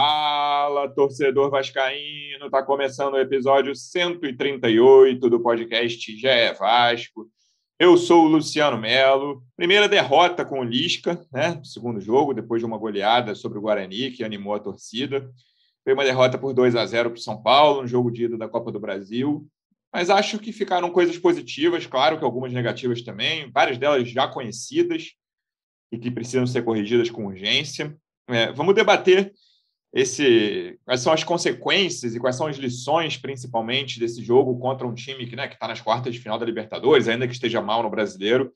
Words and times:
Fala, 0.00 0.88
torcedor 0.88 1.50
vascaíno, 1.50 2.46
está 2.46 2.62
começando 2.62 3.14
o 3.14 3.18
episódio 3.18 3.74
138 3.74 5.28
do 5.28 5.40
podcast 5.40 6.16
GE 6.16 6.52
Vasco. 6.56 7.28
Eu 7.80 7.96
sou 7.96 8.24
o 8.24 8.28
Luciano 8.28 8.78
Melo. 8.78 9.42
Primeira 9.56 9.88
derrota 9.88 10.44
com 10.44 10.60
o 10.60 10.62
Lisca, 10.62 11.20
né, 11.32 11.60
segundo 11.64 12.00
jogo, 12.00 12.32
depois 12.32 12.62
de 12.62 12.66
uma 12.66 12.78
goleada 12.78 13.34
sobre 13.34 13.58
o 13.58 13.60
Guarani, 13.60 14.12
que 14.12 14.22
animou 14.22 14.54
a 14.54 14.60
torcida. 14.60 15.28
Foi 15.82 15.94
uma 15.94 16.04
derrota 16.04 16.38
por 16.38 16.54
2 16.54 16.76
a 16.76 16.86
0 16.86 17.10
para 17.10 17.18
o 17.18 17.20
São 17.20 17.42
Paulo, 17.42 17.82
no 17.82 17.88
jogo 17.88 18.08
de 18.12 18.26
ida 18.26 18.38
da 18.38 18.48
Copa 18.48 18.70
do 18.70 18.78
Brasil. 18.78 19.48
Mas 19.92 20.10
acho 20.10 20.38
que 20.38 20.52
ficaram 20.52 20.90
coisas 20.90 21.18
positivas, 21.18 21.86
claro 21.86 22.20
que 22.20 22.24
algumas 22.24 22.52
negativas 22.52 23.02
também, 23.02 23.50
várias 23.50 23.76
delas 23.78 24.08
já 24.08 24.28
conhecidas 24.28 25.14
e 25.90 25.98
que 25.98 26.08
precisam 26.08 26.46
ser 26.46 26.62
corrigidas 26.62 27.10
com 27.10 27.26
urgência. 27.26 27.98
É, 28.28 28.52
vamos 28.52 28.76
debater 28.76 29.34
esse, 30.00 30.78
quais 30.84 31.00
são 31.00 31.12
as 31.12 31.24
consequências 31.24 32.14
e 32.14 32.20
quais 32.20 32.36
são 32.36 32.46
as 32.46 32.56
lições, 32.56 33.16
principalmente, 33.16 33.98
desse 33.98 34.22
jogo 34.22 34.56
contra 34.58 34.86
um 34.86 34.94
time 34.94 35.26
que 35.26 35.34
né, 35.34 35.46
está 35.46 35.66
nas 35.66 35.80
quartas 35.80 36.14
de 36.14 36.20
final 36.20 36.38
da 36.38 36.46
Libertadores, 36.46 37.08
ainda 37.08 37.26
que 37.26 37.34
esteja 37.34 37.60
mal 37.60 37.82
no 37.82 37.90
brasileiro. 37.90 38.52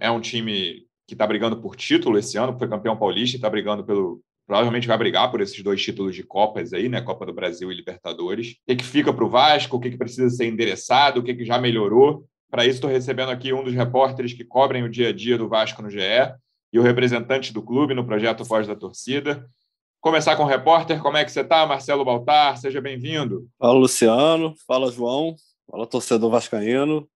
É 0.00 0.10
um 0.10 0.20
time 0.20 0.86
que 1.06 1.14
está 1.14 1.26
brigando 1.26 1.60
por 1.60 1.76
título 1.76 2.18
esse 2.18 2.38
ano, 2.38 2.58
foi 2.58 2.66
campeão 2.66 2.96
paulista 2.96 3.36
e 3.36 3.38
está 3.38 3.50
brigando 3.50 3.84
pelo. 3.84 4.22
Provavelmente 4.46 4.86
vai 4.86 4.96
brigar 4.96 5.28
por 5.30 5.40
esses 5.40 5.60
dois 5.60 5.82
títulos 5.82 6.14
de 6.14 6.22
Copas 6.22 6.72
aí, 6.72 6.88
né? 6.88 7.00
Copa 7.00 7.26
do 7.26 7.32
Brasil 7.32 7.70
e 7.70 7.74
Libertadores. 7.74 8.52
O 8.52 8.54
que, 8.68 8.76
que 8.76 8.84
fica 8.84 9.12
para 9.12 9.24
o 9.24 9.28
Vasco? 9.28 9.76
O 9.76 9.80
que, 9.80 9.90
que 9.90 9.98
precisa 9.98 10.30
ser 10.30 10.46
endereçado? 10.46 11.18
O 11.18 11.22
que, 11.22 11.34
que 11.34 11.44
já 11.44 11.58
melhorou? 11.58 12.24
Para 12.48 12.64
isso, 12.64 12.76
estou 12.76 12.88
recebendo 12.88 13.30
aqui 13.30 13.52
um 13.52 13.64
dos 13.64 13.74
repórteres 13.74 14.32
que 14.32 14.44
cobrem 14.44 14.84
o 14.84 14.88
dia 14.88 15.08
a 15.08 15.12
dia 15.12 15.36
do 15.36 15.48
Vasco 15.48 15.82
no 15.82 15.90
GE 15.90 15.98
e 16.72 16.78
o 16.78 16.82
representante 16.82 17.52
do 17.52 17.60
clube 17.60 17.92
no 17.92 18.06
projeto 18.06 18.44
Voz 18.44 18.68
da 18.68 18.76
Torcida. 18.76 19.44
Começar 20.00 20.36
com 20.36 20.44
o 20.44 20.46
repórter, 20.46 21.02
como 21.02 21.16
é 21.16 21.24
que 21.24 21.32
você 21.32 21.40
está, 21.40 21.66
Marcelo 21.66 22.04
Baltar? 22.04 22.56
Seja 22.58 22.80
bem-vindo. 22.80 23.48
Fala, 23.58 23.72
Luciano. 23.72 24.54
Fala, 24.66 24.92
João. 24.92 25.34
Fala, 25.68 25.86
torcedor 25.86 26.30
vascaíno. 26.30 27.08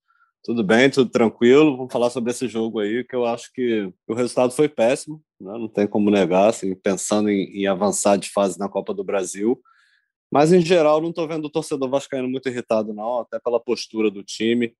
Tudo 0.42 0.64
bem, 0.64 0.90
tudo 0.90 1.10
tranquilo. 1.10 1.76
Vamos 1.76 1.92
falar 1.92 2.10
sobre 2.10 2.30
esse 2.30 2.48
jogo 2.48 2.80
aí, 2.80 3.04
que 3.04 3.14
eu 3.14 3.26
acho 3.26 3.52
que 3.52 3.92
o 4.08 4.14
resultado 4.14 4.52
foi 4.52 4.68
péssimo, 4.68 5.22
né? 5.40 5.52
não 5.52 5.68
tem 5.68 5.86
como 5.86 6.10
negar, 6.10 6.48
assim, 6.48 6.74
pensando 6.74 7.28
em, 7.28 7.44
em 7.60 7.66
avançar 7.66 8.16
de 8.16 8.30
fase 8.30 8.58
na 8.58 8.68
Copa 8.68 8.94
do 8.94 9.04
Brasil. 9.04 9.60
Mas, 10.32 10.52
em 10.52 10.60
geral, 10.60 11.00
não 11.00 11.10
estou 11.10 11.28
vendo 11.28 11.44
o 11.44 11.50
torcedor 11.50 11.88
vascaíno 11.90 12.28
muito 12.28 12.48
irritado, 12.48 12.94
não, 12.94 13.20
até 13.20 13.38
pela 13.38 13.60
postura 13.60 14.10
do 14.10 14.24
time. 14.24 14.74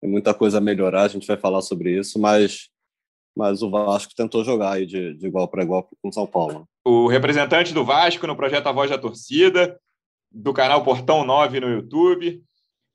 Tem 0.00 0.10
muita 0.10 0.32
coisa 0.32 0.58
a 0.58 0.60
melhorar, 0.60 1.02
a 1.02 1.08
gente 1.08 1.26
vai 1.26 1.36
falar 1.36 1.60
sobre 1.60 1.96
isso, 1.98 2.18
mas 2.18 2.71
mas 3.36 3.62
o 3.62 3.70
Vasco 3.70 4.14
tentou 4.14 4.44
jogar 4.44 4.72
aí 4.72 4.86
de, 4.86 5.14
de 5.14 5.26
igual 5.26 5.48
para 5.48 5.62
igual 5.62 5.88
com 6.00 6.08
o 6.08 6.12
São 6.12 6.26
Paulo. 6.26 6.66
O 6.84 7.06
representante 7.06 7.72
do 7.72 7.84
Vasco 7.84 8.26
no 8.26 8.36
projeto 8.36 8.66
A 8.66 8.72
Voz 8.72 8.90
da 8.90 8.98
Torcida, 8.98 9.78
do 10.30 10.52
canal 10.52 10.82
Portão 10.82 11.24
9 11.24 11.60
no 11.60 11.68
YouTube. 11.68 12.42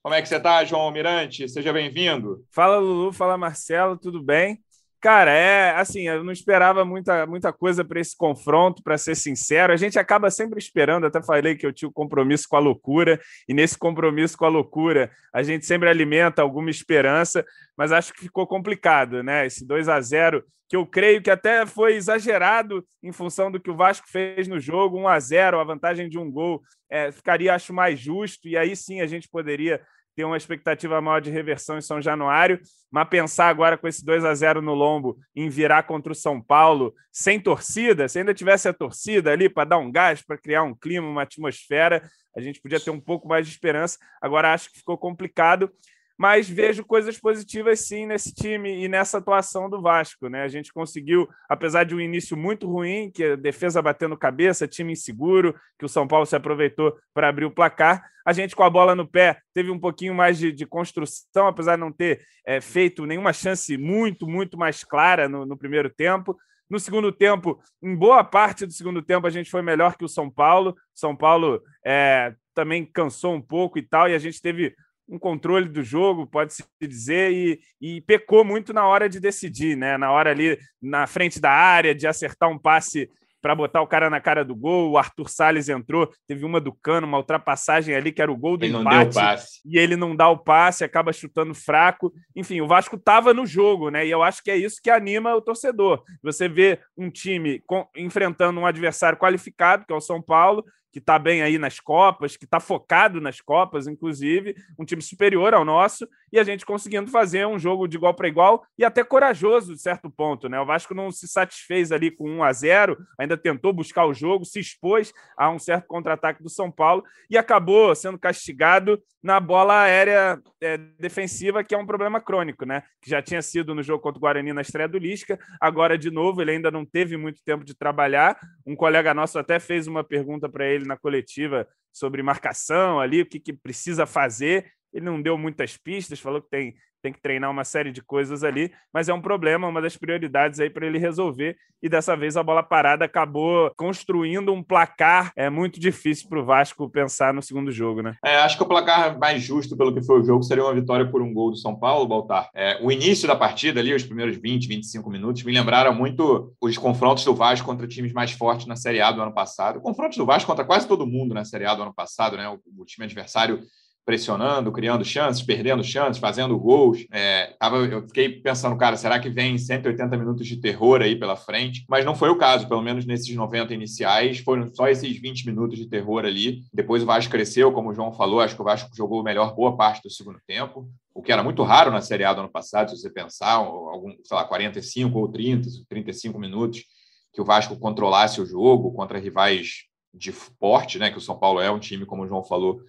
Como 0.03 0.15
é 0.15 0.21
que 0.21 0.30
você 0.30 0.38
está, 0.38 0.63
João 0.63 0.83
Almirante? 0.83 1.49
Seja 1.49 1.73
bem-vindo. 1.73 2.45
Fala, 2.52 2.77
Lulu. 2.77 3.11
Fala, 3.11 3.38
Marcelo. 3.38 3.97
Tudo 3.97 4.23
bem? 4.23 4.63
Cara, 5.00 5.31
é 5.31 5.76
assim, 5.76 6.08
eu 6.08 6.23
não 6.23 6.31
esperava 6.31 6.84
muita, 6.84 7.28
muita 7.28 7.53
coisa 7.53 7.86
para 7.86 8.00
esse 8.00 8.17
confronto, 8.17 8.81
para 8.81 8.98
ser 8.98 9.14
sincero. 9.16 9.72
A 9.72 9.78
gente 9.78 10.00
acaba 10.00 10.31
sempre 10.31 10.58
esperando, 10.58 11.06
até 11.06 11.22
falei 11.22 11.56
que 11.56 11.67
eu 11.67 11.73
tinha 11.73 11.88
o 11.88 11.92
um 11.92 11.94
compromisso 11.94 12.48
com 12.50 12.56
a 12.56 12.59
loucura, 12.59 13.20
e 13.48 13.54
nesse 13.54 13.78
compromisso 13.78 14.36
com 14.36 14.45
a 14.45 14.50
loucura, 14.50 15.12
a 15.31 15.44
gente 15.44 15.67
sempre 15.67 15.88
alimenta 15.88 16.42
alguma 16.42 16.72
esperança, 16.72 17.45
mas 17.78 17.92
acho 17.92 18.12
que 18.12 18.22
ficou 18.22 18.48
complicado, 18.48 19.22
né? 19.22 19.45
Esse 19.45 19.66
2 19.67 19.88
a 19.88 20.02
0 20.02 20.44
que 20.67 20.76
eu 20.76 20.86
creio 20.86 21.22
que 21.22 21.30
até 21.30 21.66
foi 21.66 21.95
exagerado 21.95 22.86
em 23.02 23.11
função 23.11 23.50
do 23.50 23.59
que 23.59 23.72
o 23.72 23.76
Vasco 23.76 24.08
fez 24.09 24.48
no 24.48 24.59
jogo, 24.59 25.00
1 25.00 25.08
a 25.08 25.20
0 25.20 25.59
a 25.59 25.64
vantagem 25.64 26.09
de 26.09 26.17
um 26.17 26.30
gol, 26.30 26.61
é, 26.89 27.11
ficaria, 27.11 27.54
acho, 27.54 27.73
mais 27.73 28.00
justo, 28.00 28.48
e 28.48 28.58
aí 28.58 28.76
sim 28.76 29.00
a 29.00 29.08
gente 29.08 29.30
poderia 29.30 29.82
ter 30.17 30.23
uma 30.23 30.36
expectativa 30.36 31.00
maior 31.00 31.22
de 31.22 31.30
reversão 31.30 31.78
em 31.78 31.82
São 31.82 32.02
Januário, 32.02 32.60
mas 32.89 33.08
pensar 33.08 33.50
agora 33.50 33.78
com 33.78 33.88
esse 33.88 34.04
2 34.04 34.26
a 34.26 34.33
0 34.33 34.64
no 34.64 34.73
Lombo 34.73 35.16
em 35.36 35.48
virar 35.48 35.83
contra 35.83 36.11
o 36.11 36.16
São 36.16 36.42
Paulo 36.42 36.92
sem 37.11 37.39
torcida, 37.39 38.08
se 38.08 38.17
ainda 38.17 38.33
tivesse 38.33 38.67
a 38.67 38.73
torcida 38.73 39.32
ali 39.32 39.48
para 39.48 39.70
dar 39.70 39.77
um 39.77 39.92
gás, 39.92 40.23
para 40.23 40.36
criar 40.36 40.64
um 40.64 40.73
clima, 40.73 41.08
uma 41.08 41.22
atmosfera, 41.22 42.02
a 42.36 42.42
gente 42.42 42.60
podia 42.60 42.80
ter 42.80 42.89
um 42.89 43.00
pouco 43.00 43.27
mais 43.27 43.45
de 43.45 43.54
esperança. 43.54 44.00
Agora 44.20 44.52
acho 44.52 44.72
que 44.72 44.80
ficou 44.80 44.98
complicado 44.98 45.72
mas 46.17 46.50
vejo 46.50 46.83
coisas 46.83 47.20
positivas 47.20 47.82
sim 47.82 48.08
nesse 48.08 48.33
time 48.33 48.83
e 48.83 48.88
nessa 48.88 49.20
atuação 49.20 49.70
do 49.70 49.82
Vasco. 49.82 50.28
Né? 50.28 50.42
A 50.42 50.48
gente 50.48 50.73
conseguiu, 50.73 51.30
apesar 51.48 51.83
de 51.83 51.94
um 51.94 52.00
início 52.00 52.36
muito 52.36 52.67
ruim, 52.67 53.11
que 53.11 53.23
a 53.23 53.36
defesa 53.36 53.82
batendo 53.82 54.17
cabeça, 54.17 54.67
time 54.67 54.94
inseguro, 54.94 55.56
que 55.77 55.86
o 55.86 55.89
São 55.89 56.08
Paulo 56.08 56.26
se 56.26 56.36
aproveitou 56.36 56.98
para 57.14 57.30
abrir 57.30 57.45
o 57.45 57.52
placar, 57.52 58.04
a 58.26 58.33
gente 58.33 58.56
com 58.56 58.64
a 58.64 58.70
bola 58.70 58.95
no 58.95 59.08
pé 59.08 59.39
teve 59.54 59.70
um 59.70 59.80
pouquinho 59.80 60.14
mais 60.14 60.38
de, 60.38 60.52
de 60.52 60.66
construção, 60.66 61.48
apesar 61.48 61.76
de 61.76 61.82
não 61.82 61.92
ter 61.92 62.22
é, 62.45 62.60
feito 62.60 63.06
nenhuma 63.06 63.32
chance 63.32 63.77
muito, 63.77 64.27
muito 64.27 64.58
mais 64.58 64.83
clara 64.83 65.30
no, 65.30 65.45
no 65.45 65.58
primeiro 65.58 65.89
tempo. 65.89 66.36
No 66.70 66.80
segundo 66.80 67.11
tempo, 67.11 67.61
em 67.82 67.95
boa 67.95 68.23
parte 68.26 68.66
do 68.66 68.73
segundo 68.73 69.02
tempo, 69.02 69.26
a 69.26 69.30
gente 69.30 69.50
foi 69.50 69.61
melhor 69.61 69.95
que 69.95 70.04
o 70.04 70.10
São 70.10 70.30
Paulo. 70.30 70.76
São 70.94 71.16
Paulo 71.16 71.61
é, 71.86 72.33
também 72.54 72.86
cansou 72.86 73.33
um 73.33 73.42
pouco 73.42 73.80
e 73.80 73.82
tal, 73.82 74.10
e 74.10 74.14
a 74.14 74.20
gente 74.20 74.42
teve 74.42 74.76
um 75.08 75.18
controle 75.18 75.70
do 75.70 75.82
jogo, 75.84 76.28
pode-se 76.28 76.64
dizer, 76.82 77.32
e, 77.32 77.60
e, 77.80 78.02
pecou 78.02 78.44
muito 78.44 78.73
na 78.73 78.86
hora 78.86 79.08
de 79.08 79.20
decidir, 79.20 79.78
né? 79.78 79.98
Na 79.98 80.12
hora 80.12 80.32
ali 80.32 80.58
na 80.82 81.08
frente 81.08 81.40
da 81.40 81.52
área, 81.52 81.95
de 81.95 82.06
acertar 82.06 82.50
um 82.50 82.60
passe 82.60 83.10
para 83.42 83.56
botar 83.56 83.82
o 83.82 83.88
cara 83.88 84.10
na 84.10 84.20
cara 84.20 84.44
do 84.44 84.56
gol. 84.56 84.92
O 84.92 84.98
Arthur 84.98 85.30
Salles 85.30 85.70
entrou, 85.70 86.12
teve 86.28 86.44
uma 86.44 86.60
do 86.60 86.73
Cano, 86.73 87.08
uma 87.08 87.18
ultrapassagem 87.18 87.95
ali 87.95 88.12
que 88.12 88.22
era 88.22 88.32
o 88.32 88.38
gol 88.38 88.58
do 88.58 88.66
ele 88.66 88.76
empate. 88.76 89.62
E 89.66 89.78
ele 89.78 89.95
não 89.95 90.16
dá 90.16 90.28
o 90.28 90.38
passe, 90.38 90.84
acaba 90.84 91.14
chutando 91.14 91.54
fraco. 91.54 92.12
Enfim, 92.36 92.62
o 92.62 92.68
Vasco 92.68 92.95
estava 92.95 93.34
no 93.34 93.45
jogo, 93.45 93.89
né? 93.89 94.06
E 94.06 94.12
eu 94.12 94.22
acho 94.24 94.44
que 94.44 94.52
é 94.52 94.58
isso 94.58 94.82
que 94.82 94.89
anima 94.89 95.36
o 95.36 95.42
torcedor. 95.42 96.04
Você 96.22 96.50
vê 96.50 96.80
um 96.98 97.10
time 97.10 97.62
com, 97.66 97.88
enfrentando 97.95 98.60
um 98.60 98.66
adversário 98.66 99.18
qualificado, 99.18 99.86
que 99.86 99.94
é 99.94 99.95
o 99.95 100.02
São 100.02 100.22
Paulo, 100.22 100.66
que 100.97 100.99
está 100.99 101.19
bem 101.19 101.43
aí 101.43 101.59
nas 101.59 101.80
Copas, 101.80 102.35
que 102.35 102.45
está 102.45 102.59
focado 102.59 103.21
nas 103.21 103.39
Copas, 103.39 103.85
inclusive, 103.85 104.55
um 104.80 104.83
time 104.83 104.99
superior 104.99 105.53
ao 105.53 105.63
nosso, 105.63 106.08
e 106.33 106.39
a 106.39 106.43
gente 106.43 106.65
conseguindo 106.65 107.11
fazer 107.11 107.45
um 107.45 107.59
jogo 107.59 107.87
de 107.87 107.97
igual 107.97 108.15
para 108.15 108.27
igual 108.27 108.65
e 108.77 108.83
até 108.83 109.03
corajoso 109.03 109.75
de 109.75 109.81
certo 109.81 110.09
ponto, 110.09 110.49
né? 110.49 110.59
O 110.59 110.65
Vasco 110.65 110.95
não 110.95 111.11
se 111.11 111.27
satisfez 111.27 111.91
ali 111.91 112.09
com 112.09 112.27
1 112.30 112.43
a 112.43 112.52
0, 112.52 112.97
ainda 113.17 113.37
tentou 113.37 113.71
buscar 113.71 114.05
o 114.05 114.13
jogo, 114.13 114.43
se 114.43 114.59
expôs 114.59 115.13
a 115.37 115.52
um 115.52 115.59
certo 115.59 115.85
contra-ataque 115.85 116.41
do 116.41 116.49
São 116.49 116.71
Paulo 116.71 117.03
e 117.29 117.37
acabou 117.37 117.93
sendo 117.95 118.17
castigado 118.17 118.99
na 119.21 119.39
bola 119.39 119.81
aérea 119.81 120.39
é, 120.61 120.77
defensiva, 120.77 121.64
que 121.64 121.75
é 121.75 121.77
um 121.77 121.85
problema 121.85 122.19
crônico, 122.19 122.65
né? 122.65 122.83
Que 123.02 123.09
já 123.09 123.21
tinha 123.21 123.41
sido 123.41 123.75
no 123.75 123.83
jogo 123.83 124.02
contra 124.02 124.17
o 124.17 124.21
Guarani 124.21 124.53
na 124.53 124.61
estreia 124.61 124.87
do 124.87 124.97
Lisca, 124.97 125.39
agora 125.61 125.97
de 125.97 126.09
novo 126.09 126.41
ele 126.41 126.52
ainda 126.52 126.71
não 126.71 126.85
teve 126.85 127.17
muito 127.17 127.43
tempo 127.43 127.64
de 127.64 127.75
trabalhar. 127.75 128.38
Um 128.65 128.75
colega 128.75 129.13
nosso 129.13 129.38
até 129.38 129.59
fez 129.59 129.88
uma 129.88 130.03
pergunta 130.03 130.50
para 130.50 130.65
ele 130.65 130.87
na 130.88 130.98
coletiva 130.98 131.68
sobre 131.92 132.24
marcação 132.24 133.00
ali, 133.00 133.21
o 133.21 133.25
que, 133.25 133.39
que 133.39 133.53
precisa 133.53 134.06
fazer. 134.06 134.71
Ele 134.94 135.06
não 135.06 135.21
deu 135.21 135.38
muitas 135.38 135.77
pistas, 135.77 136.19
falou 136.19 136.42
que 136.42 136.50
tem, 136.50 136.75
tem 137.01 137.13
que 137.13 137.21
treinar 137.21 137.50
uma 137.51 137.63
série 137.63 137.92
de 137.92 138.01
coisas 138.01 138.44
ali, 138.44 138.71
mas 138.94 139.07
é 139.09 139.13
um 139.13 139.21
problema, 139.21 139.68
uma 139.68 139.81
das 139.81 139.95
prioridades 139.95 140.59
aí 140.59 140.69
para 140.69 140.86
ele 140.86 140.98
resolver. 140.98 141.57
E 141.81 141.88
dessa 141.88 142.18
vez 142.18 142.36
a 142.36 142.42
bola 142.42 142.63
parada 142.63 143.06
acabou 143.06 143.71
construindo 143.77 144.51
um 144.51 144.63
placar 144.63 145.31
é 145.36 145.47
muito 145.47 145.80
difícil 145.80 146.27
para 146.27 146.39
o 146.39 146.45
Vasco 146.45 146.89
pensar 146.89 147.31
no 147.31 147.42
segundo 147.42 147.71
jogo, 147.71 148.01
né? 148.01 148.15
É, 148.25 148.38
acho 148.38 148.57
que 148.57 148.63
o 148.63 148.68
placar 148.68 149.18
mais 149.19 149.44
justo 149.44 149.77
pelo 149.77 149.94
que 149.94 150.01
foi 150.01 150.19
o 150.19 150.24
jogo 150.24 150.42
seria 150.42 150.63
uma 150.63 150.74
vitória 150.74 151.07
por 151.07 151.21
um 151.21 151.31
gol 151.31 151.51
do 151.51 151.57
São 151.57 151.75
Paulo, 151.75 152.07
Baltar. 152.07 152.50
É, 152.56 152.80
o 152.81 152.92
início 152.92 153.27
da 153.27 153.36
partida 153.36 153.80
ali, 153.80 153.94
os 153.94 154.03
primeiros 154.03 154.38
20, 154.38 154.68
25 154.68 155.09
minutos, 155.09 155.44
me 155.44 155.53
lembraram 155.53 155.94
muito 155.94 156.51
os 156.59 156.77
confrontos 156.77 157.23
do 157.23 157.35
Vasco 157.35 157.67
contra 157.67 157.88
times 157.88 158.12
mais 158.12 158.31
fortes 158.31 158.65
na 158.65 158.75
Série 158.75 159.00
A 159.00 159.12
do 159.12 159.21
ano 159.21 159.33
passado. 159.33 159.79
Confrontos 159.79 160.17
do 160.17 160.25
Vasco 160.25 160.47
contra 160.50 160.65
quase 160.65 160.88
todo 160.88 161.06
mundo 161.06 161.35
na 161.35 161.45
Série 161.45 161.65
A 161.65 161.75
do 161.75 161.83
ano 161.83 161.94
passado, 161.94 162.35
né? 162.38 162.50
o, 162.50 162.59
o 162.75 162.85
time 162.85 163.06
adversário 163.06 163.62
pressionando, 164.07 164.71
criando 164.71 165.04
chances, 165.04 165.44
perdendo 165.44 165.83
chances, 165.83 166.18
fazendo 166.18 166.57
gols. 166.57 167.06
É, 167.12 167.54
tava, 167.59 167.80
eu 167.80 168.04
fiquei 168.04 168.30
pensando, 168.30 168.77
cara, 168.77 168.95
será 168.95 169.19
que 169.19 169.30
vem 169.30 169.57
180 169.57 170.15
minutos 170.15 170.48
de 170.48 170.56
terror 170.62 171.01
aí 171.01 171.13
pela 171.13 171.36
frente? 171.36 171.83
Mas 171.89 172.06
não 172.06 172.15
foi 172.15 172.30
o 172.30 172.38
caso, 172.38 172.69
pelo 172.69 172.81
menos 172.81 173.06
nesses 173.06 173.36
90 173.36 173.74
iniciais, 173.74 174.39
foram 174.39 174.74
só 174.74 174.88
esses 174.88 175.19
20 175.19 175.45
minutos 175.45 175.77
de 175.77 175.89
terror 175.89 176.24
ali. 176.24 176.63
Depois 176.74 177.04
o 177.04 177.06
Vasco 177.06 177.30
cresceu, 177.30 177.74
como 177.74 177.89
o 177.89 177.94
João 177.94 178.13
falou, 178.13 178.39
acho 178.39 178.56
que 178.56 178.62
o 178.62 178.63
Vasco 178.65 178.89
jogou 178.95 179.21
melhor 179.21 179.54
boa 179.54 179.75
parte 179.75 180.01
do 180.01 180.10
segundo 180.10 180.39
tempo, 180.48 180.89
o 181.13 181.21
que 181.21 181.33
era 181.33 181.44
muito 181.44 181.62
raro 181.63 181.92
na 181.92 182.00
Série 182.00 182.24
A 182.24 182.33
do 182.33 182.39
ano 182.39 182.50
passado, 182.50 182.92
se 182.92 182.98
você 183.01 183.10
pensar, 183.10 183.56
algum, 183.56 184.15
sei 184.24 184.38
lá, 184.38 184.45
45 184.45 185.19
ou 185.19 185.27
30, 185.27 185.68
35 185.89 186.39
minutos 186.39 186.86
que 187.33 187.42
o 187.42 187.45
Vasco 187.45 187.77
controlasse 187.77 188.39
o 188.39 188.45
jogo 188.45 188.94
contra 188.94 189.19
rivais 189.19 189.83
de 190.13 190.31
porte, 190.57 190.98
né? 190.98 191.12
Que 191.12 191.18
o 191.18 191.21
São 191.21 191.38
Paulo 191.38 191.60
é 191.60 191.69
um 191.69 191.77
time, 191.77 192.06
como 192.06 192.24
o 192.24 192.27
João 192.27 192.44
falou, 192.44 192.80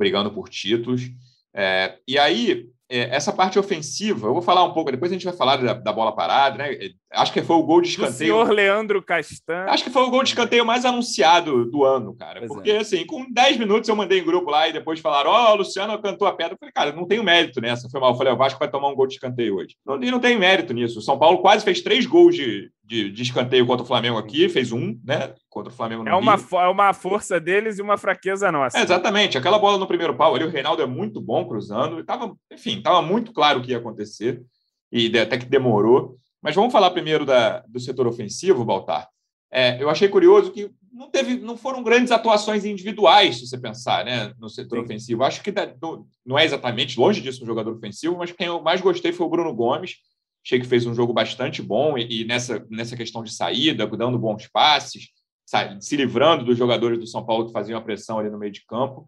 brigando 0.00 0.30
por 0.30 0.48
títulos. 0.48 1.02
É, 1.54 1.98
e 2.08 2.18
aí, 2.18 2.70
é, 2.88 3.14
essa 3.14 3.32
parte 3.32 3.58
ofensiva, 3.58 4.26
eu 4.26 4.32
vou 4.32 4.42
falar 4.42 4.64
um 4.64 4.72
pouco, 4.72 4.90
depois 4.90 5.12
a 5.12 5.14
gente 5.14 5.26
vai 5.26 5.36
falar 5.36 5.58
da, 5.58 5.74
da 5.74 5.92
bola 5.92 6.16
parada, 6.16 6.56
né? 6.56 6.72
Acho 7.12 7.32
que 7.32 7.42
foi 7.42 7.56
o 7.56 7.62
gol 7.64 7.80
de 7.80 7.88
escanteio. 7.88 8.12
O 8.12 8.44
senhor 8.44 8.50
Leandro 8.50 9.02
Castan. 9.02 9.64
Acho 9.66 9.82
que 9.82 9.90
foi 9.90 10.02
o 10.02 10.10
gol 10.10 10.22
de 10.22 10.28
escanteio 10.28 10.64
mais 10.64 10.84
anunciado 10.84 11.64
do 11.68 11.84
ano, 11.84 12.14
cara. 12.14 12.38
Pois 12.38 12.52
porque, 12.52 12.70
é. 12.70 12.78
assim, 12.78 13.04
com 13.04 13.28
10 13.28 13.56
minutos 13.56 13.88
eu 13.88 13.96
mandei 13.96 14.20
em 14.20 14.24
grupo 14.24 14.48
lá 14.48 14.68
e 14.68 14.72
depois 14.72 15.00
falaram: 15.00 15.30
Ó, 15.30 15.50
oh, 15.50 15.54
o 15.54 15.56
Luciano 15.56 16.00
cantou 16.00 16.28
a 16.28 16.32
pedra. 16.32 16.54
Eu 16.54 16.58
falei, 16.58 16.72
cara, 16.72 16.92
não 16.92 17.06
tenho 17.06 17.24
mérito 17.24 17.60
nessa. 17.60 17.90
Foi 17.90 18.00
mal. 18.00 18.12
Eu 18.12 18.16
falei: 18.16 18.32
o 18.32 18.36
Vasco 18.36 18.60
vai 18.60 18.70
tomar 18.70 18.88
um 18.88 18.94
gol 18.94 19.08
de 19.08 19.14
escanteio 19.14 19.56
hoje. 19.56 19.76
E 20.00 20.10
não 20.10 20.20
tem 20.20 20.38
mérito 20.38 20.72
nisso. 20.72 21.00
O 21.00 21.02
São 21.02 21.18
Paulo 21.18 21.38
quase 21.38 21.64
fez 21.64 21.80
três 21.80 22.06
gols 22.06 22.36
de, 22.36 22.70
de, 22.84 23.10
de, 23.10 23.22
escanteio 23.22 23.66
contra 23.66 23.82
o 23.82 23.88
Flamengo 23.88 24.16
aqui, 24.16 24.48
fez 24.48 24.70
um, 24.70 24.96
né? 25.04 25.34
Contra 25.48 25.72
o 25.72 25.76
Flamengo 25.76 26.04
no 26.04 26.10
é 26.10 26.14
uma, 26.14 26.34
é 26.34 26.68
uma 26.68 26.92
força 26.92 27.40
deles 27.40 27.80
e 27.80 27.82
uma 27.82 27.98
fraqueza 27.98 28.52
nossa. 28.52 28.78
É, 28.78 28.82
exatamente. 28.82 29.36
Aquela 29.36 29.58
bola 29.58 29.78
no 29.78 29.86
primeiro 29.86 30.14
pau 30.14 30.36
ali, 30.36 30.44
o 30.44 30.50
Reinaldo 30.50 30.80
é 30.80 30.86
muito 30.86 31.20
bom 31.20 31.44
cruzando. 31.44 31.98
E 31.98 32.04
tava, 32.04 32.36
enfim, 32.52 32.78
estava 32.78 33.02
muito 33.02 33.32
claro 33.32 33.58
o 33.58 33.62
que 33.62 33.72
ia 33.72 33.78
acontecer. 33.78 34.40
E 34.92 35.06
até 35.18 35.36
que 35.36 35.46
demorou. 35.46 36.20
Mas 36.42 36.54
vamos 36.54 36.72
falar 36.72 36.90
primeiro 36.90 37.24
da, 37.24 37.60
do 37.68 37.78
setor 37.78 38.06
ofensivo, 38.06 38.64
Baltar. 38.64 39.08
É, 39.52 39.82
eu 39.82 39.90
achei 39.90 40.08
curioso 40.08 40.52
que 40.52 40.70
não, 40.92 41.10
teve, 41.10 41.36
não 41.36 41.56
foram 41.56 41.82
grandes 41.82 42.12
atuações 42.12 42.64
individuais, 42.64 43.38
se 43.38 43.46
você 43.46 43.58
pensar, 43.58 44.04
né, 44.04 44.32
no 44.38 44.48
setor 44.48 44.78
Sim. 44.78 44.84
ofensivo. 44.84 45.24
Acho 45.24 45.42
que 45.42 45.52
não, 45.80 46.06
não 46.24 46.38
é 46.38 46.44
exatamente 46.44 46.98
longe 46.98 47.20
disso 47.20 47.42
um 47.42 47.46
jogador 47.46 47.72
ofensivo, 47.72 48.16
mas 48.16 48.32
quem 48.32 48.46
eu 48.46 48.62
mais 48.62 48.80
gostei 48.80 49.12
foi 49.12 49.26
o 49.26 49.30
Bruno 49.30 49.54
Gomes. 49.54 49.96
Achei 50.44 50.58
que 50.58 50.66
fez 50.66 50.86
um 50.86 50.94
jogo 50.94 51.12
bastante 51.12 51.60
bom 51.60 51.98
e, 51.98 52.22
e 52.22 52.24
nessa, 52.24 52.64
nessa 52.70 52.96
questão 52.96 53.22
de 53.22 53.32
saída, 53.32 53.86
dando 53.86 54.18
bons 54.18 54.46
passes, 54.46 55.08
sabe, 55.44 55.84
se 55.84 55.96
livrando 55.96 56.44
dos 56.44 56.56
jogadores 56.56 56.98
do 56.98 57.06
São 57.06 57.24
Paulo 57.26 57.46
que 57.46 57.52
faziam 57.52 57.78
a 57.78 57.82
pressão 57.82 58.18
ali 58.18 58.30
no 58.30 58.38
meio 58.38 58.52
de 58.52 58.64
campo 58.64 59.06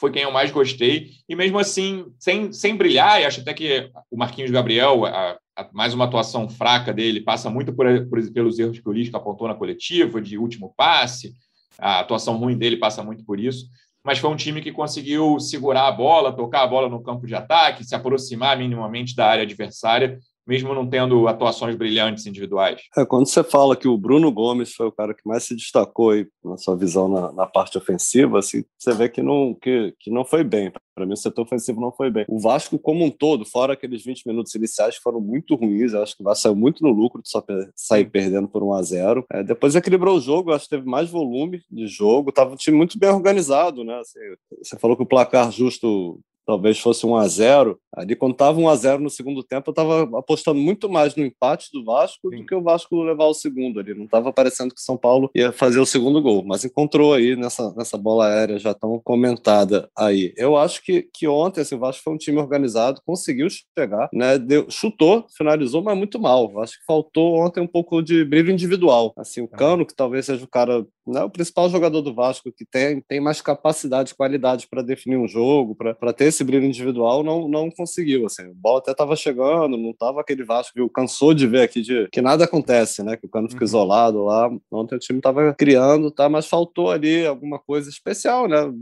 foi 0.00 0.10
quem 0.10 0.22
eu 0.22 0.32
mais 0.32 0.50
gostei. 0.50 1.10
E 1.28 1.36
mesmo 1.36 1.58
assim, 1.58 2.06
sem, 2.18 2.50
sem 2.54 2.74
brilhar, 2.74 3.20
e 3.20 3.26
acho 3.26 3.42
até 3.42 3.52
que 3.52 3.90
o 4.10 4.16
Marquinhos 4.16 4.50
Gabriel, 4.50 5.04
a, 5.04 5.38
mais 5.72 5.94
uma 5.94 6.04
atuação 6.04 6.48
fraca 6.48 6.92
dele, 6.92 7.20
passa 7.20 7.50
muito 7.50 7.72
por, 7.72 7.86
por, 8.08 8.32
pelos 8.32 8.58
erros 8.58 8.78
que 8.78 8.88
o 8.88 8.92
Lisca 8.92 9.16
apontou 9.16 9.48
na 9.48 9.54
coletiva, 9.54 10.20
de 10.20 10.38
último 10.38 10.72
passe. 10.76 11.34
A 11.78 12.00
atuação 12.00 12.36
ruim 12.36 12.56
dele 12.56 12.76
passa 12.76 13.02
muito 13.02 13.24
por 13.24 13.38
isso. 13.38 13.66
Mas 14.02 14.18
foi 14.18 14.30
um 14.30 14.36
time 14.36 14.62
que 14.62 14.72
conseguiu 14.72 15.38
segurar 15.38 15.86
a 15.86 15.92
bola, 15.92 16.34
tocar 16.34 16.62
a 16.62 16.66
bola 16.66 16.88
no 16.88 17.02
campo 17.02 17.26
de 17.26 17.34
ataque, 17.34 17.84
se 17.84 17.94
aproximar 17.94 18.56
minimamente 18.56 19.14
da 19.14 19.26
área 19.26 19.42
adversária 19.42 20.18
mesmo 20.46 20.74
não 20.74 20.86
tendo 20.86 21.28
atuações 21.28 21.76
brilhantes 21.76 22.26
individuais. 22.26 22.80
É, 22.96 23.04
quando 23.04 23.26
você 23.26 23.42
fala 23.42 23.76
que 23.76 23.88
o 23.88 23.98
Bruno 23.98 24.32
Gomes 24.32 24.74
foi 24.74 24.86
o 24.86 24.92
cara 24.92 25.14
que 25.14 25.26
mais 25.26 25.44
se 25.44 25.54
destacou 25.54 26.10
aí, 26.10 26.26
na 26.44 26.56
sua 26.56 26.76
visão 26.76 27.08
na, 27.08 27.32
na 27.32 27.46
parte 27.46 27.78
ofensiva, 27.78 28.38
assim, 28.38 28.64
você 28.78 28.92
vê 28.92 29.08
que 29.08 29.22
não, 29.22 29.54
que, 29.54 29.94
que 30.00 30.10
não 30.10 30.24
foi 30.24 30.42
bem. 30.42 30.72
Para 30.94 31.06
mim, 31.06 31.14
o 31.14 31.16
setor 31.16 31.42
ofensivo 31.42 31.80
não 31.80 31.90
foi 31.90 32.10
bem. 32.10 32.26
O 32.28 32.38
Vasco, 32.38 32.78
como 32.78 33.04
um 33.04 33.10
todo, 33.10 33.46
fora 33.46 33.72
aqueles 33.72 34.04
20 34.04 34.26
minutos 34.26 34.54
iniciais, 34.54 34.96
foram 34.96 35.20
muito 35.20 35.54
ruins. 35.54 35.92
Eu 35.92 36.02
acho 36.02 36.14
que 36.14 36.22
o 36.22 36.24
Vasco 36.24 36.42
saiu 36.42 36.56
muito 36.56 36.82
no 36.82 36.90
lucro 36.90 37.22
de 37.22 37.30
só 37.30 37.42
sair 37.74 38.04
perdendo 38.10 38.48
por 38.48 38.62
1 38.62 38.74
a 38.74 38.82
0 38.82 39.24
é, 39.32 39.42
Depois 39.42 39.74
equilibrou 39.74 40.18
o 40.18 40.20
jogo, 40.20 40.52
acho 40.52 40.64
que 40.64 40.76
teve 40.76 40.86
mais 40.86 41.08
volume 41.08 41.62
de 41.70 41.86
jogo. 41.86 42.32
Tava 42.32 42.52
um 42.52 42.56
time 42.56 42.76
muito 42.76 42.98
bem 42.98 43.08
organizado, 43.08 43.82
né? 43.82 43.98
Assim, 43.98 44.18
você 44.62 44.78
falou 44.78 44.96
que 44.96 45.02
o 45.02 45.06
placar 45.06 45.50
justo 45.50 46.20
talvez 46.50 46.80
fosse 46.80 47.06
1 47.06 47.16
a 47.16 47.28
0 47.28 47.78
Ali, 47.92 48.14
quando 48.14 48.32
estava 48.32 48.58
1 48.58 48.68
a 48.68 48.76
0 48.76 49.02
no 49.02 49.10
segundo 49.10 49.42
tempo, 49.42 49.68
eu 49.68 49.72
estava 49.72 50.18
apostando 50.18 50.60
muito 50.60 50.88
mais 50.88 51.16
no 51.16 51.24
empate 51.24 51.68
do 51.72 51.84
Vasco 51.84 52.30
Sim. 52.30 52.38
do 52.38 52.46
que 52.46 52.54
o 52.54 52.62
Vasco 52.62 53.02
levar 53.02 53.24
o 53.24 53.34
segundo 53.34 53.80
ali. 53.80 53.94
Não 53.94 54.04
estava 54.04 54.32
parecendo 54.32 54.72
que 54.72 54.80
o 54.80 54.84
São 54.84 54.96
Paulo 54.96 55.28
ia 55.34 55.50
fazer 55.50 55.80
o 55.80 55.86
segundo 55.86 56.22
gol, 56.22 56.44
mas 56.44 56.64
encontrou 56.64 57.12
aí 57.12 57.34
nessa, 57.34 57.74
nessa 57.74 57.98
bola 57.98 58.28
aérea 58.28 58.58
já 58.58 58.72
tão 58.72 59.00
comentada 59.02 59.88
aí. 59.98 60.32
Eu 60.36 60.56
acho 60.56 60.84
que, 60.84 61.08
que 61.12 61.26
ontem 61.26 61.62
assim, 61.62 61.74
o 61.74 61.80
Vasco 61.80 62.02
foi 62.04 62.12
um 62.12 62.18
time 62.18 62.38
organizado, 62.38 63.02
conseguiu 63.04 63.48
chegar, 63.76 64.08
né? 64.12 64.38
Deu, 64.38 64.70
chutou, 64.70 65.26
finalizou, 65.36 65.82
mas 65.82 65.98
muito 65.98 66.20
mal. 66.20 66.60
Acho 66.60 66.78
que 66.78 66.84
faltou 66.86 67.40
ontem 67.40 67.60
um 67.60 67.66
pouco 67.66 68.00
de 68.00 68.24
brilho 68.24 68.52
individual. 68.52 69.12
Assim, 69.16 69.40
o 69.40 69.48
Cano, 69.48 69.84
que 69.84 69.94
talvez 69.94 70.26
seja 70.26 70.44
o 70.44 70.48
cara, 70.48 70.86
né, 71.04 71.24
o 71.24 71.30
principal 71.30 71.68
jogador 71.68 72.02
do 72.02 72.14
Vasco, 72.14 72.52
que 72.52 72.64
tem, 72.64 73.00
tem 73.00 73.20
mais 73.20 73.42
capacidade, 73.42 74.14
qualidade 74.14 74.68
para 74.70 74.80
definir 74.80 75.16
um 75.16 75.26
jogo, 75.26 75.74
para 75.74 76.12
ter 76.12 76.26
esse 76.26 76.39
esse 76.40 76.44
brilho 76.44 76.64
individual 76.64 77.22
não, 77.22 77.46
não 77.46 77.70
conseguiu. 77.70 78.26
Assim. 78.26 78.42
A 78.42 78.52
bola 78.54 78.78
até 78.78 78.92
estava 78.92 79.14
chegando, 79.14 79.76
não 79.76 79.90
estava 79.90 80.20
aquele 80.20 80.42
Vasco 80.42 80.72
que 80.74 80.88
cansou 80.94 81.34
de 81.34 81.46
ver 81.46 81.62
aqui 81.62 81.82
de 81.82 82.08
que 82.10 82.22
nada 82.22 82.44
acontece, 82.44 83.02
né? 83.02 83.16
Que 83.16 83.26
o 83.26 83.28
Cano 83.28 83.48
fica 83.48 83.62
uhum. 83.62 83.66
isolado 83.66 84.24
lá. 84.24 84.50
Ontem 84.70 84.96
o 84.96 84.98
time 84.98 85.18
estava 85.18 85.54
criando, 85.54 86.10
tá? 86.10 86.28
mas 86.28 86.46
faltou 86.46 86.90
ali 86.90 87.26
alguma 87.26 87.58
coisa 87.58 87.90
especial, 87.90 88.48
né? 88.48 88.72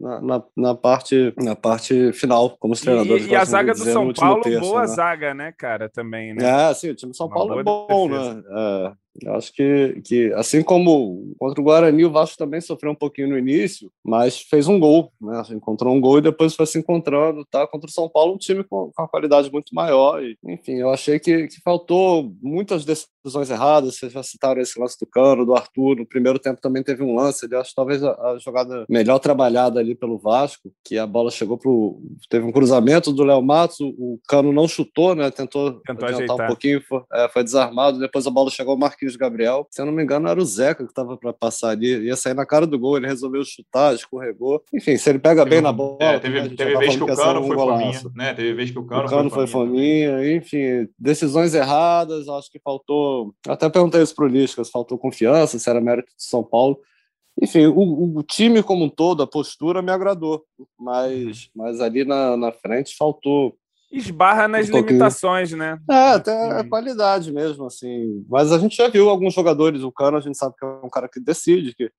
Na, 0.00 0.20
na, 0.20 0.42
na, 0.56 0.74
parte, 0.74 1.32
na 1.36 1.54
parte 1.54 2.12
final, 2.12 2.56
como 2.58 2.74
os 2.74 2.80
treinadores. 2.80 3.24
E, 3.24 3.30
e 3.30 3.36
a 3.36 3.44
zaga 3.44 3.72
do 3.72 3.84
São 3.84 4.12
Paulo, 4.12 4.42
terço, 4.42 4.60
boa 4.60 4.80
né? 4.80 4.86
zaga, 4.88 5.32
né, 5.32 5.52
cara, 5.56 5.88
também, 5.88 6.34
né? 6.34 6.70
É, 6.70 6.74
sim, 6.74 6.90
o 6.90 6.94
time 6.94 7.12
do 7.12 7.16
São 7.16 7.28
Uma 7.28 7.34
Paulo 7.36 7.60
é 7.60 7.62
bom, 7.62 8.08
defesa. 8.08 8.34
né? 8.34 8.94
Eu 9.20 9.34
acho 9.34 9.52
que, 9.52 10.00
que, 10.04 10.32
assim 10.34 10.62
como 10.62 11.34
contra 11.38 11.60
o 11.60 11.64
Guarani, 11.64 12.04
o 12.04 12.10
Vasco 12.10 12.38
também 12.38 12.60
sofreu 12.60 12.92
um 12.92 12.96
pouquinho 12.96 13.28
no 13.28 13.38
início, 13.38 13.90
mas 14.02 14.40
fez 14.40 14.66
um 14.68 14.80
gol, 14.80 15.12
né? 15.20 15.42
Encontrou 15.50 15.94
um 15.94 16.00
gol 16.00 16.18
e 16.18 16.22
depois 16.22 16.54
foi 16.54 16.66
se 16.66 16.78
encontrando, 16.78 17.44
tá? 17.44 17.66
Contra 17.66 17.88
o 17.88 17.92
São 17.92 18.08
Paulo, 18.08 18.34
um 18.34 18.38
time 18.38 18.64
com, 18.64 18.90
com 18.90 19.02
uma 19.02 19.08
qualidade 19.08 19.52
muito 19.52 19.74
maior. 19.74 20.22
E, 20.22 20.36
enfim, 20.44 20.74
eu 20.74 20.90
achei 20.90 21.18
que, 21.18 21.46
que 21.48 21.60
faltou 21.60 22.32
muitas 22.42 22.84
decisões 22.84 23.50
erradas. 23.50 23.96
Vocês 23.96 24.12
já 24.12 24.22
citaram 24.22 24.62
esse 24.62 24.80
lance 24.80 24.98
do 24.98 25.06
Cano, 25.06 25.44
do 25.44 25.54
Arthur. 25.54 25.96
No 25.96 26.06
primeiro 26.06 26.38
tempo 26.38 26.60
também 26.60 26.82
teve 26.82 27.02
um 27.02 27.14
lance, 27.14 27.46
eu 27.50 27.60
acho 27.60 27.74
talvez 27.74 28.02
a, 28.02 28.12
a, 28.12 28.38
jogada 28.38 28.86
melhor 28.88 29.18
trabalhada 29.18 29.78
ali 29.78 29.94
pelo 29.94 30.18
Vasco, 30.18 30.72
que 30.84 30.96
a 30.96 31.06
bola 31.06 31.30
chegou 31.30 31.58
pro. 31.58 32.00
Teve 32.30 32.46
um 32.46 32.52
cruzamento 32.52 33.12
do 33.12 33.24
Léo 33.24 33.42
Matos, 33.42 33.80
o, 33.80 33.88
o 33.88 34.20
Cano 34.26 34.52
não 34.52 34.66
chutou, 34.66 35.14
né? 35.14 35.30
Tentou, 35.30 35.80
Tentou 35.86 36.08
ajeitar. 36.08 36.44
um 36.44 36.46
pouquinho, 36.46 36.82
foi, 36.82 37.02
é, 37.12 37.28
foi 37.28 37.44
desarmado, 37.44 37.98
depois 37.98 38.26
a 38.26 38.30
bola 38.30 38.50
chegou 38.50 38.72
ao 38.72 38.78
Marquinhos 38.78 39.01
Marquinhos 39.02 39.16
Gabriel. 39.16 39.66
Se 39.70 39.82
eu 39.82 39.86
não 39.86 39.92
me 39.92 40.02
engano, 40.02 40.28
era 40.28 40.40
o 40.40 40.44
Zeca 40.44 40.84
que 40.84 40.90
estava 40.90 41.16
para 41.16 41.32
passar 41.32 41.70
ali. 41.70 42.06
Ia 42.06 42.16
sair 42.16 42.34
na 42.34 42.46
cara 42.46 42.66
do 42.66 42.78
gol, 42.78 42.96
ele 42.96 43.06
resolveu 43.06 43.44
chutar, 43.44 43.94
escorregou. 43.94 44.62
Enfim, 44.72 44.96
se 44.96 45.10
ele 45.10 45.18
pega 45.18 45.44
bem 45.44 45.60
na 45.60 45.72
bola. 45.72 45.98
É, 46.00 46.18
teve, 46.18 46.40
né, 46.40 46.48
teve 46.56 46.76
vez 46.76 46.96
que 46.96 47.02
o 47.02 47.06
Cano 47.06 47.40
um 47.40 47.46
foi 47.46 47.56
fominha, 47.56 48.00
né? 48.14 48.34
Teve 48.34 48.54
vez 48.54 48.70
que 48.70 48.78
o 48.78 48.84
Cano, 48.84 49.06
o 49.06 49.10
Cano 49.10 49.30
foi, 49.30 49.46
foi 49.46 49.66
fominha. 49.66 50.36
Enfim, 50.36 50.88
decisões 50.98 51.54
erradas. 51.54 52.28
Acho 52.28 52.50
que 52.50 52.60
faltou. 52.60 53.34
Até 53.46 53.68
perguntei 53.68 54.02
isso 54.02 54.14
pro 54.14 54.26
Liscas, 54.26 54.70
faltou 54.70 54.98
confiança, 54.98 55.58
se 55.58 55.68
era 55.68 55.80
mérito 55.80 56.08
de 56.16 56.24
São 56.24 56.44
Paulo. 56.44 56.78
Enfim, 57.40 57.66
o, 57.66 58.18
o, 58.18 58.22
time 58.22 58.62
como 58.62 58.84
um 58.84 58.90
todo, 58.90 59.22
a 59.22 59.26
postura 59.26 59.80
me 59.80 59.90
agradou, 59.90 60.44
mas, 60.78 61.48
mas 61.56 61.80
ali 61.80 62.04
na, 62.04 62.36
na 62.36 62.52
frente 62.52 62.94
faltou 62.94 63.56
esbarra 63.92 64.48
nas 64.48 64.68
um 64.68 64.72
limitações, 64.72 65.52
né? 65.52 65.78
É, 65.90 66.12
até 66.14 66.32
a 66.32 66.58
é 66.58 66.64
qualidade 66.64 67.30
mesmo, 67.32 67.66
assim. 67.66 68.24
Mas 68.28 68.50
a 68.50 68.58
gente 68.58 68.76
já 68.76 68.88
viu 68.88 69.08
alguns 69.08 69.34
jogadores, 69.34 69.82
o 69.82 69.92
Cano 69.92 70.16
a 70.16 70.20
gente 70.20 70.38
sabe 70.38 70.54
que 70.58 70.64
é 70.64 70.68
um 70.68 70.88
cara 70.88 71.08
que 71.08 71.20
decide, 71.20 71.74
que, 71.74 71.90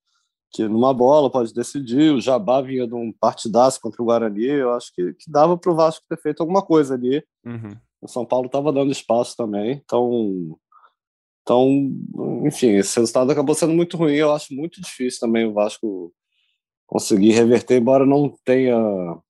que 0.52 0.68
numa 0.68 0.94
bola 0.94 1.32
pode 1.32 1.54
decidir, 1.54 2.12
o 2.12 2.22
Jabá 2.22 2.62
vinha 2.62 2.88
de 2.88 2.96
um 2.96 3.14
partidaço 3.14 3.80
contra 3.80 4.02
o 4.02 4.06
Guarani, 4.06 4.46
eu 4.46 4.74
acho 4.74 4.92
que, 4.94 5.14
que 5.14 5.32
dava 5.32 5.58
para 5.58 5.72
o 5.72 5.76
Vasco 5.76 6.06
ter 6.10 6.20
feito 6.20 6.42
alguma 6.42 6.62
coisa 6.62 6.96
ali. 6.96 7.24
Uhum. 7.46 7.78
O 8.02 8.08
São 8.08 8.26
Paulo 8.26 8.48
estava 8.48 8.74
dando 8.74 8.92
espaço 8.92 9.36
também, 9.38 9.82
então... 9.84 10.58
Então, 11.46 11.92
enfim, 12.46 12.78
esse 12.78 12.98
resultado 12.98 13.30
acabou 13.30 13.54
sendo 13.54 13.74
muito 13.74 13.98
ruim. 13.98 14.14
Eu 14.14 14.32
acho 14.32 14.54
muito 14.54 14.80
difícil 14.80 15.20
também 15.20 15.46
o 15.46 15.52
Vasco 15.52 16.14
conseguir 16.94 17.32
reverter, 17.32 17.78
embora 17.78 18.06
não 18.06 18.32
tenha 18.46 18.78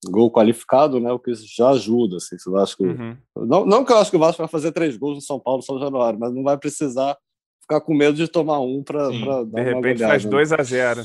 gol 0.07 0.29
qualificado, 0.29 0.99
né? 0.99 1.13
O 1.13 1.17
que 1.17 1.31
já 1.33 1.69
ajuda, 1.69 2.17
assim, 2.17 2.37
se 2.37 2.49
o 2.49 2.51
Vasco... 2.51 2.83
Uhum. 2.83 3.15
Não, 3.37 3.65
não 3.65 3.85
que 3.85 3.93
eu 3.93 3.97
acho 3.99 4.11
que 4.11 4.17
o 4.17 4.19
Vasco 4.19 4.41
vai 4.41 4.49
fazer 4.49 4.73
três 4.73 4.97
gols 4.97 5.15
no 5.15 5.21
São 5.21 5.39
Paulo 5.39 5.61
São 5.61 5.79
Januário, 5.79 6.19
mas 6.19 6.33
não 6.33 6.43
vai 6.43 6.57
precisar 6.57 7.17
ficar 7.61 7.79
com 7.79 7.93
medo 7.93 8.17
de 8.17 8.27
tomar 8.27 8.59
um 8.59 8.83
para 8.83 9.09
dar 9.09 9.45
De 9.45 9.61
repente 9.61 9.99
faz 9.99 10.25
2 10.25 10.51
né? 10.51 10.57
a 10.59 10.63
0 10.63 11.03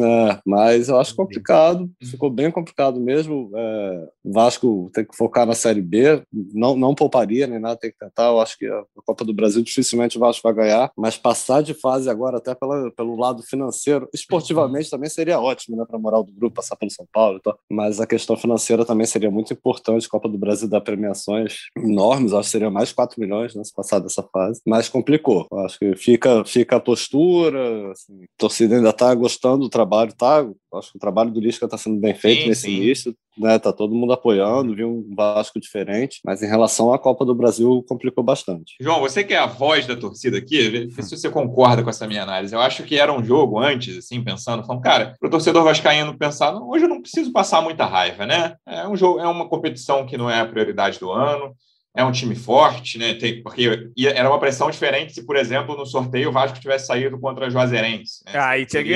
é, 0.00 0.40
mas 0.46 0.88
eu 0.88 0.98
acho 0.98 1.14
complicado, 1.14 1.90
ficou 2.02 2.30
bem 2.30 2.50
complicado 2.50 3.00
mesmo. 3.00 3.50
É, 3.54 4.08
o 4.24 4.32
Vasco 4.32 4.90
tem 4.92 5.04
que 5.04 5.16
focar 5.16 5.46
na 5.46 5.54
Série 5.54 5.80
B, 5.80 6.22
não, 6.52 6.76
não 6.76 6.94
pouparia 6.94 7.46
nem 7.46 7.58
nada, 7.58 7.76
tem 7.76 7.90
que 7.90 7.98
tentar. 7.98 8.26
Eu 8.26 8.40
acho 8.40 8.58
que 8.58 8.66
a 8.66 8.84
Copa 9.06 9.24
do 9.24 9.32
Brasil 9.32 9.62
dificilmente 9.62 10.16
o 10.16 10.20
Vasco 10.20 10.42
vai 10.42 10.54
ganhar, 10.54 10.90
mas 10.96 11.16
passar 11.16 11.62
de 11.62 11.74
fase 11.74 12.10
agora, 12.10 12.38
até 12.38 12.54
pela, 12.54 12.90
pelo 12.92 13.16
lado 13.16 13.42
financeiro, 13.42 14.08
esportivamente 14.12 14.90
também 14.90 15.08
seria 15.08 15.40
ótimo, 15.40 15.76
né, 15.76 15.84
para 15.86 15.96
a 15.96 16.00
moral 16.00 16.22
do 16.22 16.32
grupo, 16.32 16.56
passar 16.56 16.76
pelo 16.76 16.90
São 16.90 17.06
Paulo. 17.12 17.40
Mas 17.70 18.00
a 18.00 18.06
questão 18.06 18.36
financeira 18.36 18.84
também 18.84 19.06
seria 19.06 19.30
muito 19.30 19.52
importante. 19.52 20.08
Copa 20.08 20.28
do 20.28 20.38
Brasil 20.38 20.68
dá 20.68 20.80
premiações 20.80 21.54
enormes, 21.76 22.32
acho 22.32 22.44
que 22.44 22.52
seria 22.52 22.70
mais 22.70 22.92
4 22.92 23.20
milhões 23.20 23.54
né, 23.54 23.64
se 23.64 23.74
passar 23.74 23.98
dessa 23.98 24.22
fase, 24.22 24.60
mas 24.66 24.88
complicou. 24.88 25.46
Eu 25.50 25.58
acho 25.60 25.78
que 25.78 25.96
fica, 25.96 26.44
fica 26.44 26.76
a 26.76 26.80
postura, 26.80 27.90
assim, 27.92 28.22
a 28.22 28.26
torcida 28.38 28.76
ainda 28.76 28.90
está 28.90 29.14
gostando 29.14 29.61
do 29.62 29.68
trabalho, 29.68 30.12
tá? 30.12 30.46
Acho 30.74 30.92
que 30.92 30.96
o 30.96 31.00
trabalho 31.00 31.30
do 31.30 31.40
Lisca 31.40 31.64
está 31.64 31.78
sendo 31.78 32.00
bem 32.00 32.14
feito 32.14 32.42
sim, 32.42 32.48
nesse 32.48 32.62
sim. 32.62 32.76
início, 32.76 33.16
né? 33.38 33.58
Tá 33.58 33.72
todo 33.72 33.94
mundo 33.94 34.12
apoiando, 34.12 34.74
viu 34.74 34.88
um 34.88 35.14
Vasco 35.14 35.60
diferente, 35.60 36.20
mas 36.24 36.42
em 36.42 36.46
relação 36.46 36.92
à 36.92 36.98
Copa 36.98 37.24
do 37.24 37.34
Brasil 37.34 37.84
complicou 37.88 38.22
bastante. 38.22 38.74
João, 38.80 39.00
você 39.00 39.24
que 39.24 39.34
é 39.34 39.38
a 39.38 39.46
voz 39.46 39.86
da 39.86 39.96
torcida 39.96 40.38
aqui, 40.38 40.68
vê 40.68 41.02
se 41.02 41.16
você 41.16 41.30
concorda 41.30 41.82
com 41.82 41.90
essa 41.90 42.06
minha 42.06 42.22
análise. 42.22 42.54
Eu 42.54 42.60
acho 42.60 42.82
que 42.82 42.98
era 42.98 43.12
um 43.12 43.24
jogo 43.24 43.58
antes, 43.58 43.96
assim, 43.96 44.22
pensando, 44.22 44.64
falando, 44.64 44.82
cara, 44.82 45.14
para 45.18 45.28
o 45.28 45.30
torcedor 45.30 45.64
vascaíno 45.64 46.16
pensar, 46.18 46.54
hoje 46.54 46.84
eu 46.84 46.88
não 46.88 47.00
preciso 47.00 47.32
passar 47.32 47.62
muita 47.62 47.84
raiva, 47.86 48.26
né? 48.26 48.56
É 48.66 48.86
um 48.86 48.96
jogo, 48.96 49.20
é 49.20 49.26
uma 49.26 49.48
competição 49.48 50.04
que 50.06 50.16
não 50.16 50.28
é 50.28 50.40
a 50.40 50.46
prioridade 50.46 50.98
do 50.98 51.10
ano 51.10 51.54
é 51.94 52.04
um 52.04 52.12
time 52.12 52.34
forte, 52.34 52.98
né? 52.98 53.14
Tem, 53.14 53.42
porque 53.42 53.92
era 54.14 54.28
uma 54.28 54.40
pressão 54.40 54.70
diferente 54.70 55.12
se, 55.12 55.26
por 55.26 55.36
exemplo, 55.36 55.76
no 55.76 55.86
sorteio 55.86 56.30
o 56.30 56.32
Vasco 56.32 56.58
tivesse 56.58 56.86
saído 56.86 57.18
contra 57.18 57.46
a 57.46 57.50
Juazeirense. 57.50 58.22
Né? 58.26 58.38
Aí 58.38 58.66
tinha 58.66 58.82
que 58.82 58.92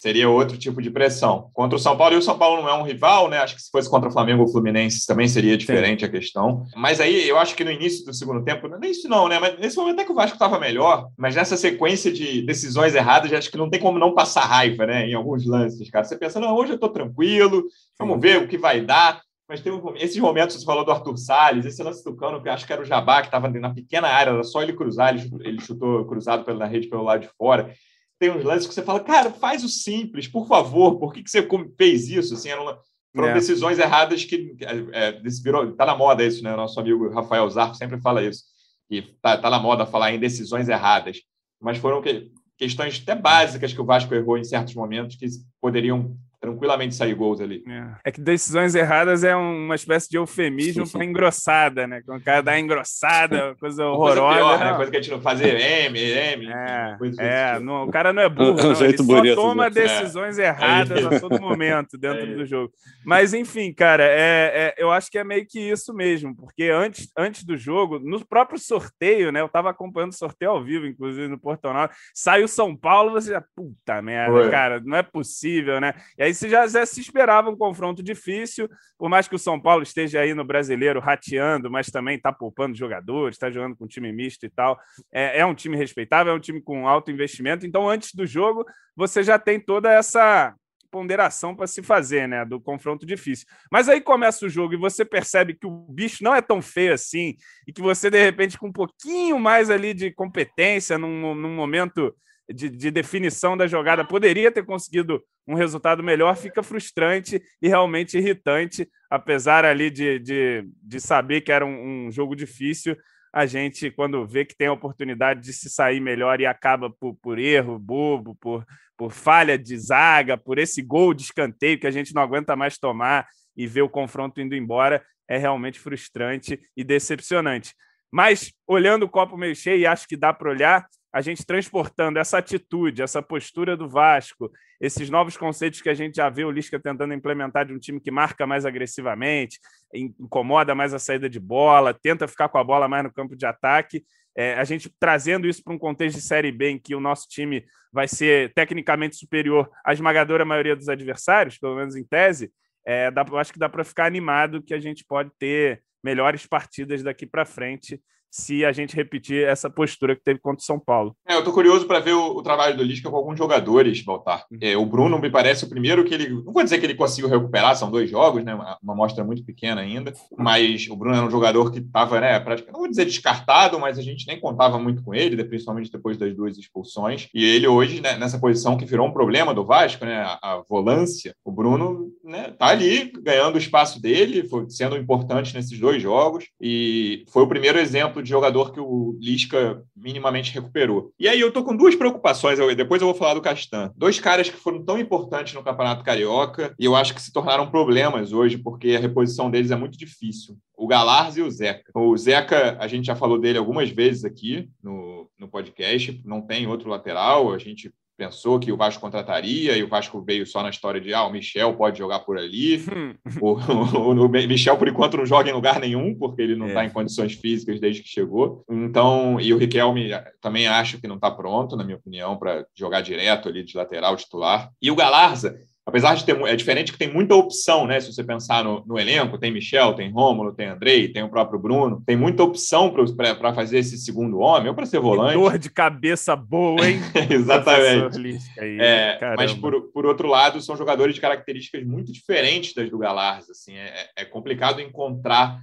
seria 0.00 0.30
outro 0.30 0.56
tipo 0.56 0.80
de 0.80 0.90
pressão. 0.90 1.50
Contra 1.52 1.76
o 1.76 1.78
São 1.78 1.94
Paulo, 1.94 2.14
e 2.14 2.18
o 2.18 2.22
São 2.22 2.38
Paulo 2.38 2.62
não 2.62 2.68
é 2.70 2.74
um 2.74 2.82
rival, 2.82 3.28
né? 3.28 3.36
Acho 3.36 3.54
que 3.54 3.60
se 3.60 3.70
fosse 3.70 3.88
contra 3.88 4.08
o 4.08 4.12
Flamengo 4.12 4.42
ou 4.42 4.48
o 4.48 4.50
Fluminense 4.50 5.06
também 5.06 5.28
seria 5.28 5.58
diferente 5.58 6.00
Sim. 6.00 6.06
a 6.06 6.08
questão. 6.08 6.66
Mas 6.74 7.00
aí 7.00 7.28
eu 7.28 7.36
acho 7.36 7.54
que 7.54 7.62
no 7.62 7.70
início 7.70 8.06
do 8.06 8.14
segundo 8.14 8.42
tempo, 8.42 8.66
nem 8.66 8.90
isso 8.90 9.06
não, 9.10 9.28
né? 9.28 9.38
Mas 9.38 9.58
nesse 9.58 9.76
momento 9.76 10.00
é 10.00 10.04
que 10.04 10.10
o 10.10 10.14
Vasco 10.14 10.36
estava 10.36 10.58
melhor, 10.58 11.08
mas 11.18 11.34
nessa 11.36 11.54
sequência 11.54 12.10
de 12.10 12.40
decisões 12.40 12.94
erradas, 12.94 13.30
acho 13.30 13.50
que 13.50 13.58
não 13.58 13.68
tem 13.68 13.78
como 13.78 13.98
não 13.98 14.14
passar 14.14 14.46
raiva, 14.46 14.86
né? 14.86 15.06
Em 15.06 15.12
alguns 15.12 15.44
lances, 15.44 15.90
cara. 15.90 16.04
Você 16.04 16.16
pensa, 16.16 16.40
não, 16.40 16.54
hoje 16.54 16.72
eu 16.72 16.76
estou 16.76 16.88
tranquilo, 16.88 17.64
vamos 17.98 18.14
Sim. 18.14 18.20
ver 18.20 18.38
o 18.38 18.48
que 18.48 18.56
vai 18.56 18.80
dar. 18.80 19.20
Mas 19.50 19.60
tem 19.60 19.70
um, 19.70 19.96
esses 19.96 20.16
momentos, 20.16 20.56
você 20.56 20.64
falou 20.64 20.84
do 20.84 20.92
Arthur 20.92 21.18
Salles, 21.18 21.66
esse 21.66 21.82
lance 21.82 22.02
do 22.02 22.16
Cano, 22.16 22.42
que 22.42 22.48
acho 22.48 22.66
que 22.66 22.72
era 22.72 22.80
o 22.80 22.86
Jabá, 22.86 23.20
que 23.20 23.26
estava 23.28 23.48
na 23.48 23.74
pequena 23.74 24.08
área, 24.08 24.30
era 24.30 24.44
só 24.44 24.62
ele 24.62 24.72
cruzar, 24.72 25.14
ele, 25.14 25.28
ele 25.40 25.60
chutou 25.60 26.06
cruzado 26.06 26.44
pela 26.44 26.66
rede 26.66 26.88
pelo 26.88 27.02
lado 27.02 27.20
de 27.20 27.28
fora 27.36 27.74
tem 28.20 28.30
uns 28.30 28.44
lances 28.44 28.68
que 28.68 28.74
você 28.74 28.82
fala, 28.82 29.00
cara, 29.00 29.30
faz 29.30 29.64
o 29.64 29.68
simples, 29.68 30.28
por 30.28 30.46
favor, 30.46 30.98
por 30.98 31.14
que, 31.14 31.22
que 31.22 31.30
você 31.30 31.48
fez 31.76 32.06
isso? 32.10 32.34
Assim, 32.34 32.50
eram, 32.50 32.78
foram 33.16 33.28
é. 33.28 33.32
decisões 33.32 33.78
erradas 33.78 34.26
que 34.26 34.54
é, 34.60 35.08
é 35.08 35.22
virou, 35.42 35.72
tá 35.72 35.86
na 35.86 35.96
moda 35.96 36.22
isso, 36.22 36.44
né? 36.44 36.54
Nosso 36.54 36.78
amigo 36.78 37.08
Rafael 37.08 37.48
Zarco 37.48 37.74
sempre 37.74 37.98
fala 37.98 38.22
isso, 38.22 38.44
que 38.90 39.02
tá, 39.22 39.38
tá 39.38 39.48
na 39.48 39.58
moda 39.58 39.86
falar 39.86 40.12
em 40.12 40.20
decisões 40.20 40.68
erradas, 40.68 41.22
mas 41.58 41.78
foram 41.78 42.02
que, 42.02 42.30
questões 42.58 43.02
até 43.02 43.14
básicas 43.14 43.72
que 43.72 43.80
o 43.80 43.86
Vasco 43.86 44.14
errou 44.14 44.36
em 44.36 44.44
certos 44.44 44.74
momentos 44.74 45.16
que 45.16 45.26
poderiam 45.58 46.14
tranquilamente 46.40 46.94
sair 46.94 47.14
gols 47.14 47.40
ali. 47.40 47.62
É. 47.68 48.08
é, 48.08 48.12
que 48.12 48.20
decisões 48.20 48.74
erradas 48.74 49.22
é 49.22 49.36
uma 49.36 49.74
espécie 49.74 50.08
de 50.08 50.16
eufemismo 50.16 50.88
para 50.90 51.04
engrossada, 51.04 51.86
né? 51.86 52.02
Quando 52.04 52.20
o 52.20 52.24
cara 52.24 52.42
dá 52.42 52.58
engrossada, 52.58 53.54
coisa 53.60 53.86
horrorosa. 53.86 54.40
Coisa, 54.40 54.58
pior, 54.58 54.70
né? 54.70 54.76
coisa 54.76 54.90
que 54.90 54.96
a 54.96 55.02
gente 55.02 55.10
não 55.10 55.20
fazia, 55.20 55.48
M, 55.86 55.98
M. 55.98 56.46
É, 56.48 56.96
é 57.18 57.52
tipo. 57.52 57.64
não, 57.64 57.84
o 57.84 57.90
cara 57.90 58.12
não 58.12 58.22
é 58.22 58.28
burro, 58.28 58.56
não. 58.72 58.82
Ele 58.82 59.34
só 59.34 59.34
toma 59.34 59.68
decisões 59.68 60.38
é. 60.38 60.46
erradas 60.46 61.04
a 61.04 61.20
todo 61.20 61.40
momento 61.40 61.98
dentro 61.98 62.22
é 62.22 62.34
do 62.34 62.46
jogo. 62.46 62.72
Mas, 63.04 63.34
enfim, 63.34 63.72
cara, 63.72 64.04
é, 64.04 64.52
é, 64.54 64.74
eu 64.78 64.90
acho 64.90 65.10
que 65.10 65.18
é 65.18 65.24
meio 65.24 65.46
que 65.46 65.60
isso 65.60 65.92
mesmo, 65.92 66.34
porque 66.34 66.64
antes, 66.64 67.10
antes 67.18 67.44
do 67.44 67.56
jogo, 67.56 67.98
no 67.98 68.24
próprio 68.24 68.58
sorteio, 68.58 69.30
né? 69.30 69.42
Eu 69.42 69.46
estava 69.46 69.68
acompanhando 69.68 70.12
o 70.12 70.16
sorteio 70.16 70.52
ao 70.52 70.64
vivo, 70.64 70.86
inclusive 70.86 71.28
no 71.28 71.38
Portonal, 71.38 71.90
sai 72.14 72.42
o 72.42 72.48
São 72.48 72.74
Paulo, 72.74 73.12
você 73.12 73.32
já, 73.32 73.44
puta 73.54 74.00
merda, 74.00 74.32
Foi. 74.32 74.50
cara, 74.50 74.80
não 74.82 74.96
é 74.96 75.02
possível, 75.02 75.80
né? 75.80 75.92
E 76.16 76.22
aí 76.22 76.29
aí 76.30 76.34
você 76.34 76.48
já, 76.48 76.66
já, 76.66 76.86
se 76.86 77.00
esperava 77.00 77.50
um 77.50 77.56
confronto 77.56 78.02
difícil, 78.02 78.68
por 78.98 79.08
mais 79.08 79.28
que 79.28 79.34
o 79.34 79.38
São 79.38 79.60
Paulo 79.60 79.82
esteja 79.82 80.20
aí 80.20 80.32
no 80.32 80.44
brasileiro 80.44 81.00
rateando, 81.00 81.70
mas 81.70 81.88
também 81.88 82.16
está 82.16 82.32
poupando 82.32 82.76
jogadores, 82.76 83.36
está 83.36 83.50
jogando 83.50 83.76
com 83.76 83.86
time 83.86 84.12
misto 84.12 84.46
e 84.46 84.50
tal. 84.50 84.78
É, 85.12 85.40
é, 85.40 85.46
um 85.46 85.54
time 85.54 85.76
respeitável, 85.76 86.32
é 86.32 86.36
um 86.36 86.40
time 86.40 86.60
com 86.62 86.88
alto 86.88 87.10
investimento. 87.10 87.66
Então, 87.66 87.88
antes 87.88 88.14
do 88.14 88.26
jogo, 88.26 88.64
você 88.96 89.22
já 89.22 89.38
tem 89.38 89.60
toda 89.60 89.92
essa 89.92 90.54
ponderação 90.90 91.54
para 91.54 91.66
se 91.66 91.82
fazer, 91.82 92.26
né? 92.26 92.44
Do 92.44 92.60
confronto 92.60 93.06
difícil. 93.06 93.46
Mas 93.70 93.88
aí 93.88 94.00
começa 94.00 94.44
o 94.44 94.48
jogo 94.48 94.74
e 94.74 94.76
você 94.76 95.04
percebe 95.04 95.54
que 95.54 95.66
o 95.66 95.70
bicho 95.70 96.24
não 96.24 96.34
é 96.34 96.42
tão 96.42 96.60
feio 96.60 96.92
assim, 96.92 97.36
e 97.66 97.72
que 97.72 97.80
você, 97.80 98.10
de 98.10 98.22
repente, 98.22 98.58
com 98.58 98.68
um 98.68 98.72
pouquinho 98.72 99.38
mais 99.38 99.70
ali 99.70 99.94
de 99.94 100.10
competência, 100.10 100.98
num, 100.98 101.34
num 101.34 101.54
momento 101.54 102.14
de, 102.52 102.68
de, 102.68 102.90
definição 102.90 103.56
da 103.56 103.66
jogada 103.66 104.04
poderia 104.04 104.50
ter 104.50 104.64
conseguido 104.64 105.22
um 105.46 105.54
resultado 105.54 106.02
melhor, 106.02 106.36
fica 106.36 106.62
frustrante 106.62 107.42
e 107.60 107.68
realmente 107.68 108.18
irritante, 108.18 108.88
apesar 109.10 109.64
ali 109.64 109.90
de, 109.90 110.18
de, 110.18 110.68
de 110.82 111.00
saber 111.00 111.40
que 111.40 111.52
era 111.52 111.64
um, 111.64 112.06
um, 112.06 112.10
jogo 112.10 112.34
difícil. 112.34 112.96
A 113.32 113.46
gente, 113.46 113.90
quando 113.90 114.26
vê 114.26 114.44
que 114.44 114.56
tem 114.56 114.66
a 114.66 114.72
oportunidade 114.72 115.40
de 115.40 115.52
se 115.52 115.70
sair 115.70 116.00
melhor 116.00 116.40
e 116.40 116.46
acaba 116.46 116.90
por, 116.90 117.14
por 117.22 117.38
erro 117.38 117.78
bobo, 117.78 118.34
por, 118.34 118.66
por 118.96 119.12
falha 119.12 119.56
de 119.56 119.78
zaga, 119.78 120.36
por 120.36 120.58
esse 120.58 120.82
gol 120.82 121.14
de 121.14 121.22
escanteio 121.22 121.78
que 121.78 121.86
a 121.86 121.90
gente 121.92 122.14
não 122.14 122.22
aguenta 122.22 122.56
mais 122.56 122.76
tomar 122.76 123.26
e 123.56 123.66
ver 123.66 123.82
o 123.82 123.88
confronto 123.88 124.40
indo 124.40 124.54
embora, 124.54 125.04
é 125.28 125.36
realmente 125.36 125.78
frustrante 125.78 126.60
e 126.76 126.82
decepcionante. 126.82 127.74
Mas, 128.10 128.52
olhando 128.66 129.04
o 129.04 129.08
copo 129.08 129.36
meio 129.36 129.54
cheio, 129.54 129.80
e 129.80 129.86
acho 129.86 130.08
que 130.08 130.16
dá 130.16 130.32
para 130.32 130.50
olhar, 130.50 130.86
a 131.12 131.20
gente 131.20 131.44
transportando 131.44 132.18
essa 132.18 132.38
atitude, 132.38 133.02
essa 133.02 133.20
postura 133.20 133.76
do 133.76 133.88
Vasco, 133.88 134.50
esses 134.80 135.10
novos 135.10 135.36
conceitos 135.36 135.82
que 135.82 135.88
a 135.88 135.94
gente 135.94 136.16
já 136.16 136.28
vê 136.28 136.44
o 136.44 136.50
Lisca 136.50 136.78
tentando 136.78 137.12
implementar 137.12 137.66
de 137.66 137.74
um 137.74 137.78
time 137.78 138.00
que 138.00 138.10
marca 138.10 138.46
mais 138.46 138.64
agressivamente, 138.64 139.58
incomoda 139.92 140.74
mais 140.74 140.94
a 140.94 140.98
saída 140.98 141.28
de 141.28 141.40
bola, 141.40 141.92
tenta 141.92 142.28
ficar 142.28 142.48
com 142.48 142.58
a 142.58 142.64
bola 142.64 142.88
mais 142.88 143.04
no 143.04 143.12
campo 143.12 143.36
de 143.36 143.44
ataque. 143.44 144.04
É, 144.36 144.54
a 144.54 144.64
gente 144.64 144.88
trazendo 145.00 145.48
isso 145.48 145.62
para 145.64 145.74
um 145.74 145.78
contexto 145.78 146.16
de 146.16 146.22
Série 146.22 146.52
B 146.52 146.70
em 146.70 146.78
que 146.78 146.94
o 146.94 147.00
nosso 147.00 147.26
time 147.28 147.64
vai 147.92 148.06
ser 148.06 148.52
tecnicamente 148.54 149.16
superior 149.16 149.68
à 149.84 149.92
esmagadora 149.92 150.44
maioria 150.44 150.76
dos 150.76 150.88
adversários, 150.88 151.58
pelo 151.58 151.74
menos 151.74 151.96
em 151.96 152.04
tese, 152.04 152.52
é, 152.86 153.10
dá, 153.10 153.24
acho 153.34 153.52
que 153.52 153.58
dá 153.58 153.68
para 153.68 153.84
ficar 153.84 154.06
animado 154.06 154.62
que 154.62 154.72
a 154.72 154.78
gente 154.78 155.04
pode 155.04 155.30
ter 155.38 155.82
melhores 156.02 156.46
partidas 156.46 157.02
daqui 157.02 157.26
para 157.26 157.44
frente 157.44 158.00
se 158.30 158.64
a 158.64 158.72
gente 158.72 158.94
repetir 158.94 159.44
essa 159.44 159.68
postura 159.68 160.14
que 160.14 160.22
teve 160.22 160.38
contra 160.38 160.62
o 160.62 160.64
São 160.64 160.78
Paulo. 160.78 161.16
É, 161.26 161.34
eu 161.34 161.40
estou 161.40 161.52
curioso 161.52 161.86
para 161.86 161.98
ver 161.98 162.12
o, 162.12 162.36
o, 162.36 162.42
trabalho 162.42 162.76
do 162.76 162.84
Lisca 162.84 163.10
com 163.10 163.16
alguns 163.16 163.36
jogadores, 163.36 164.02
Baltar. 164.02 164.44
Uhum. 164.50 164.58
É, 164.60 164.76
o 164.76 164.86
Bruno 164.86 165.18
me 165.18 165.28
parece 165.28 165.64
o 165.64 165.68
primeiro 165.68 166.04
que 166.04 166.14
ele. 166.14 166.28
Não 166.28 166.52
vou 166.52 166.62
dizer 166.62 166.78
que 166.78 166.86
ele 166.86 166.94
conseguiu 166.94 167.28
recuperar, 167.28 167.76
são 167.76 167.90
dois 167.90 168.08
jogos, 168.08 168.44
né? 168.44 168.54
Uma, 168.54 168.78
uma 168.82 168.92
amostra 168.92 169.24
muito 169.24 169.44
pequena 169.44 169.80
ainda. 169.80 170.12
Mas 170.38 170.86
o 170.88 170.96
Bruno 170.96 171.16
era 171.16 171.26
um 171.26 171.30
jogador 171.30 171.72
que 171.72 171.80
estava, 171.80 172.20
né, 172.20 172.38
praticamente, 172.38 172.72
não 172.72 172.80
vou 172.80 172.88
dizer 172.88 173.04
descartado, 173.04 173.78
mas 173.78 173.98
a 173.98 174.02
gente 174.02 174.26
nem 174.26 174.38
contava 174.38 174.78
muito 174.78 175.02
com 175.02 175.14
ele, 175.14 175.42
principalmente 175.44 175.90
depois 175.90 176.16
das 176.16 176.34
duas 176.34 176.56
expulsões. 176.56 177.28
E 177.34 177.44
ele 177.44 177.66
hoje, 177.66 178.00
né, 178.00 178.16
nessa 178.16 178.38
posição 178.38 178.76
que 178.76 178.84
virou 178.84 179.06
um 179.06 179.12
problema 179.12 179.52
do 179.52 179.64
Vasco, 179.64 180.04
né? 180.04 180.16
A, 180.20 180.38
a 180.42 180.62
volância, 180.68 181.34
o 181.44 181.50
Bruno 181.50 182.10
né, 182.24 182.54
tá 182.56 182.66
ali 182.66 183.12
ganhando 183.20 183.56
o 183.56 183.58
espaço 183.58 184.00
dele, 184.00 184.48
foi 184.48 184.68
sendo 184.68 184.96
importante 184.96 185.54
nesses 185.54 185.78
dois 185.78 186.00
jogos. 186.00 186.44
E 186.60 187.24
foi 187.28 187.42
o 187.42 187.48
primeiro 187.48 187.78
exemplo 187.78 188.19
de 188.22 188.28
jogador 188.28 188.72
que 188.72 188.80
o 188.80 189.16
Lisca 189.20 189.82
minimamente 189.96 190.52
recuperou. 190.52 191.12
E 191.18 191.28
aí 191.28 191.40
eu 191.40 191.52
tô 191.52 191.64
com 191.64 191.76
duas 191.76 191.94
preocupações, 191.94 192.58
depois 192.76 193.00
eu 193.00 193.08
vou 193.08 193.16
falar 193.16 193.34
do 193.34 193.40
Castan. 193.40 193.92
Dois 193.96 194.18
caras 194.18 194.48
que 194.48 194.56
foram 194.56 194.84
tão 194.84 194.98
importantes 194.98 195.54
no 195.54 195.62
Campeonato 195.62 196.04
Carioca 196.04 196.74
e 196.78 196.84
eu 196.84 196.96
acho 196.96 197.14
que 197.14 197.22
se 197.22 197.32
tornaram 197.32 197.70
problemas 197.70 198.32
hoje, 198.32 198.58
porque 198.58 198.90
a 198.96 199.00
reposição 199.00 199.50
deles 199.50 199.70
é 199.70 199.76
muito 199.76 199.98
difícil. 199.98 200.56
O 200.76 200.86
Galarz 200.86 201.36
e 201.36 201.42
o 201.42 201.50
Zeca. 201.50 201.90
O 201.94 202.16
Zeca, 202.16 202.76
a 202.80 202.88
gente 202.88 203.06
já 203.06 203.14
falou 203.14 203.38
dele 203.38 203.58
algumas 203.58 203.90
vezes 203.90 204.24
aqui 204.24 204.68
no, 204.82 205.28
no 205.38 205.48
podcast, 205.48 206.20
não 206.24 206.40
tem 206.40 206.66
outro 206.66 206.88
lateral, 206.88 207.52
a 207.52 207.58
gente 207.58 207.92
pensou 208.20 208.60
que 208.60 208.70
o 208.70 208.76
Vasco 208.76 209.00
contrataria 209.00 209.74
e 209.78 209.82
o 209.82 209.88
Vasco 209.88 210.20
veio 210.20 210.46
só 210.46 210.62
na 210.62 210.68
história 210.68 211.00
de 211.00 211.14
ah, 211.14 211.24
o 211.24 211.32
Michel 211.32 211.74
pode 211.74 211.98
jogar 211.98 212.18
por 212.20 212.36
ali. 212.36 212.84
o, 213.40 213.52
o, 213.52 214.26
o, 214.26 214.28
Michel, 214.28 214.76
por 214.76 214.88
enquanto, 214.88 215.16
não 215.16 215.24
joga 215.24 215.48
em 215.48 215.54
lugar 215.54 215.80
nenhum, 215.80 216.14
porque 216.14 216.42
ele 216.42 216.54
não 216.54 216.68
está 216.68 216.82
é. 216.82 216.86
em 216.86 216.90
condições 216.90 217.32
físicas 217.32 217.80
desde 217.80 218.02
que 218.02 218.10
chegou. 218.10 218.62
Então, 218.68 219.40
e 219.40 219.54
o 219.54 219.56
Riquelme 219.56 220.10
também 220.38 220.68
acho 220.68 221.00
que 221.00 221.08
não 221.08 221.14
está 221.14 221.30
pronto, 221.30 221.76
na 221.76 221.82
minha 221.82 221.96
opinião, 221.96 222.36
para 222.36 222.66
jogar 222.74 223.00
direto 223.00 223.48
ali 223.48 223.64
de 223.64 223.74
lateral 223.74 224.14
titular. 224.16 224.70
E 224.82 224.90
o 224.90 224.94
Galarza, 224.94 225.58
apesar 225.86 226.14
de 226.14 226.24
ter 226.24 226.38
é 226.42 226.56
diferente 226.56 226.92
que 226.92 226.98
tem 226.98 227.12
muita 227.12 227.34
opção, 227.34 227.86
né? 227.86 227.98
Se 228.00 228.12
você 228.12 228.22
pensar 228.22 228.62
no, 228.62 228.84
no 228.86 228.98
elenco, 228.98 229.38
tem 229.38 229.52
Michel, 229.52 229.94
tem 229.94 230.10
Rômulo, 230.10 230.54
tem 230.54 230.68
Andrei, 230.68 231.08
tem 231.08 231.22
o 231.22 231.28
próprio 231.28 231.58
Bruno, 231.58 232.02
tem 232.06 232.16
muita 232.16 232.42
opção 232.42 232.92
para 232.92 233.54
fazer 233.54 233.78
esse 233.78 233.98
segundo 233.98 234.38
homem 234.38 234.68
ou 234.68 234.74
para 234.74 234.86
ser 234.86 235.00
volante. 235.00 235.34
dor 235.34 235.58
de 235.58 235.70
cabeça 235.70 236.36
boa, 236.36 236.88
hein? 236.88 237.00
Exatamente. 237.30 238.38
Aí, 238.58 238.78
é, 238.80 239.18
mas 239.36 239.52
por, 239.54 239.90
por 239.92 240.06
outro 240.06 240.28
lado, 240.28 240.60
são 240.60 240.76
jogadores 240.76 241.14
de 241.14 241.20
características 241.20 241.84
muito 241.84 242.12
diferentes 242.12 242.74
das 242.74 242.90
do 242.90 242.98
Galarza. 242.98 243.52
Assim, 243.52 243.74
é, 243.74 244.08
é 244.16 244.24
complicado 244.24 244.80
encontrar 244.80 245.58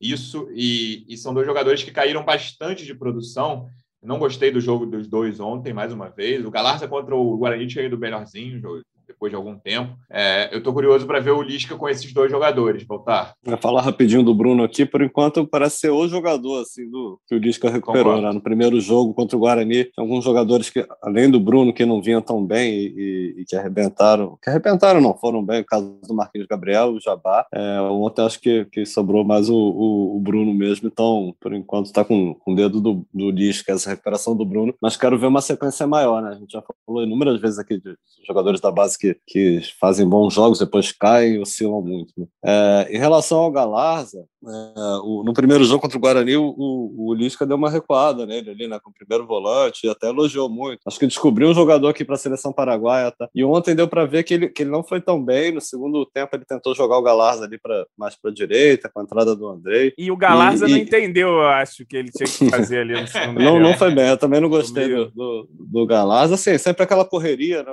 isso 0.00 0.48
e, 0.54 1.04
e 1.08 1.16
são 1.16 1.34
dois 1.34 1.46
jogadores 1.46 1.82
que 1.82 1.90
caíram 1.90 2.24
bastante 2.24 2.84
de 2.84 2.94
produção. 2.94 3.68
Não 4.02 4.18
gostei 4.18 4.50
do 4.50 4.60
jogo 4.60 4.86
dos 4.86 5.06
dois 5.06 5.40
ontem, 5.40 5.74
mais 5.74 5.92
uma 5.92 6.08
vez. 6.08 6.44
O 6.44 6.50
Galarza 6.50 6.88
contra 6.88 7.14
o 7.14 7.36
Guarani 7.36 7.66
tinha 7.66 7.84
ido 7.84 7.98
melhorzinho, 7.98 8.82
depois 9.20 9.30
de 9.30 9.36
algum 9.36 9.58
tempo. 9.58 9.92
É, 10.10 10.48
eu 10.50 10.58
estou 10.58 10.72
curioso 10.72 11.06
para 11.06 11.20
ver 11.20 11.32
o 11.32 11.42
Lisca 11.42 11.76
com 11.76 11.86
esses 11.86 12.10
dois 12.10 12.30
jogadores, 12.30 12.84
voltar. 12.84 13.34
Vou 13.44 13.58
falar 13.58 13.82
rapidinho 13.82 14.22
do 14.22 14.34
Bruno 14.34 14.64
aqui, 14.64 14.86
por 14.86 15.02
enquanto 15.02 15.46
parece 15.46 15.80
ser 15.80 15.90
o 15.90 16.08
jogador 16.08 16.62
assim, 16.62 16.90
do, 16.90 17.20
que 17.28 17.34
o 17.34 17.38
Lisca 17.38 17.68
recuperou. 17.68 18.18
Né? 18.20 18.32
No 18.32 18.40
primeiro 18.40 18.80
jogo 18.80 19.12
contra 19.12 19.36
o 19.36 19.40
Guarani, 19.40 19.90
alguns 19.98 20.24
jogadores 20.24 20.70
que, 20.70 20.86
além 21.02 21.30
do 21.30 21.38
Bruno, 21.38 21.74
que 21.74 21.84
não 21.84 22.00
vinham 22.00 22.22
tão 22.22 22.44
bem 22.44 22.72
e, 22.72 22.86
e, 22.86 23.40
e 23.42 23.44
que 23.44 23.54
arrebentaram, 23.54 24.38
que 24.42 24.48
arrebentaram 24.48 25.02
não, 25.02 25.14
foram 25.14 25.44
bem, 25.44 25.60
o 25.60 25.66
caso 25.66 26.00
do 26.08 26.14
Marquinhos 26.14 26.48
Gabriel, 26.48 26.94
o 26.94 27.00
Jabá. 27.00 27.44
É, 27.52 27.80
ontem 27.82 28.24
acho 28.24 28.40
que, 28.40 28.64
que 28.72 28.86
sobrou 28.86 29.22
mais 29.22 29.50
o, 29.50 29.54
o, 29.54 30.16
o 30.16 30.20
Bruno 30.20 30.54
mesmo, 30.54 30.88
então, 30.88 31.34
por 31.38 31.52
enquanto, 31.52 31.86
está 31.86 32.02
com, 32.02 32.34
com 32.34 32.52
o 32.52 32.56
dedo 32.56 32.80
do, 32.80 33.06
do 33.12 33.30
Lisca, 33.30 33.72
essa 33.72 33.90
recuperação 33.90 34.34
do 34.34 34.46
Bruno, 34.46 34.74
mas 34.80 34.96
quero 34.96 35.18
ver 35.18 35.26
uma 35.26 35.42
sequência 35.42 35.86
maior, 35.86 36.22
né? 36.22 36.30
A 36.30 36.34
gente 36.34 36.52
já 36.52 36.62
falou 36.86 37.02
inúmeras 37.02 37.38
vezes 37.38 37.58
aqui 37.58 37.78
de 37.78 37.94
jogadores 38.26 38.60
da 38.60 38.70
base 38.70 38.98
que 38.98 39.09
que, 39.26 39.60
que 39.60 39.60
fazem 39.78 40.08
bons 40.08 40.34
jogos, 40.34 40.58
depois 40.58 40.92
caem 40.92 41.34
e 41.34 41.38
oscilam 41.38 41.82
muito. 41.82 42.12
Né? 42.16 42.26
É, 42.44 42.88
em 42.90 42.98
relação 42.98 43.38
ao 43.38 43.50
Galarza, 43.50 44.24
é, 44.42 45.00
o, 45.02 45.22
no 45.24 45.34
primeiro 45.34 45.64
jogo 45.64 45.80
contra 45.80 45.98
o 45.98 46.00
Guarani, 46.00 46.36
o, 46.36 46.54
o, 46.56 47.08
o 47.08 47.14
Lisca 47.14 47.44
deu 47.46 47.56
uma 47.56 47.70
recuada 47.70 48.24
nele 48.24 48.50
ali, 48.50 48.66
né, 48.66 48.78
com 48.82 48.90
o 48.90 48.94
primeiro 48.94 49.26
volante, 49.26 49.86
e 49.86 49.90
até 49.90 50.08
elogiou 50.08 50.48
muito. 50.48 50.80
Acho 50.86 50.98
que 50.98 51.06
descobriu 51.06 51.48
um 51.48 51.54
jogador 51.54 51.88
aqui 51.88 52.04
para 52.04 52.14
a 52.14 52.18
seleção 52.18 52.52
paraguaia. 52.52 53.10
Tá? 53.10 53.28
E 53.34 53.44
ontem 53.44 53.74
deu 53.74 53.86
para 53.86 54.06
ver 54.06 54.24
que 54.24 54.34
ele, 54.34 54.48
que 54.48 54.62
ele 54.62 54.70
não 54.70 54.82
foi 54.82 55.00
tão 55.00 55.22
bem. 55.22 55.52
No 55.52 55.60
segundo 55.60 56.06
tempo, 56.06 56.34
ele 56.34 56.44
tentou 56.44 56.74
jogar 56.74 56.96
o 56.98 57.02
Galarza 57.02 57.44
ali 57.44 57.58
pra, 57.58 57.84
mais 57.98 58.16
para 58.16 58.30
a 58.30 58.34
direita, 58.34 58.90
com 58.92 59.00
a 59.00 59.02
entrada 59.02 59.36
do 59.36 59.46
Andrei. 59.48 59.92
E 59.98 60.10
o 60.10 60.16
Galarza 60.16 60.66
e, 60.66 60.70
não 60.70 60.78
e... 60.78 60.82
entendeu, 60.82 61.28
eu 61.28 61.48
acho, 61.48 61.84
que 61.86 61.96
ele 61.96 62.10
tinha 62.10 62.28
que 62.28 62.48
fazer 62.50 62.80
ali 62.80 63.00
no 63.00 63.06
segundo 63.06 63.40
Não, 63.40 63.60
não 63.60 63.74
foi 63.74 63.94
bem. 63.94 64.08
Eu 64.08 64.16
também 64.16 64.40
não 64.40 64.48
gostei 64.48 64.88
do, 64.88 65.10
do, 65.10 65.48
do 65.50 65.86
Galarza. 65.86 66.34
Assim, 66.34 66.56
sempre 66.56 66.82
aquela 66.82 67.04
correria, 67.04 67.62
né? 67.62 67.72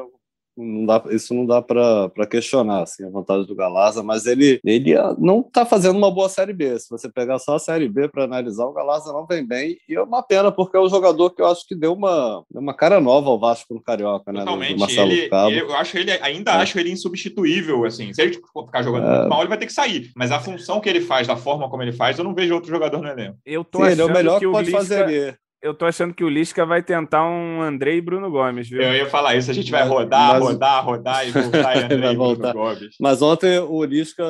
Não 0.58 0.86
dá, 0.86 1.04
isso 1.12 1.34
não 1.34 1.46
dá 1.46 1.62
para 1.62 2.28
questionar 2.30 2.84
assim, 2.84 3.06
a 3.06 3.10
vantagem 3.10 3.46
do 3.46 3.56
Galarza, 3.56 4.02
mas 4.02 4.26
ele, 4.26 4.60
ele 4.64 4.96
não 5.18 5.42
está 5.42 5.66
fazendo 5.66 5.98
uma 5.98 6.12
boa 6.12 6.30
Série 6.30 6.54
B. 6.54 6.78
Se 6.80 6.90
você 6.90 7.10
pegar 7.10 7.40
só 7.40 7.56
a 7.56 7.60
Série 7.60 7.88
B 7.88 8.08
para 8.08 8.24
analisar, 8.24 8.66
o 8.66 8.74
Galarza 8.74 9.14
não 9.14 9.26
vem 9.26 9.46
bem, 9.46 9.78
e 9.88 9.96
é 9.96 10.02
uma 10.02 10.24
pena, 10.24 10.52
porque 10.52 10.78
é 10.78 10.80
um 10.80 10.90
jogador 10.90 11.30
que 11.32 11.42
eu 11.42 11.48
acho 11.48 11.68
que 11.68 11.76
deu 11.76 11.94
uma, 11.94 12.44
uma 12.54 12.74
cara 12.74 13.00
nova 13.00 13.30
ao 13.30 13.40
Vasco 13.40 13.74
no 13.74 13.82
Carioca, 13.82 14.32
né? 14.32 14.40
Totalmente. 14.40 15.00
Ele, 15.00 15.30
ele, 15.32 15.62
eu 15.62 15.76
acho 15.76 15.98
ele, 15.98 16.12
ainda 16.12 16.52
é. 16.52 16.56
acho 16.56 16.80
ele 16.80 16.92
insubstituível, 16.92 17.86
assim. 17.86 18.14
Se 18.14 18.22
ele 18.22 18.34
ficar 18.34 18.84
jogando 18.84 19.06
é. 19.06 19.18
muito 19.18 19.30
mal, 19.30 19.40
ele 19.42 19.50
vai 19.50 19.58
ter 19.58 19.66
que 19.66 19.74
sair. 19.74 20.12
Mas 20.16 20.32
a 20.32 20.40
função 20.40 20.80
que 20.80 20.90
ele 20.90 21.02
faz, 21.02 21.28
da 21.28 21.36
forma 21.36 21.70
como 21.70 21.84
ele 21.84 21.94
faz, 21.94 22.18
eu 22.18 22.24
não 22.24 22.34
vejo 22.34 22.54
outro 22.54 22.70
jogador 22.70 23.02
no 23.02 23.08
elenco. 23.08 23.38
Eu 23.46 23.64
tô 23.64 23.80
Sim, 23.80 23.86
achando 23.86 23.94
ele 23.94 24.02
é 24.02 24.06
o 24.06 24.14
melhor 24.14 24.40
que, 24.40 24.46
que 24.46 24.52
pode 24.52 24.66
Lisca... 24.66 24.80
fazer 24.80 25.04
ali 25.04 25.38
eu 25.62 25.74
tô 25.74 25.86
achando 25.86 26.14
que 26.14 26.24
o 26.24 26.30
Lisca 26.30 26.66
vai 26.66 26.84
tentar 26.84 27.28
um 27.28 27.62
André 27.62 27.96
e 27.96 28.02
Bruno 28.02 28.30
Gomes, 28.30 28.70
viu? 28.70 28.82
Eu 28.82 28.94
ia 28.94 29.10
falar 29.10 29.36
isso, 29.36 29.50
a 29.50 29.54
gente 29.54 29.72
vai 29.72 29.88
rodar, 29.88 30.34
mas... 30.34 30.44
rodar, 30.44 30.86
rodar 30.86 31.28
e 31.28 31.32
voltar 31.32 31.76
e 31.78 31.84
André 31.84 32.12
e 32.12 32.16
Bruno 32.16 32.54
Gomes. 32.54 32.96
Mas 33.00 33.22
ontem 33.22 33.60
o 33.60 33.84
Lisca 33.84 34.24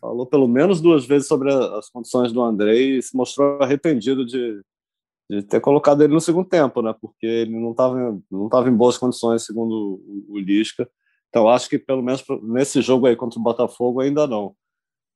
falou 0.00 0.26
pelo 0.26 0.46
menos 0.46 0.80
duas 0.80 1.04
vezes 1.04 1.26
sobre 1.26 1.52
as 1.52 1.88
condições 1.90 2.32
do 2.32 2.42
André 2.42 2.74
e 2.76 3.02
se 3.02 3.16
mostrou 3.16 3.60
arrependido 3.62 4.24
de, 4.24 4.60
de 5.28 5.42
ter 5.42 5.60
colocado 5.60 6.02
ele 6.02 6.14
no 6.14 6.20
segundo 6.20 6.48
tempo, 6.48 6.82
né? 6.82 6.94
Porque 7.00 7.26
ele 7.26 7.58
não 7.58 7.72
estava 7.72 8.18
não 8.30 8.48
tava 8.48 8.68
em 8.68 8.74
boas 8.74 8.96
condições, 8.96 9.44
segundo 9.44 10.00
o 10.28 10.38
Lisca. 10.38 10.88
Então 11.28 11.48
acho 11.48 11.68
que 11.68 11.78
pelo 11.78 12.02
menos 12.02 12.24
nesse 12.42 12.80
jogo 12.80 13.06
aí 13.06 13.16
contra 13.16 13.38
o 13.38 13.42
Botafogo 13.42 14.00
ainda 14.00 14.26
não. 14.26 14.54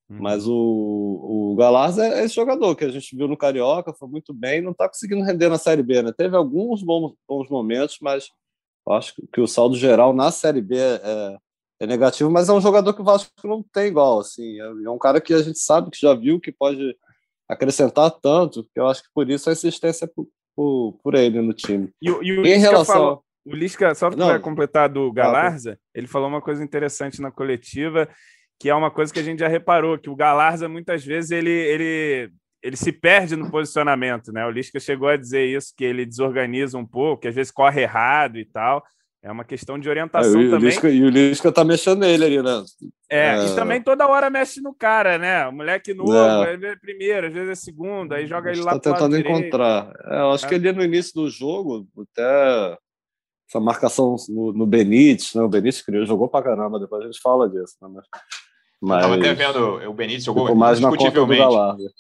Uhum. 0.09 0.19
Mas 0.21 0.47
o, 0.47 0.53
o 0.53 1.57
Galaz 1.57 1.99
é 1.99 2.25
esse 2.25 2.35
jogador 2.35 2.75
que 2.77 2.85
a 2.85 2.91
gente 2.91 3.17
viu 3.17 3.27
no 3.27 3.37
Carioca, 3.37 3.95
foi 3.95 4.09
muito 4.09 4.35
bem, 4.35 4.61
não 4.61 4.73
está 4.73 4.89
conseguindo 4.89 5.25
render 5.25 5.49
na 5.49 5.59
Série 5.59 5.83
B. 5.83 6.03
Né? 6.03 6.13
Teve 6.17 6.37
alguns 6.37 6.83
bons, 6.83 7.15
bons 7.29 7.49
momentos, 7.49 7.99
mas 8.01 8.29
acho 8.91 9.15
que 9.33 9.41
o 9.41 9.47
saldo 9.47 9.77
geral 9.77 10.13
na 10.13 10.31
Série 10.31 10.61
B 10.61 10.77
é, 10.77 11.01
é, 11.03 11.37
é, 11.81 11.87
negativo. 11.87 12.31
Mas 12.31 12.49
é 12.49 12.53
um 12.53 12.61
jogador 12.61 12.93
que 12.93 13.01
o 13.01 13.05
Vasco 13.05 13.31
não 13.45 13.63
tem 13.73 13.87
igual. 13.87 14.21
Assim, 14.21 14.61
é, 14.61 14.65
é 14.65 14.91
um 14.91 14.99
cara 14.99 15.21
que 15.21 15.33
a 15.33 15.43
gente 15.43 15.59
sabe 15.59 15.91
que 15.91 16.01
já 16.01 16.15
viu 16.15 16.41
que 16.41 16.53
pode 16.53 16.97
acrescentar 17.49 18.11
tanto, 18.11 18.65
que 18.65 18.81
eu 18.81 18.87
acho 18.87 19.03
que 19.03 19.09
por 19.15 19.29
isso 19.31 19.49
a 19.49 19.53
insistência 19.53 20.09
por, 20.09 20.29
por, 20.55 20.99
por 21.03 21.15
ele 21.15 21.41
no 21.41 21.53
time. 21.53 21.91
E, 22.01 22.09
e 22.09 22.39
o 22.39 22.47
em 22.47 22.59
relação. 22.59 23.23
O 23.47 23.55
Lisca, 23.55 23.95
só 23.95 24.11
para 24.11 24.41
completar 24.41 24.89
do 24.89 25.13
Galarza, 25.13 25.79
ele 25.95 26.07
falou 26.07 26.29
uma 26.29 26.41
coisa 26.41 26.65
interessante 26.65 27.21
na 27.21 27.31
coletiva, 27.31 28.09
que 28.59 28.69
é 28.69 28.75
uma 28.75 28.91
coisa 28.91 29.13
que 29.13 29.21
a 29.21 29.23
gente 29.23 29.41
já 29.41 29.49
reparou, 29.49 29.99
que 29.99 30.11
o 30.11 30.17
Galarza 30.17 30.69
muitas 30.69 31.05
vezes 31.05 31.31
ele, 31.31 31.51
ele, 31.51 32.31
ele 32.63 32.77
se 32.77 32.93
perde 32.93 33.37
no 33.37 33.51
posicionamento, 33.51 34.33
né? 34.33 34.47
O 34.47 34.51
Lisca 34.51 34.81
chegou 34.81 35.09
a 35.09 35.17
dizer 35.17 35.45
isso, 35.45 35.75
que 35.77 35.85
ele 35.85 36.07
desorganiza 36.07 36.79
um 36.79 36.87
pouco, 36.87 37.23
que 37.23 37.29
às 37.29 37.35
vezes 37.35 37.53
corre 37.53 37.83
errado 37.83 38.39
e 38.39 38.45
tal. 38.45 38.83
É 39.25 39.33
uma 39.33 39.45
questão 39.45 39.79
de 39.79 39.89
orientação 39.89 40.39
é, 40.39 40.51
também. 40.51 40.69
Lisca, 40.69 40.91
e 40.91 41.03
o 41.03 41.09
Lisca 41.09 41.51
tá 41.51 41.65
mexendo 41.65 42.01
nele 42.01 42.27
ali, 42.27 42.43
né? 42.43 42.63
É, 43.11 43.29
é, 43.29 43.47
e 43.47 43.55
também 43.55 43.81
toda 43.81 44.07
hora 44.07 44.29
mexe 44.29 44.61
no 44.61 44.75
cara, 44.75 45.17
né? 45.17 45.47
O 45.49 45.53
moleque 45.53 45.95
novo, 45.95 46.13
é. 46.13 46.53
às 46.53 46.61
vezes 46.61 46.65
é 46.65 46.77
primeiro, 46.77 47.27
às 47.29 47.33
vezes 47.33 47.49
é 47.49 47.55
segundo, 47.55 48.13
aí 48.13 48.27
joga 48.27 48.51
ele 48.51 48.61
lá 48.61 48.79
tá 48.79 48.93
tentando 48.93 49.17
encontrar. 49.17 49.91
É, 50.05 50.21
eu 50.21 50.33
acho 50.33 50.45
é. 50.45 50.49
que 50.51 50.55
ali 50.57 50.71
no 50.73 50.83
início 50.83 51.15
do 51.15 51.31
jogo, 51.31 51.89
até 52.13 52.77
essa 53.49 53.59
marcação 53.61 54.15
no, 54.29 54.53
no 54.53 54.67
Benítez, 54.67 55.33
né? 55.35 55.43
O 55.43 55.49
Benítez 55.49 55.81
criou, 55.81 56.05
jogou 56.05 56.29
pra 56.29 56.43
caramba, 56.43 56.79
depois 56.79 57.03
a 57.03 57.07
gente 57.07 57.21
fala 57.23 57.49
disso, 57.49 57.77
né? 57.81 57.89
Mas 57.95 58.05
mas... 58.81 59.05
Estava 59.05 59.15
até 59.17 59.35
vendo, 59.35 59.89
o 59.89 59.95
Benítez 59.95 60.25
jogou 60.25 60.55
mais 60.55 60.79
indiscutivelmente, 60.79 61.43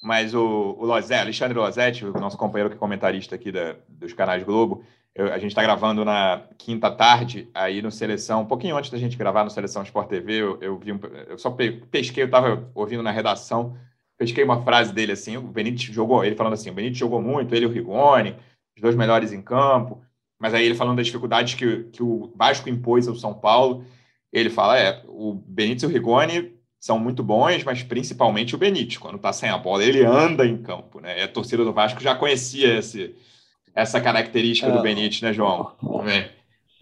mas 0.02 0.34
o, 0.34 0.76
o 0.78 0.84
Lozé, 0.84 1.20
Alexandre 1.20 1.58
Losetti, 1.58 2.04
o 2.04 2.12
nosso 2.12 2.37
companheiro 2.37 2.70
que 2.70 2.76
é 2.76 2.78
comentarista 2.78 3.34
aqui 3.34 3.50
da, 3.50 3.76
dos 3.88 4.12
canais 4.12 4.42
Globo, 4.42 4.84
eu, 5.14 5.32
a 5.32 5.38
gente 5.38 5.50
está 5.50 5.62
gravando 5.62 6.04
na 6.04 6.42
quinta 6.58 6.90
tarde, 6.90 7.48
aí 7.54 7.80
no 7.80 7.90
Seleção, 7.90 8.42
um 8.42 8.46
pouquinho 8.46 8.76
antes 8.76 8.90
da 8.90 8.98
gente 8.98 9.16
gravar 9.16 9.44
no 9.44 9.50
Seleção 9.50 9.82
Sport 9.82 10.08
TV, 10.08 10.32
eu, 10.34 10.58
eu 10.60 10.76
vi 10.76 10.92
um, 10.92 10.98
eu 11.28 11.38
só 11.38 11.50
pesquei, 11.90 12.24
eu 12.24 12.26
estava 12.26 12.68
ouvindo 12.74 13.02
na 13.02 13.12
redação, 13.12 13.76
pesquei 14.18 14.42
uma 14.42 14.62
frase 14.62 14.92
dele 14.92 15.12
assim, 15.12 15.37
o 15.37 15.42
Benítez 15.42 15.94
jogou, 15.94 16.24
ele 16.24 16.34
falando 16.34 16.54
assim, 16.54 16.70
o 16.70 16.74
Benítez 16.74 16.98
jogou 16.98 17.22
muito, 17.22 17.54
ele 17.54 17.64
e 17.64 17.68
o 17.68 17.70
Rigoni, 17.70 18.37
os 18.76 18.82
dois 18.82 18.96
melhores 18.96 19.32
em 19.32 19.40
campo, 19.40 20.02
mas 20.38 20.52
aí 20.52 20.64
ele 20.64 20.74
falando 20.74 20.96
das 20.96 21.06
dificuldades 21.06 21.54
que, 21.54 21.84
que 21.84 22.02
o 22.02 22.32
Vasco 22.34 22.68
impôs 22.68 23.06
ao 23.06 23.14
São 23.14 23.32
Paulo, 23.32 23.84
ele 24.32 24.50
fala, 24.50 24.76
é, 24.76 25.00
o 25.06 25.32
Benítez 25.32 25.84
e 25.84 25.87
o 25.87 25.88
Rigoni 25.88 26.53
são 26.85 26.99
muito 26.99 27.23
bons, 27.23 27.64
mas 27.64 27.83
principalmente 27.83 28.55
o 28.55 28.59
Benítez, 28.59 28.99
quando 28.99 29.16
está 29.16 29.33
sem 29.33 29.49
a 29.49 29.57
bola, 29.57 29.83
ele 29.83 30.05
anda 30.05 30.44
em 30.44 30.61
campo, 30.61 31.01
né? 31.01 31.18
E 31.18 31.23
a 31.23 31.29
torcida 31.29 31.64
do 31.64 31.73
Vasco 31.73 31.99
já 31.99 32.14
conhecia 32.14 32.77
esse, 32.77 33.16
essa 33.75 33.99
característica 34.03 34.68
é. 34.68 34.70
do 34.70 34.83
Benítez, 34.83 35.23
né, 35.23 35.33
João? 35.33 35.73
Também. 35.81 36.29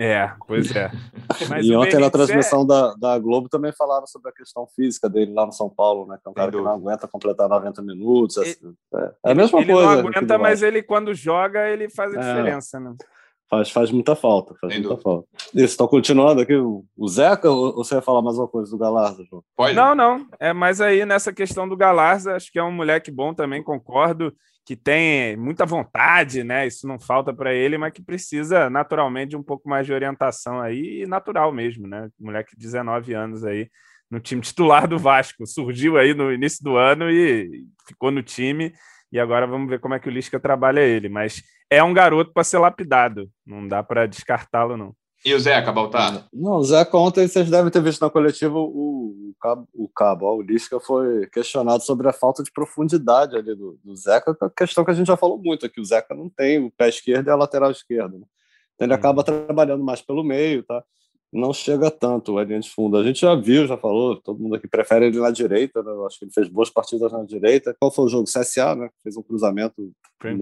É, 0.01 0.33
pois 0.45 0.75
é. 0.75 0.91
Mas 1.49 1.65
e 1.65 1.77
ontem 1.77 2.01
na 2.01 2.11
transmissão 2.11 2.63
é... 2.63 2.67
da, 2.67 2.95
da 2.95 3.19
Globo 3.21 3.49
também 3.49 3.71
falaram 3.71 4.05
sobre 4.09 4.29
a 4.31 4.33
questão 4.33 4.67
física 4.75 5.09
dele 5.09 5.33
lá 5.33 5.47
no 5.47 5.53
São 5.53 5.71
Paulo, 5.71 6.05
né? 6.09 6.19
Que 6.21 6.27
é 6.27 6.31
um 6.33 6.35
cara 6.35 6.51
que 6.51 6.57
não 6.57 6.73
aguenta 6.73 7.07
completar 7.07 7.49
90 7.49 7.81
minutos. 7.83 8.39
Assim, 8.39 8.75
é, 8.93 9.13
é, 9.27 9.31
a 9.31 9.35
mesma 9.37 9.61
ele 9.61 9.73
coisa. 9.73 9.89
Ele 9.89 10.03
não 10.03 10.09
aguenta, 10.09 10.37
mas 10.37 10.65
ele 10.65 10.83
quando 10.83 11.15
joga, 11.15 11.69
ele 11.71 11.89
faz 11.89 12.13
a 12.13 12.21
é. 12.21 12.29
diferença, 12.29 12.81
né? 12.81 12.93
Faz, 13.53 13.71
faz 13.71 13.91
muita 13.91 14.17
falta, 14.17 14.55
faz 14.59 14.73
Sem 14.73 14.81
muita 14.81 14.95
dúvida. 14.95 15.03
falta. 15.03 15.29
Isso, 15.53 15.65
estão 15.67 15.87
continuando 15.87 16.41
aqui 16.41 16.55
o, 16.57 16.87
Zeca 17.07 17.51
ou 17.51 17.75
você 17.75 17.97
vai 17.97 18.03
falar 18.03 18.23
mais 18.23 18.39
uma 18.39 18.49
coisa 18.49 18.71
do 18.71 18.79
Galarza, 18.79 19.23
João? 19.29 19.45
Pode. 19.55 19.77
Não, 19.77 19.95
não. 19.95 20.27
É 20.41 20.55
mais 20.55 20.81
aí 20.81 21.05
nessa 21.05 21.35
questão 21.35 21.69
do 21.69 21.77
Galarza, 21.77 22.35
acho 22.35 22.51
que 22.51 22.59
é 22.59 22.65
um 22.65 22.73
moleque 22.73 23.11
bom 23.11 23.35
também, 23.35 23.63
concordo, 23.63 24.35
que 24.65 24.75
tem 24.75 25.37
muita 25.37 25.67
vontade, 25.67 26.43
né? 26.43 26.67
Isso 26.67 26.89
não 26.89 26.99
falta 26.99 27.31
para 27.31 27.53
ele, 27.53 27.77
mas 27.77 27.93
que 27.93 28.01
precisa 28.01 28.71
naturalmente 28.71 29.31
de 29.31 29.37
um 29.37 29.43
pouco 29.43 29.69
mais 29.69 29.85
de 29.85 29.93
orientação 29.93 30.59
aí, 30.59 31.03
e 31.03 31.07
natural 31.07 31.53
mesmo, 31.53 31.87
né? 31.87 32.09
Moleque 32.19 32.57
de 32.57 32.63
19 32.63 33.13
anos 33.13 33.45
aí 33.45 33.69
no 34.11 34.19
time 34.19 34.41
titular 34.41 34.89
do 34.89 34.99
Vasco. 34.99 35.47
Surgiu 35.47 35.99
aí 35.99 36.15
no 36.15 36.33
início 36.33 36.65
do 36.65 36.79
ano 36.79 37.11
e 37.11 37.67
ficou 37.87 38.11
no 38.11 38.23
time 38.23 38.73
e 39.13 39.21
agora 39.21 39.47
vamos 39.47 39.69
ver 39.69 39.79
como 39.79 39.95
é 39.95 40.01
que 40.01 40.09
o 40.09 40.13
Lisca 40.13 40.41
trabalha 40.41 40.81
ele. 40.81 41.09
Mas 41.09 41.43
é 41.71 41.83
um 41.85 41.93
garoto 41.93 42.33
para 42.33 42.43
ser 42.43 42.59
lapidado, 42.59 43.31
não 43.47 43.69
dá 43.69 43.83
para 43.83 44.07
descartá-lo, 44.07 44.77
não. 44.77 44.95
E 45.25 45.35
o 45.35 45.39
Zeca 45.39 45.71
Baltar? 45.71 46.27
Não, 46.33 46.57
o 46.57 46.65
Zeca 46.65 46.97
ontem 46.97 47.29
vocês 47.29 47.49
devem 47.49 47.71
ter 47.71 47.81
visto 47.81 48.01
na 48.01 48.11
coletiva 48.11 48.59
o, 48.59 49.31
o 49.31 49.35
Cabo, 49.41 49.69
o, 49.73 49.89
Cabo 49.89 50.27
ó, 50.27 50.35
o 50.35 50.43
Lisca 50.43 50.81
foi 50.81 51.29
questionado 51.29 51.85
sobre 51.85 52.09
a 52.09 52.13
falta 52.13 52.43
de 52.43 52.51
profundidade 52.51 53.37
ali 53.37 53.55
do, 53.55 53.79
do 53.85 53.95
Zeca, 53.95 54.35
que 54.35 54.45
é 54.45 54.47
a 54.49 54.51
questão 54.51 54.85
que 54.85 54.91
a 54.91 54.95
gente 54.95 55.07
já 55.07 55.17
falou 55.17 55.39
muito 55.39 55.65
aqui, 55.65 55.81
o 55.81 55.85
Zeca 55.85 56.13
não 56.13 56.29
tem 56.29 56.59
o 56.59 56.73
pé 56.73 56.89
esquerdo 56.89 57.29
e 57.29 57.31
a 57.31 57.37
lateral 57.37 57.71
esquerda, 57.71 58.19
né? 58.19 58.25
então 58.75 58.87
ele 58.87 58.95
hum. 58.95 58.97
acaba 58.97 59.23
trabalhando 59.23 59.85
mais 59.85 60.03
pelo 60.03 60.25
meio, 60.25 60.65
tá? 60.65 60.83
Não 61.33 61.53
chega 61.55 61.91
tanto 61.91 62.37
a 62.37 62.45
linha 62.45 62.61
de 62.61 62.69
fundo. 62.69 62.97
A 62.99 63.03
gente 63.03 63.21
já 63.23 63.35
viu, 63.35 63.67
já 63.67 63.79
falou, 63.79 64.21
todo 64.21 64.39
mundo 64.39 64.57
aqui 64.57 64.69
prefere 64.69 65.07
ele 65.07 65.19
na 65.19 65.31
direita, 65.31 65.83
né? 65.83 65.91
Eu 65.91 66.07
acho 66.07 66.19
que 66.19 66.27
ele 66.27 66.33
fez 66.33 66.47
boas 66.47 66.69
partidas 66.69 67.11
na 67.11 67.25
direita. 67.25 67.75
Qual 67.81 67.91
foi 67.91 68.05
o 68.05 68.09
jogo? 68.09 68.25
CSA, 68.25 68.75
né? 68.75 68.91
Fez 69.03 69.17
um 69.17 69.23
cruzamento 69.23 69.91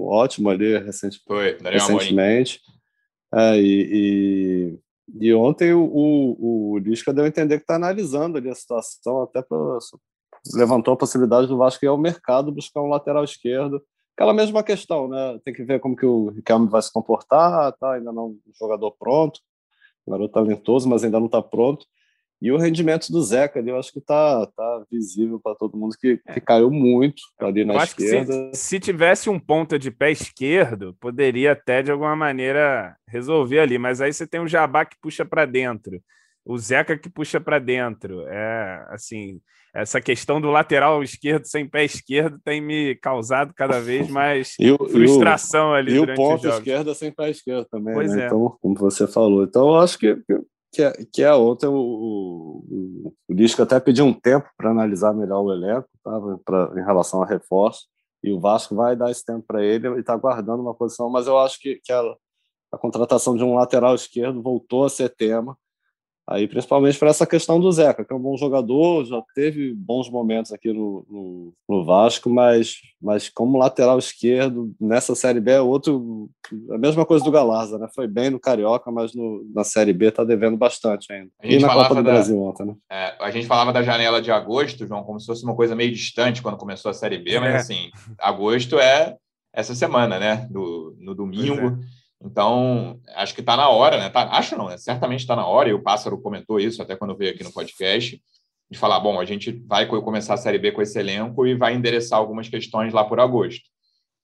ótimo 0.01 0.51
ali 0.51 0.77
recente, 0.79 1.21
foi, 1.25 1.57
recentemente. 1.63 2.61
É, 3.33 3.57
e, 3.57 4.79
e, 5.21 5.29
e, 5.29 5.33
ontem 5.33 5.73
o, 5.73 5.85
o, 5.85 6.73
o 6.73 6.79
Lisca 6.79 7.13
deu 7.13 7.25
a 7.25 7.29
entender 7.29 7.59
que 7.59 7.63
está 7.63 7.77
analisando 7.77 8.37
ali 8.37 8.51
a 8.51 8.55
situação, 8.55 9.23
até 9.23 9.41
pra, 9.41 9.79
levantou 10.53 10.95
a 10.95 10.97
possibilidade 10.97 11.47
do 11.47 11.57
Vasco 11.57 11.85
ir 11.85 11.89
ao 11.89 11.97
mercado 11.97 12.51
buscar 12.51 12.83
um 12.83 12.89
lateral 12.89 13.23
esquerdo. 13.23 13.81
Aquela 14.17 14.35
mesma 14.35 14.65
questão, 14.65 15.09
né? 15.09 15.39
Tem 15.45 15.55
que 15.55 15.63
ver 15.63 15.79
como 15.79 15.95
que 15.95 16.05
o 16.05 16.31
Riquelme 16.31 16.69
vai 16.69 16.83
se 16.83 16.93
comportar, 16.93 17.73
tá? 17.75 17.93
Ainda 17.93 18.13
não 18.13 18.31
um 18.31 18.41
jogador 18.59 18.91
pronto 18.99 19.41
garoto 20.09 20.33
talentoso, 20.33 20.89
mas 20.89 21.05
ainda 21.05 21.19
não 21.19 21.27
está 21.27 21.43
pronto. 21.43 21.87
E 22.43 22.51
o 22.51 22.57
rendimento 22.57 23.13
do 23.13 23.23
Zeca 23.23 23.59
ali, 23.59 23.69
eu 23.69 23.79
acho 23.79 23.93
que 23.93 23.99
está 23.99 24.47
tá 24.47 24.85
visível 24.91 25.39
para 25.39 25.55
todo 25.55 25.77
mundo 25.77 25.95
que, 26.01 26.17
que, 26.17 26.39
é. 26.39 26.41
caiu 26.41 26.71
muito 26.71 27.21
ali 27.39 27.67
na 27.67 27.85
esquerda. 27.85 28.33
Se, 28.55 28.63
se, 28.63 28.81
tivesse 28.81 29.29
um 29.29 29.39
ponta 29.39 29.79
de 29.79 29.91
pé 29.91 30.11
esquerdo, 30.11 30.97
poderia 30.99 31.53
até 31.53 31.83
de 31.83 31.91
alguma 31.91 32.17
maneira 32.17 32.97
resolver 33.07 33.59
ali, 33.59 33.77
mas 33.77 34.01
aí 34.01 34.11
você 34.11 34.27
tem 34.27 34.41
o 34.41 34.49
Jabá 34.49 34.87
que 34.87 34.97
puxa 35.03 35.23
para 35.23 35.45
dentro, 35.45 36.01
o 36.45 36.59
Zeca 36.59 36.97
que 36.97 37.11
puxa 37.11 37.41
para 37.41 37.59
dentro. 37.59 38.27
É 38.29 38.87
assim, 38.91 39.41
essa 39.75 40.01
questão 40.01 40.41
do 40.41 40.51
lateral 40.51 41.03
esquerdo 41.03 41.45
sem 41.45 41.69
pé 41.69 41.85
esquerdo 41.85 42.41
tem 42.45 42.61
me 42.61 42.95
causado 42.97 43.55
cada 43.55 43.81
vez 43.81 44.09
mais 44.11 44.55
o, 44.61 44.89
frustração 44.89 45.75
e 45.75 45.79
ali. 45.79 45.95
E 45.95 46.01
o 46.01 46.15
ponto 46.15 46.49
esquerdo 46.49 46.95
sem 46.95 47.13
pé 47.13 47.31
esquerdo 47.31 47.67
também, 47.71 47.95
pois 47.95 48.13
né? 48.15 48.25
é. 48.25 48.27
Então, 48.27 48.57
como 48.61 48.75
você 48.75 49.07
falou. 49.07 49.45
Então, 49.45 49.69
eu 49.69 49.77
acho 49.77 49.99
que 49.99 50.17
Que 50.73 50.83
é, 50.83 50.93
que 51.13 51.23
é 51.23 51.33
outra, 51.35 51.69
o, 51.69 51.75
o, 51.75 53.15
o 53.29 53.35
Lisca 53.35 53.65
até 53.65 53.81
pediu 53.81 54.05
um 54.05 54.13
tempo 54.13 54.49
para 54.57 54.71
analisar 54.71 55.13
melhor 55.13 55.43
o 55.43 55.53
elenco, 55.53 55.89
tá? 56.03 56.13
pra, 56.45 56.73
em 56.77 56.85
relação 56.85 57.23
a 57.23 57.27
reforço, 57.27 57.87
e 58.23 58.33
o 58.33 58.39
Vasco 58.39 58.75
vai 58.75 58.95
dar 58.95 59.11
esse 59.11 59.25
tempo 59.25 59.45
para 59.47 59.65
ele 59.65 59.89
e 59.89 60.01
está 60.01 60.15
guardando 60.17 60.61
uma 60.61 60.75
posição, 60.75 61.11
mas 61.11 61.27
eu 61.27 61.39
acho 61.39 61.59
que, 61.59 61.81
que 61.83 61.93
a, 61.93 62.03
a 62.73 62.79
contratação 62.79 63.37
de 63.37 63.43
um 63.43 63.55
lateral 63.55 63.95
esquerdo 63.95 64.43
voltou 64.43 64.85
a 64.85 64.91
ser 64.91 65.09
tema, 65.09 65.57
Aí, 66.31 66.47
principalmente 66.47 66.97
para 66.97 67.11
essa 67.11 67.27
questão 67.27 67.59
do 67.59 67.73
Zeca, 67.73 68.05
que 68.05 68.13
é 68.13 68.17
um 68.17 68.21
bom 68.21 68.37
jogador, 68.37 69.05
já 69.05 69.21
teve 69.35 69.75
bons 69.75 70.09
momentos 70.09 70.53
aqui 70.53 70.73
no, 70.73 71.05
no, 71.11 71.53
no, 71.69 71.85
Vasco, 71.85 72.31
mas, 72.31 72.77
mas 73.03 73.29
como 73.29 73.59
lateral 73.59 73.99
esquerdo, 73.99 74.73
nessa 74.81 75.17
Série 75.17 75.41
B 75.41 75.51
é 75.51 75.61
outro. 75.61 76.31
A 76.71 76.79
mesma 76.79 77.05
coisa 77.05 77.25
do 77.25 77.33
Galarza, 77.33 77.79
né? 77.79 77.89
Foi 77.93 78.07
bem 78.07 78.31
no 78.31 78.39
Carioca, 78.39 78.93
mas 78.93 79.13
no, 79.13 79.45
na 79.53 79.65
Série 79.65 79.93
B 79.93 80.07
está 80.07 80.23
devendo 80.23 80.57
bastante 80.57 81.13
ainda. 81.13 81.31
E 81.43 81.59
na 81.59 81.75
Copa 81.75 81.97
do 81.97 82.03
da, 82.05 82.13
Brasil 82.13 82.41
ontem, 82.41 82.65
né? 82.65 82.77
É, 82.89 83.17
a 83.19 83.31
gente 83.33 83.49
falava 83.49 83.73
da 83.73 83.83
janela 83.83 84.23
de 84.23 84.31
agosto, 84.31 84.87
João, 84.87 85.03
como 85.03 85.19
se 85.19 85.27
fosse 85.27 85.43
uma 85.43 85.57
coisa 85.57 85.75
meio 85.75 85.93
distante 85.93 86.43
quando 86.43 86.57
começou 86.57 86.93
a 86.93 86.95
Série 86.95 87.19
B, 87.19 87.41
mas 87.41 87.55
é. 87.55 87.57
assim, 87.57 87.91
agosto 88.21 88.79
é 88.79 89.17
essa 89.53 89.75
semana, 89.75 90.21
né? 90.21 90.47
Do, 90.49 90.97
no 91.01 91.13
domingo. 91.13 91.77
Então, 92.23 93.01
acho 93.17 93.35
que 93.35 93.41
está 93.41 93.57
na 93.57 93.69
hora, 93.69 93.99
né? 93.99 94.11
Tá, 94.11 94.29
acho 94.33 94.57
não, 94.57 94.69
né? 94.69 94.77
certamente 94.77 95.21
está 95.21 95.35
na 95.35 95.47
hora, 95.47 95.71
e 95.71 95.73
o 95.73 95.83
Pássaro 95.83 96.21
comentou 96.21 96.61
isso 96.61 96.83
até 96.83 96.95
quando 96.95 97.17
veio 97.17 97.33
aqui 97.33 97.43
no 97.43 97.53
podcast, 97.53 98.21
de 98.71 98.79
falar, 98.79 99.01
bom, 99.01 99.19
a 99.19 99.25
gente 99.25 99.53
vai 99.67 99.87
começar 99.87 100.35
a 100.35 100.37
Série 100.37 100.59
B 100.59 100.71
com 100.71 100.83
esse 100.83 100.99
elenco 100.99 101.47
e 101.47 101.55
vai 101.55 101.75
endereçar 101.75 102.19
algumas 102.19 102.49
questões 102.49 102.93
lá 102.93 103.05
por 103.05 103.19
agosto. 103.19 103.65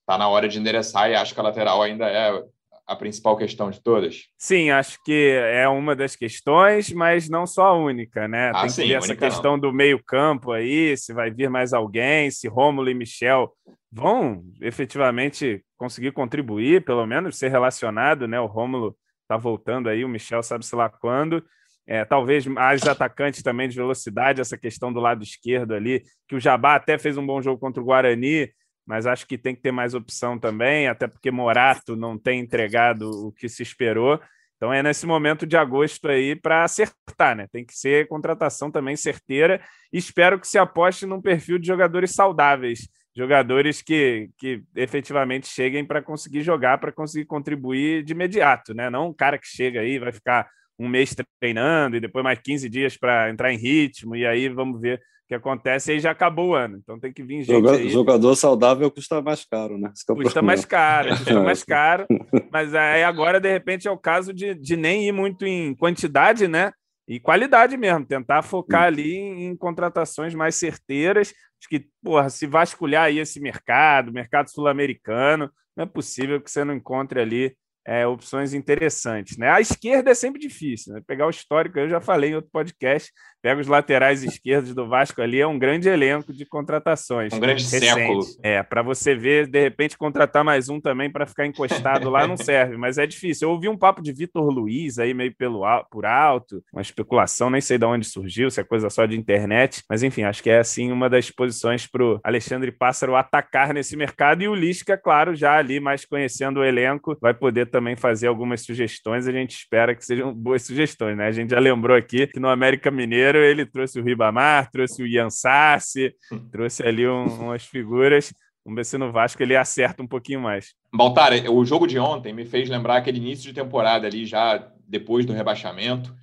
Está 0.00 0.16
na 0.16 0.28
hora 0.28 0.48
de 0.48 0.58
endereçar 0.58 1.10
e 1.10 1.14
acho 1.16 1.34
que 1.34 1.40
a 1.40 1.42
lateral 1.42 1.82
ainda 1.82 2.06
é 2.06 2.44
a 2.86 2.94
principal 2.94 3.36
questão 3.36 3.70
de 3.70 3.82
todas? 3.82 4.26
Sim, 4.38 4.70
acho 4.70 5.02
que 5.02 5.36
é 5.52 5.68
uma 5.68 5.96
das 5.96 6.14
questões, 6.14 6.92
mas 6.92 7.28
não 7.28 7.44
só 7.44 7.64
a 7.64 7.76
única, 7.76 8.28
né? 8.28 8.52
Ah, 8.54 8.60
Tem 8.60 8.70
sim, 8.70 8.82
que 8.82 8.88
ver 8.88 8.94
essa 8.94 9.16
questão 9.16 9.52
não. 9.52 9.58
do 9.58 9.72
meio-campo 9.72 10.52
aí, 10.52 10.96
se 10.96 11.12
vai 11.12 11.30
vir 11.30 11.50
mais 11.50 11.72
alguém, 11.72 12.30
se 12.30 12.46
Rômulo 12.46 12.88
e 12.88 12.94
Michel 12.94 13.52
vão 13.96 14.44
efetivamente 14.60 15.64
conseguir 15.74 16.12
contribuir, 16.12 16.84
pelo 16.84 17.06
menos 17.06 17.38
ser 17.38 17.48
relacionado, 17.48 18.28
né? 18.28 18.38
O 18.38 18.44
Rômulo 18.44 18.94
está 19.22 19.38
voltando 19.38 19.88
aí, 19.88 20.04
o 20.04 20.08
Michel 20.08 20.42
sabe-se 20.42 20.76
lá 20.76 20.90
quando. 20.90 21.42
É, 21.86 22.04
talvez 22.04 22.46
mais 22.46 22.86
atacantes 22.86 23.42
também 23.42 23.68
de 23.68 23.76
velocidade, 23.76 24.40
essa 24.40 24.58
questão 24.58 24.92
do 24.92 25.00
lado 25.00 25.22
esquerdo 25.22 25.72
ali, 25.72 26.02
que 26.28 26.34
o 26.34 26.40
Jabá 26.40 26.74
até 26.74 26.98
fez 26.98 27.16
um 27.16 27.24
bom 27.24 27.40
jogo 27.40 27.58
contra 27.58 27.80
o 27.80 27.86
Guarani, 27.86 28.50
mas 28.84 29.06
acho 29.06 29.26
que 29.26 29.38
tem 29.38 29.54
que 29.54 29.62
ter 29.62 29.72
mais 29.72 29.94
opção 29.94 30.38
também, 30.38 30.88
até 30.88 31.06
porque 31.06 31.30
Morato 31.30 31.96
não 31.96 32.18
tem 32.18 32.40
entregado 32.40 33.08
o 33.08 33.32
que 33.32 33.48
se 33.48 33.62
esperou. 33.62 34.20
Então 34.56 34.72
é 34.72 34.82
nesse 34.82 35.06
momento 35.06 35.46
de 35.46 35.56
agosto 35.56 36.08
aí 36.08 36.36
para 36.36 36.64
acertar, 36.64 37.34
né? 37.34 37.46
Tem 37.50 37.64
que 37.64 37.74
ser 37.74 38.08
contratação 38.08 38.70
também 38.70 38.96
certeira. 38.96 39.62
Espero 39.92 40.38
que 40.38 40.46
se 40.46 40.58
aposte 40.58 41.06
num 41.06 41.22
perfil 41.22 41.58
de 41.58 41.66
jogadores 41.66 42.14
saudáveis, 42.14 42.88
jogadores 43.16 43.80
que, 43.80 44.28
que 44.36 44.62
efetivamente 44.74 45.48
cheguem 45.48 45.84
para 45.84 46.02
conseguir 46.02 46.42
jogar, 46.42 46.78
para 46.78 46.92
conseguir 46.92 47.24
contribuir 47.24 48.04
de 48.04 48.12
imediato, 48.12 48.74
né? 48.74 48.90
Não 48.90 49.08
um 49.08 49.14
cara 49.14 49.38
que 49.38 49.46
chega 49.46 49.80
aí 49.80 49.98
vai 49.98 50.12
ficar 50.12 50.48
um 50.78 50.86
mês 50.86 51.16
treinando 51.40 51.96
e 51.96 52.00
depois 52.00 52.22
mais 52.22 52.38
15 52.38 52.68
dias 52.68 52.96
para 52.96 53.30
entrar 53.30 53.52
em 53.52 53.56
ritmo, 53.56 54.14
e 54.14 54.26
aí 54.26 54.48
vamos 54.48 54.80
ver 54.80 55.00
que 55.28 55.34
acontece 55.34 55.92
aí 55.92 55.98
já 55.98 56.12
acabou 56.12 56.50
o 56.50 56.54
ano. 56.54 56.78
Então 56.80 57.00
tem 57.00 57.12
que 57.12 57.22
vir 57.22 57.38
gente 57.38 57.46
jogador, 57.46 57.78
aí. 57.78 57.88
Jogador 57.88 58.36
saudável 58.36 58.90
custa 58.90 59.20
mais 59.20 59.44
caro, 59.44 59.76
né? 59.76 59.90
É 59.92 60.14
custa 60.14 60.42
mais 60.42 60.64
caro, 60.64 61.08
custa 61.16 61.42
mais 61.42 61.64
caro. 61.64 62.06
Mas 62.52 62.74
aí 62.74 63.02
agora, 63.02 63.40
de 63.40 63.50
repente, 63.50 63.88
é 63.88 63.90
o 63.90 63.98
caso 63.98 64.32
de, 64.32 64.54
de 64.54 64.76
nem 64.76 65.08
ir 65.08 65.12
muito 65.12 65.44
em 65.44 65.74
quantidade, 65.74 66.46
né? 66.46 66.72
E 67.08 67.20
qualidade 67.20 67.76
mesmo, 67.76 68.04
tentar 68.04 68.42
focar 68.42 68.84
ali 68.84 69.14
em, 69.14 69.46
em 69.46 69.56
contratações 69.56 70.34
mais 70.34 70.56
certeiras. 70.56 71.28
Acho 71.58 71.68
que, 71.68 71.88
porra, 72.02 72.28
se 72.28 72.46
vasculhar 72.46 73.04
aí 73.04 73.18
esse 73.18 73.40
mercado, 73.40 74.12
mercado 74.12 74.50
sul-americano, 74.50 75.50
não 75.76 75.84
é 75.84 75.86
possível 75.86 76.40
que 76.40 76.50
você 76.50 76.64
não 76.64 76.74
encontre 76.74 77.20
ali 77.20 77.56
é, 77.86 78.06
opções 78.06 78.52
interessantes. 78.52 79.38
Né? 79.38 79.48
A 79.48 79.60
esquerda 79.60 80.10
é 80.10 80.14
sempre 80.14 80.40
difícil. 80.40 80.92
Né? 80.94 81.00
Pegar 81.06 81.26
o 81.26 81.30
histórico, 81.30 81.78
eu 81.78 81.88
já 81.88 82.00
falei 82.00 82.30
em 82.30 82.34
outro 82.34 82.50
podcast, 82.50 83.12
pega 83.40 83.60
os 83.60 83.68
laterais 83.68 84.24
esquerdos 84.24 84.74
do 84.74 84.88
Vasco 84.88 85.22
ali, 85.22 85.40
é 85.40 85.46
um 85.46 85.58
grande 85.58 85.88
elenco 85.88 86.32
de 86.32 86.44
contratações. 86.44 87.32
Um 87.32 87.38
grande 87.38 87.62
recentes. 87.62 87.88
século. 87.88 88.24
É, 88.42 88.60
para 88.62 88.82
você 88.82 89.14
ver, 89.14 89.46
de 89.46 89.60
repente, 89.60 89.96
contratar 89.96 90.42
mais 90.42 90.68
um 90.68 90.80
também 90.80 91.10
para 91.10 91.26
ficar 91.26 91.46
encostado 91.46 92.10
lá 92.10 92.26
não 92.26 92.36
serve, 92.36 92.76
mas 92.76 92.98
é 92.98 93.06
difícil. 93.06 93.48
Eu 93.48 93.52
ouvi 93.52 93.68
um 93.68 93.78
papo 93.78 94.02
de 94.02 94.12
Vitor 94.12 94.48
Luiz 94.48 94.98
aí 94.98 95.14
meio 95.14 95.32
pelo, 95.36 95.62
por 95.90 96.04
alto, 96.04 96.60
uma 96.72 96.82
especulação, 96.82 97.48
nem 97.48 97.60
sei 97.60 97.78
de 97.78 97.84
onde 97.84 98.04
surgiu, 98.04 98.50
se 98.50 98.60
é 98.60 98.64
coisa 98.64 98.90
só 98.90 99.06
de 99.06 99.16
internet, 99.16 99.84
mas 99.88 100.02
enfim, 100.02 100.22
acho 100.22 100.42
que 100.42 100.50
é 100.50 100.58
assim 100.58 100.90
uma 100.90 101.08
das 101.08 101.30
posições 101.30 101.86
para 101.86 102.04
o 102.04 102.20
Alexandre 102.24 102.72
Pássaro 102.72 103.14
atacar 103.14 103.72
nesse 103.72 103.96
mercado 103.96 104.42
e 104.42 104.48
o 104.48 104.54
Lisca, 104.54 104.98
claro, 104.98 105.36
já 105.36 105.56
ali 105.56 105.78
mais 105.78 106.04
conhecendo 106.04 106.60
o 106.60 106.64
elenco, 106.64 107.16
vai 107.20 107.32
poder 107.32 107.66
também 107.76 107.94
fazer 107.94 108.26
algumas 108.26 108.62
sugestões. 108.62 109.28
A 109.28 109.32
gente 109.32 109.54
espera 109.54 109.94
que 109.94 110.02
sejam 110.02 110.32
boas 110.32 110.62
sugestões, 110.62 111.14
né? 111.14 111.26
A 111.26 111.32
gente 111.32 111.50
já 111.50 111.58
lembrou 111.58 111.94
aqui 111.94 112.26
que 112.26 112.40
no 112.40 112.48
América 112.48 112.90
Mineiro 112.90 113.36
ele 113.36 113.66
trouxe 113.66 114.00
o 114.00 114.02
Ribamar, 114.02 114.70
trouxe 114.70 115.02
o 115.02 115.06
Ian 115.06 115.28
Sassi, 115.28 116.14
hum. 116.32 116.48
trouxe 116.50 116.82
ali 116.82 117.06
um, 117.06 117.24
umas 117.24 117.66
figuras. 117.66 118.32
Vamos 118.64 118.78
ver 118.78 118.84
se 118.86 118.96
no 118.96 119.12
Vasco 119.12 119.42
ele 119.42 119.54
acerta 119.54 120.02
um 120.02 120.06
pouquinho 120.06 120.40
mais. 120.40 120.74
Baltar, 120.92 121.32
o 121.50 121.64
jogo 121.66 121.86
de 121.86 121.98
ontem 121.98 122.32
me 122.32 122.46
fez 122.46 122.66
lembrar 122.70 122.96
aquele 122.96 123.18
início 123.18 123.44
de 123.44 123.52
temporada 123.52 124.06
ali, 124.06 124.24
já 124.24 124.72
depois 124.88 125.26
do 125.26 125.34
rebaixamento, 125.34 126.14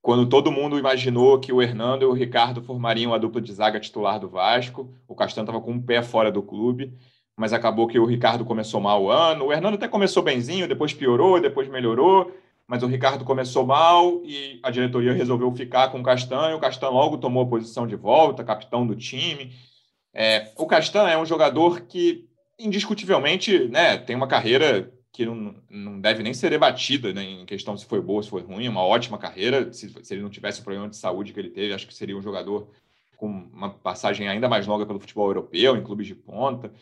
quando 0.00 0.28
todo 0.28 0.50
mundo 0.50 0.76
imaginou 0.76 1.38
que 1.38 1.52
o 1.52 1.62
Hernando 1.62 2.02
e 2.02 2.06
o 2.06 2.12
Ricardo 2.12 2.60
formariam 2.60 3.14
a 3.14 3.18
dupla 3.18 3.40
de 3.40 3.52
zaga 3.52 3.78
titular 3.78 4.18
do 4.18 4.28
Vasco. 4.28 4.92
O 5.06 5.14
Castanho 5.14 5.44
estava 5.44 5.60
com 5.60 5.70
um 5.70 5.80
pé 5.80 6.02
fora 6.02 6.32
do 6.32 6.42
clube, 6.42 6.92
mas 7.36 7.52
acabou 7.52 7.86
que 7.86 7.98
o 7.98 8.04
Ricardo 8.04 8.44
começou 8.44 8.80
mal 8.80 9.02
o 9.02 9.10
ano. 9.10 9.46
O 9.46 9.52
Hernando 9.52 9.74
até 9.74 9.88
começou 9.88 10.22
benzinho, 10.22 10.68
depois 10.68 10.92
piorou, 10.92 11.40
depois 11.40 11.68
melhorou 11.68 12.32
mas 12.72 12.82
o 12.82 12.86
Ricardo 12.86 13.22
começou 13.22 13.66
mal 13.66 14.22
e 14.24 14.58
a 14.62 14.70
diretoria 14.70 15.12
resolveu 15.12 15.54
ficar 15.54 15.88
com 15.90 16.00
o 16.00 16.02
Castanho. 16.02 16.56
O 16.56 16.60
Castanho 16.60 16.94
logo 16.94 17.18
tomou 17.18 17.42
a 17.42 17.46
posição 17.46 17.86
de 17.86 17.96
volta, 17.96 18.42
capitão 18.42 18.86
do 18.86 18.96
time. 18.96 19.52
É, 20.14 20.50
o 20.56 20.66
Castanho 20.66 21.08
é 21.08 21.18
um 21.18 21.26
jogador 21.26 21.82
que, 21.82 22.26
indiscutivelmente, 22.58 23.68
né, 23.68 23.98
tem 23.98 24.16
uma 24.16 24.26
carreira 24.26 24.90
que 25.12 25.26
não, 25.26 25.54
não 25.68 26.00
deve 26.00 26.22
nem 26.22 26.32
ser 26.32 26.48
debatida 26.48 27.12
né, 27.12 27.22
em 27.22 27.44
questão 27.44 27.76
se 27.76 27.84
foi 27.84 28.00
boa, 28.00 28.22
se 28.22 28.30
foi 28.30 28.40
ruim, 28.40 28.68
uma 28.68 28.82
ótima 28.82 29.18
carreira. 29.18 29.70
Se, 29.70 29.92
se 30.02 30.14
ele 30.14 30.22
não 30.22 30.30
tivesse 30.30 30.60
o 30.60 30.64
problema 30.64 30.88
de 30.88 30.96
saúde 30.96 31.34
que 31.34 31.40
ele 31.40 31.50
teve, 31.50 31.74
acho 31.74 31.86
que 31.86 31.94
seria 31.94 32.16
um 32.16 32.22
jogador 32.22 32.70
com 33.18 33.26
uma 33.52 33.68
passagem 33.68 34.28
ainda 34.28 34.48
mais 34.48 34.66
longa 34.66 34.86
pelo 34.86 34.98
futebol 34.98 35.28
europeu, 35.28 35.76
em 35.76 35.84
clubes 35.84 36.06
de 36.06 36.14
ponta. 36.14 36.72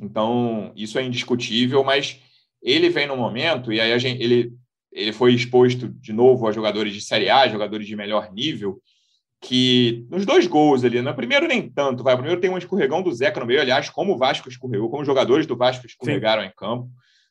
Então, 0.00 0.72
isso 0.74 0.98
é 0.98 1.04
indiscutível, 1.04 1.84
mas 1.84 2.18
ele 2.62 2.88
vem 2.88 3.06
no 3.06 3.16
momento, 3.16 3.72
e 3.72 3.80
aí 3.80 3.92
a 3.92 3.98
gente, 3.98 4.22
ele 4.22 4.52
ele 4.92 5.12
foi 5.12 5.32
exposto 5.34 5.88
de 5.88 6.12
novo 6.12 6.46
a 6.46 6.52
jogadores 6.52 6.92
de 6.92 7.00
Série 7.00 7.30
A, 7.30 7.48
jogadores 7.48 7.86
de 7.86 7.94
melhor 7.94 8.32
nível, 8.32 8.80
que 9.40 10.04
nos 10.10 10.26
dois 10.26 10.46
gols 10.46 10.84
ali, 10.84 11.00
no 11.00 11.14
primeiro 11.14 11.46
nem 11.46 11.68
tanto, 11.68 12.02
vai, 12.02 12.14
primeiro 12.14 12.40
tem 12.40 12.50
um 12.50 12.58
escorregão 12.58 13.02
do 13.02 13.12
Zeca 13.12 13.40
no 13.40 13.46
meio, 13.46 13.60
aliás, 13.60 13.88
como 13.88 14.14
o 14.14 14.18
Vasco 14.18 14.48
escorregou, 14.48 14.90
como 14.90 15.02
os 15.02 15.06
jogadores 15.06 15.46
do 15.46 15.56
Vasco 15.56 15.86
escorregaram 15.86 16.42
Sim. 16.42 16.48
em 16.48 16.52
campo, 16.54 16.90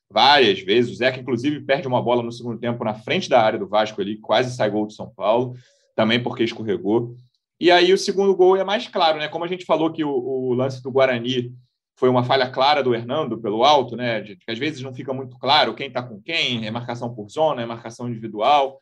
várias 0.10 0.60
vezes, 0.60 0.92
o 0.92 0.96
Zeca 0.96 1.20
inclusive 1.20 1.62
perde 1.62 1.88
uma 1.88 2.02
bola 2.02 2.24
no 2.24 2.32
segundo 2.32 2.60
tempo 2.60 2.84
na 2.84 2.96
frente 2.96 3.30
da 3.30 3.42
área 3.42 3.60
do 3.60 3.68
Vasco 3.68 4.02
ali, 4.02 4.18
quase 4.18 4.56
sai 4.56 4.70
gol 4.70 4.88
do 4.88 4.94
São 4.94 5.12
Paulo, 5.16 5.56
também 5.96 6.22
porque 6.22 6.44
escorregou, 6.44 7.16
e 7.60 7.70
aí 7.70 7.92
o 7.94 7.98
segundo 7.98 8.34
gol 8.36 8.56
é 8.56 8.64
mais 8.64 8.88
claro, 8.88 9.20
né, 9.20 9.28
como 9.28 9.44
a 9.44 9.48
gente 9.48 9.66
falou 9.66 9.92
que 9.92 10.04
o, 10.04 10.10
o 10.10 10.54
lance 10.54 10.82
do 10.82 10.92
Guarani 10.92 11.54
foi 12.00 12.08
uma 12.08 12.24
falha 12.24 12.50
clara 12.50 12.82
do 12.82 12.96
Hernando 12.96 13.38
pelo 13.38 13.62
alto, 13.62 13.98
né? 13.98 14.22
Que 14.22 14.50
às 14.50 14.58
vezes 14.58 14.82
não 14.82 14.94
fica 14.94 15.14
muito 15.14 15.38
claro 15.38 15.74
quem 15.74 15.88
está 15.88 16.02
com 16.02 16.22
quem, 16.22 16.66
é 16.66 16.72
marcação 16.72 17.14
por 17.14 17.30
zona, 17.30 17.62
é 17.62 17.66
marcação 17.66 18.08
individual. 18.08 18.80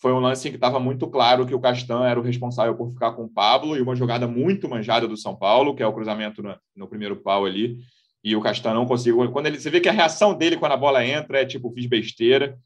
Foi 0.00 0.12
um 0.12 0.18
lance 0.18 0.50
que 0.50 0.56
estava 0.56 0.80
muito 0.80 1.06
claro 1.06 1.46
que 1.46 1.54
o 1.54 1.60
Castan 1.60 2.04
era 2.04 2.18
o 2.18 2.22
responsável 2.24 2.74
por 2.74 2.90
ficar 2.90 3.12
com 3.12 3.22
o 3.22 3.28
Pablo 3.28 3.76
e 3.76 3.80
uma 3.80 3.94
jogada 3.94 4.26
muito 4.26 4.68
manjada 4.68 5.06
do 5.06 5.16
São 5.16 5.36
Paulo, 5.36 5.76
que 5.76 5.82
é 5.82 5.86
o 5.86 5.92
cruzamento 5.92 6.42
no, 6.42 6.56
no 6.74 6.88
primeiro 6.88 7.14
pau 7.14 7.44
ali. 7.44 7.78
E 8.22 8.34
o 8.34 8.40
Castan 8.40 8.74
não 8.74 8.84
conseguiu. 8.84 9.30
Quando 9.30 9.46
ele, 9.46 9.60
você 9.60 9.70
vê 9.70 9.80
que 9.80 9.88
a 9.88 9.92
reação 9.92 10.34
dele 10.34 10.56
quando 10.56 10.72
a 10.72 10.76
bola 10.76 11.06
entra 11.06 11.42
é 11.42 11.46
tipo, 11.46 11.70
fiz 11.70 11.86
besteira. 11.86 12.58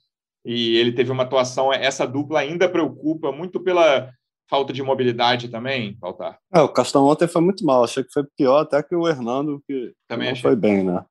E 0.46 0.78
ele 0.78 0.92
teve 0.92 1.12
uma 1.12 1.24
atuação. 1.24 1.70
Essa 1.70 2.06
dupla 2.06 2.40
ainda 2.40 2.70
preocupa 2.70 3.30
muito 3.30 3.60
pela 3.60 4.10
falta 4.50 4.72
de 4.72 4.82
mobilidade 4.82 5.48
também, 5.48 5.96
Faltar? 6.00 6.38
É, 6.52 6.60
o 6.60 6.68
Castão 6.68 7.06
ontem 7.06 7.28
foi 7.28 7.40
muito 7.40 7.64
mal. 7.64 7.84
Achei 7.84 8.02
que 8.02 8.12
foi 8.12 8.24
pior 8.36 8.58
até 8.58 8.82
que 8.82 8.96
o 8.96 9.08
Hernando, 9.08 9.62
que 9.66 9.94
também 10.08 10.26
não 10.26 10.32
achei. 10.32 10.42
foi 10.42 10.56
bem, 10.56 10.82
né? 10.82 11.04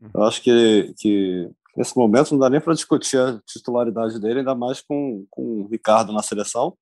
Uhum. 0.00 0.10
Eu 0.14 0.22
acho 0.22 0.42
que, 0.42 0.94
que 0.96 1.50
nesse 1.76 1.96
momento 1.96 2.32
não 2.32 2.38
dá 2.38 2.48
nem 2.48 2.60
para 2.60 2.72
discutir 2.72 3.18
a 3.18 3.38
titularidade 3.46 4.18
dele, 4.18 4.38
ainda 4.38 4.54
mais 4.54 4.80
com, 4.80 5.26
com 5.30 5.42
o 5.62 5.68
Ricardo 5.68 6.12
na 6.12 6.22
seleção. 6.22 6.74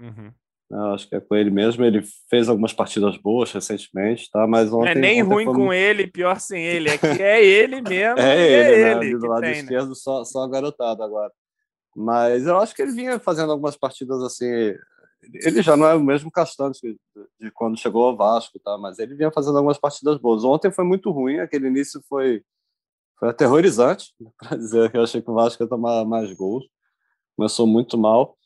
Uhum. 0.00 0.32
Eu 0.70 0.94
acho 0.94 1.08
que 1.08 1.16
é 1.16 1.20
com 1.20 1.34
ele 1.34 1.50
mesmo. 1.50 1.84
Ele 1.84 2.02
fez 2.30 2.48
algumas 2.48 2.72
partidas 2.72 3.16
boas 3.18 3.52
recentemente, 3.52 4.30
tá? 4.30 4.46
Mas 4.46 4.72
ontem, 4.72 4.84
não 4.84 4.86
é 4.92 4.94
nem 4.94 5.22
ontem 5.22 5.34
ruim 5.34 5.44
com 5.44 5.54
muito... 5.54 5.72
ele, 5.74 6.06
pior 6.06 6.40
sem 6.40 6.64
ele. 6.64 6.88
É 6.88 6.96
que 6.96 7.06
é 7.06 7.44
ele 7.44 7.82
mesmo. 7.82 8.18
é 8.18 8.40
ele, 8.40 8.82
é 8.82 8.94
né? 8.94 9.06
ele 9.06 9.18
do 9.18 9.26
lado 9.26 9.42
tem, 9.42 9.50
né? 9.50 9.58
esquerdo, 9.58 9.88
né? 9.88 9.94
só, 9.94 10.24
só 10.24 10.44
a 10.44 10.48
garotada 10.48 11.04
agora. 11.04 11.32
Mas 11.94 12.46
eu 12.46 12.56
acho 12.58 12.74
que 12.74 12.82
ele 12.82 12.92
vinha 12.92 13.18
fazendo 13.18 13.50
algumas 13.50 13.76
partidas 13.76 14.22
assim. 14.22 14.46
Ele 15.22 15.62
já 15.62 15.76
não 15.76 15.86
é 15.86 15.94
o 15.94 16.02
mesmo 16.02 16.30
Castanhos 16.30 16.78
de 16.80 17.50
quando 17.52 17.78
chegou 17.78 18.04
ao 18.04 18.16
Vasco, 18.16 18.58
tá? 18.58 18.78
Mas 18.78 18.98
ele 18.98 19.14
vinha 19.14 19.30
fazendo 19.30 19.56
algumas 19.56 19.78
partidas 19.78 20.18
boas. 20.18 20.44
Ontem 20.44 20.70
foi 20.70 20.84
muito 20.84 21.10
ruim, 21.10 21.38
aquele 21.38 21.68
início 21.68 22.02
foi, 22.08 22.42
foi 23.18 23.28
aterrorizante, 23.28 24.14
para 24.38 24.56
dizer 24.56 24.90
que 24.90 24.96
eu 24.96 25.02
achei 25.02 25.20
que 25.20 25.30
o 25.30 25.34
Vasco 25.34 25.62
ia 25.62 25.68
tomar 25.68 26.04
mais 26.04 26.32
gols. 26.32 26.64
Começou 27.36 27.66
muito 27.66 27.98
mal. 27.98 28.36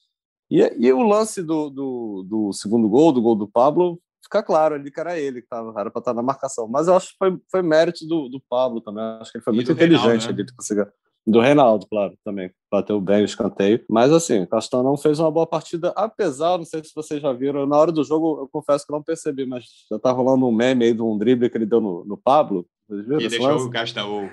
E, 0.51 0.61
e 0.79 0.93
o 0.93 1.03
lance 1.03 1.43
do, 1.43 1.71
do, 1.71 2.27
do, 2.29 2.53
segundo 2.53 2.89
gol, 2.89 3.13
do 3.13 3.23
gol 3.23 3.35
do 3.35 3.49
Pablo, 3.49 4.01
fica 4.23 4.43
claro 4.43 4.75
ali 4.75 4.91
que 4.91 5.01
era 5.01 5.19
ele 5.19 5.43
que 5.43 5.49
tava, 5.49 5.73
era 5.81 5.91
para 5.91 6.01
estar 6.01 6.15
na 6.15 6.23
marcação. 6.23 6.69
Mas 6.69 6.87
eu 6.89 6.97
acho 6.97 7.13
que 7.13 7.19
foi, 7.19 7.41
foi 7.51 7.63
mérito 7.63 8.07
do, 8.07 8.29
do 8.29 8.41
Pablo 8.49 8.81
também. 8.81 9.03
Acho 9.21 9.31
que 9.33 9.39
ele 9.39 9.45
foi 9.45 9.53
e 9.53 9.57
muito 9.57 9.73
inteligente 9.73 10.03
Reinaldo, 10.03 10.27
né? 10.27 10.33
ali 10.33 10.45
de 10.45 10.55
conseguir. 10.55 10.87
Do 11.27 11.41
Reinaldo, 11.41 11.87
claro, 11.87 12.15
também. 12.23 12.51
Bateu 12.71 13.01
bem 13.01 13.23
o 13.23 13.25
escanteio. 13.25 13.83
Mas, 13.89 14.13
assim, 14.13 14.45
Castan 14.45 14.83
não 14.83 14.97
fez 14.97 15.19
uma 15.19 15.31
boa 15.31 15.47
partida, 15.47 15.93
apesar, 15.97 16.59
não 16.59 16.65
sei 16.65 16.85
se 16.85 16.95
vocês 16.95 17.23
já 17.23 17.33
viram, 17.33 17.67
na 17.67 17.79
hora 17.79 17.91
do 17.91 18.05
jogo, 18.05 18.41
eu 18.41 18.49
confesso 18.49 18.87
que 18.87 18.93
não 18.93 19.03
percebi, 19.03 19.47
mas 19.47 19.65
já 19.91 19.99
tá 19.99 20.11
rolando 20.11 20.47
um 20.47 20.53
meme 20.53 20.85
aí 20.85 20.93
de 20.93 21.01
um 21.01 21.17
drible 21.17 21.49
que 21.49 21.57
ele 21.57 21.67
deu 21.67 21.81
no, 21.81 22.05
no 22.05 22.17
Pablo. 22.17 22.67
E 22.91 23.29
deixou 23.29 23.51
o, 23.51 23.67
o, 23.67 23.71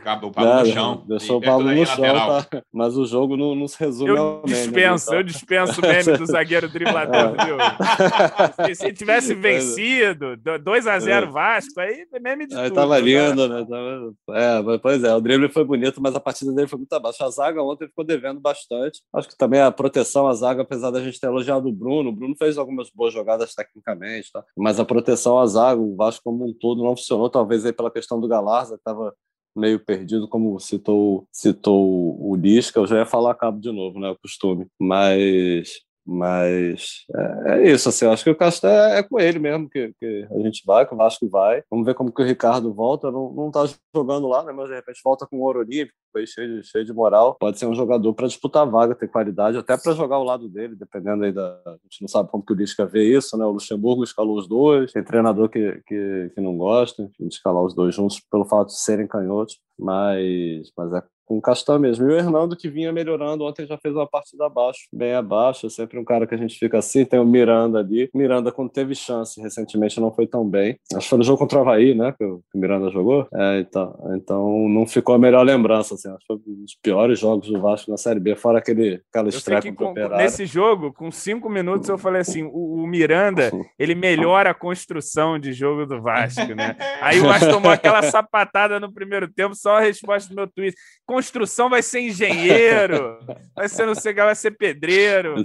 cabo, 0.01 0.27
o 0.27 0.31
Pablo 0.31 0.59
no 0.59 0.65
chão. 0.65 1.03
Deixou 1.07 1.37
o 1.37 1.41
Pablo 1.41 1.71
no 1.71 1.85
chão, 1.85 2.03
tá? 2.03 2.63
mas 2.71 2.97
o 2.97 3.05
jogo 3.05 3.37
não, 3.37 3.55
não 3.55 3.65
se 3.65 3.79
resume 3.79 4.09
eu 4.09 4.17
ao 4.17 4.43
meme. 4.43 4.55
Dispenso. 4.55 5.13
Eu 5.13 5.23
dispenso 5.23 5.79
o 5.79 5.81
meme 5.81 6.17
do 6.17 6.25
zagueiro 6.25 6.67
driblador, 6.67 7.35
é. 7.39 7.45
viu? 7.45 8.75
Se, 8.75 8.91
tivesse 8.91 9.31
é. 9.31 9.35
vencido, 9.35 10.37
2x0 10.37 11.07
é. 11.07 11.25
Vasco, 11.27 11.79
aí 11.79 12.05
meme 12.21 12.45
de 12.45 12.55
aí 12.55 12.65
tudo. 12.65 12.75
Tava 12.75 12.95
né? 12.95 13.01
lindo, 13.01 13.47
né? 13.47 13.65
Tava... 13.65 14.13
É, 14.37 14.77
pois 14.79 15.03
é, 15.03 15.15
o 15.15 15.21
drible 15.21 15.47
foi 15.47 15.63
bonito, 15.63 16.01
mas 16.01 16.13
a 16.13 16.19
partida 16.19 16.51
dele 16.51 16.67
foi 16.67 16.77
muito 16.77 16.93
abaixo. 16.93 17.23
A 17.23 17.29
zaga 17.29 17.63
ontem 17.63 17.87
ficou 17.87 18.03
devendo 18.03 18.41
bastante. 18.41 19.01
Acho 19.13 19.29
que 19.29 19.37
também 19.37 19.61
a 19.61 19.71
proteção, 19.71 20.27
a 20.27 20.33
zaga, 20.33 20.63
apesar 20.63 20.91
da 20.91 21.01
gente 21.01 21.19
ter 21.19 21.27
elogiado 21.27 21.69
o 21.69 21.73
Bruno, 21.73 22.09
o 22.09 22.13
Bruno 22.13 22.35
fez 22.37 22.57
algumas 22.57 22.89
boas 22.89 23.13
jogadas 23.13 23.55
tecnicamente, 23.55 24.29
tá? 24.31 24.43
mas 24.57 24.77
a 24.77 24.83
proteção 24.83 25.39
à 25.39 25.45
zaga, 25.45 25.79
o 25.79 25.95
Vasco 25.95 26.21
como 26.25 26.45
um 26.45 26.53
todo 26.53 26.83
não 26.83 26.97
funcionou, 26.97 27.29
talvez 27.29 27.65
aí 27.65 27.71
pela 27.71 27.89
questão 27.89 28.19
do 28.19 28.27
Galarza, 28.41 28.75
que 28.75 28.81
estava 28.81 29.13
meio 29.55 29.83
perdido, 29.83 30.27
como 30.27 30.59
citou, 30.59 31.27
citou 31.31 32.17
o 32.19 32.35
Lisca, 32.35 32.79
eu 32.79 32.87
já 32.87 32.97
ia 32.97 33.05
falar 33.05 33.35
cabo 33.35 33.59
de 33.59 33.71
novo, 33.71 33.99
né, 33.99 34.09
o 34.09 34.17
costume, 34.17 34.65
mas 34.79 35.81
mas 36.05 37.05
é, 37.15 37.51
é, 37.51 37.71
isso, 37.71 37.87
assim, 37.87 38.05
eu 38.05 38.11
acho 38.11 38.23
que 38.23 38.29
o 38.29 38.35
Castro 38.35 38.69
é, 38.69 38.99
é, 38.99 39.03
com 39.03 39.19
ele 39.19 39.37
mesmo 39.37 39.69
que, 39.69 39.93
que, 39.99 40.27
a 40.31 40.39
gente 40.39 40.63
vai, 40.65 40.85
que 40.85 40.93
o 40.93 40.97
Vasco 40.97 41.29
vai. 41.29 41.63
Vamos 41.69 41.85
ver 41.85 41.93
como 41.93 42.11
que 42.11 42.21
o 42.21 42.25
Ricardo 42.25 42.73
volta. 42.73 43.11
Não, 43.11 43.31
não 43.31 43.51
tá 43.51 43.65
jogando 43.95 44.27
lá, 44.27 44.43
né? 44.43 44.51
Mas 44.51 44.69
de 44.69 44.75
repente 44.75 44.99
volta 45.03 45.27
com 45.27 45.37
o 45.37 45.41
ouro 45.41 45.59
olímpico, 45.59 45.95
cheio 46.25 46.61
de, 46.61 46.67
cheio 46.67 46.83
de 46.83 46.93
moral. 46.93 47.35
Pode 47.39 47.59
ser 47.59 47.67
um 47.67 47.75
jogador 47.75 48.13
para 48.13 48.27
disputar 48.27 48.69
vaga, 48.69 48.95
ter 48.95 49.07
qualidade, 49.07 49.57
até 49.57 49.77
para 49.77 49.93
jogar 49.93 50.15
ao 50.15 50.23
lado 50.23 50.49
dele, 50.49 50.75
dependendo 50.75 51.23
aí 51.23 51.31
da. 51.31 51.59
A 51.65 51.77
gente 51.83 52.01
não 52.01 52.07
sabe 52.07 52.29
como 52.29 52.43
que 52.43 52.53
o 52.53 52.55
Lisca 52.55 52.85
vê 52.85 53.15
isso, 53.15 53.37
né? 53.37 53.45
O 53.45 53.51
Luxemburgo 53.51 54.03
escalou 54.03 54.37
os 54.37 54.47
dois, 54.47 54.91
tem 54.91 55.03
treinador 55.03 55.49
que, 55.49 55.81
que, 55.85 56.31
que 56.33 56.41
não 56.41 56.57
gosta 56.57 57.03
enfim, 57.03 57.27
de 57.27 57.35
escalar 57.35 57.63
os 57.63 57.75
dois 57.75 57.93
juntos 57.93 58.19
pelo 58.19 58.45
fato 58.45 58.67
de 58.67 58.79
serem 58.79 59.07
canhotos, 59.07 59.59
mas, 59.77 60.71
mas 60.75 60.93
é 60.93 61.03
com 61.31 61.37
o 61.37 61.41
Castan 61.41 61.79
mesmo. 61.79 62.09
E 62.09 62.13
o 62.13 62.17
Hernando, 62.17 62.57
que 62.57 62.69
vinha 62.69 62.91
melhorando, 62.91 63.45
ontem 63.45 63.65
já 63.65 63.77
fez 63.77 63.95
uma 63.95 64.07
partida 64.07 64.45
abaixo, 64.45 64.81
bem 64.91 65.13
abaixo. 65.13 65.67
É 65.67 65.69
sempre 65.69 65.97
um 65.97 66.03
cara 66.03 66.27
que 66.27 66.35
a 66.35 66.37
gente 66.37 66.57
fica 66.57 66.77
assim. 66.77 67.05
Tem 67.05 67.19
o 67.19 67.25
Miranda 67.25 67.79
ali. 67.79 68.09
Miranda, 68.13 68.51
quando 68.51 68.69
teve 68.69 68.93
chance 68.93 69.39
recentemente, 69.41 69.99
não 70.01 70.11
foi 70.11 70.27
tão 70.27 70.47
bem. 70.47 70.77
Acho 70.93 71.05
que 71.05 71.09
foi 71.09 71.17
no 71.17 71.23
jogo 71.23 71.39
contra 71.39 71.59
o 71.59 71.61
Havaí, 71.61 71.95
né? 71.95 72.13
Que 72.17 72.25
o 72.25 72.41
Miranda 72.53 72.89
jogou. 72.89 73.27
É, 73.33 73.59
então, 73.59 73.97
então 74.15 74.67
não 74.67 74.85
ficou 74.85 75.15
a 75.15 75.19
melhor 75.19 75.43
lembrança. 75.43 75.95
Assim. 75.95 76.09
Acho 76.09 76.19
que 76.19 76.25
foi 76.27 76.35
um 76.35 76.61
dos 76.63 76.75
piores 76.81 77.19
jogos 77.19 77.47
do 77.47 77.61
Vasco 77.61 77.89
na 77.89 77.97
Série 77.97 78.19
B, 78.19 78.35
fora 78.35 78.59
aquele, 78.59 79.01
aquela 79.09 79.29
estreia 79.29 79.61
com, 79.73 79.93
Nesse 80.17 80.45
jogo, 80.45 80.91
com 80.91 81.09
cinco 81.11 81.49
minutos, 81.49 81.87
eu 81.87 81.97
falei 81.97 82.21
assim: 82.21 82.43
o, 82.43 82.83
o 82.83 82.87
Miranda, 82.87 83.51
ele 83.79 83.95
melhora 83.95 84.49
a 84.49 84.53
construção 84.53 85.39
de 85.39 85.53
jogo 85.53 85.85
do 85.85 86.01
Vasco, 86.01 86.53
né? 86.53 86.75
Aí 86.99 87.19
o 87.19 87.23
Vasco 87.23 87.49
tomou 87.49 87.71
aquela 87.71 88.01
sapatada 88.11 88.79
no 88.79 88.91
primeiro 88.93 89.31
tempo, 89.31 89.55
só 89.55 89.77
a 89.77 89.81
resposta 89.81 90.29
do 90.29 90.35
meu 90.35 90.47
tweet. 90.47 90.75
Com 91.05 91.20
construção 91.21 91.69
vai 91.69 91.83
ser 91.83 92.01
engenheiro, 92.01 93.19
vai 93.55 93.69
ser 93.69 93.85
não 93.85 93.93
sei 93.93 94.11
vai 94.13 94.33
ser 94.33 94.51
pedreiro. 94.51 95.35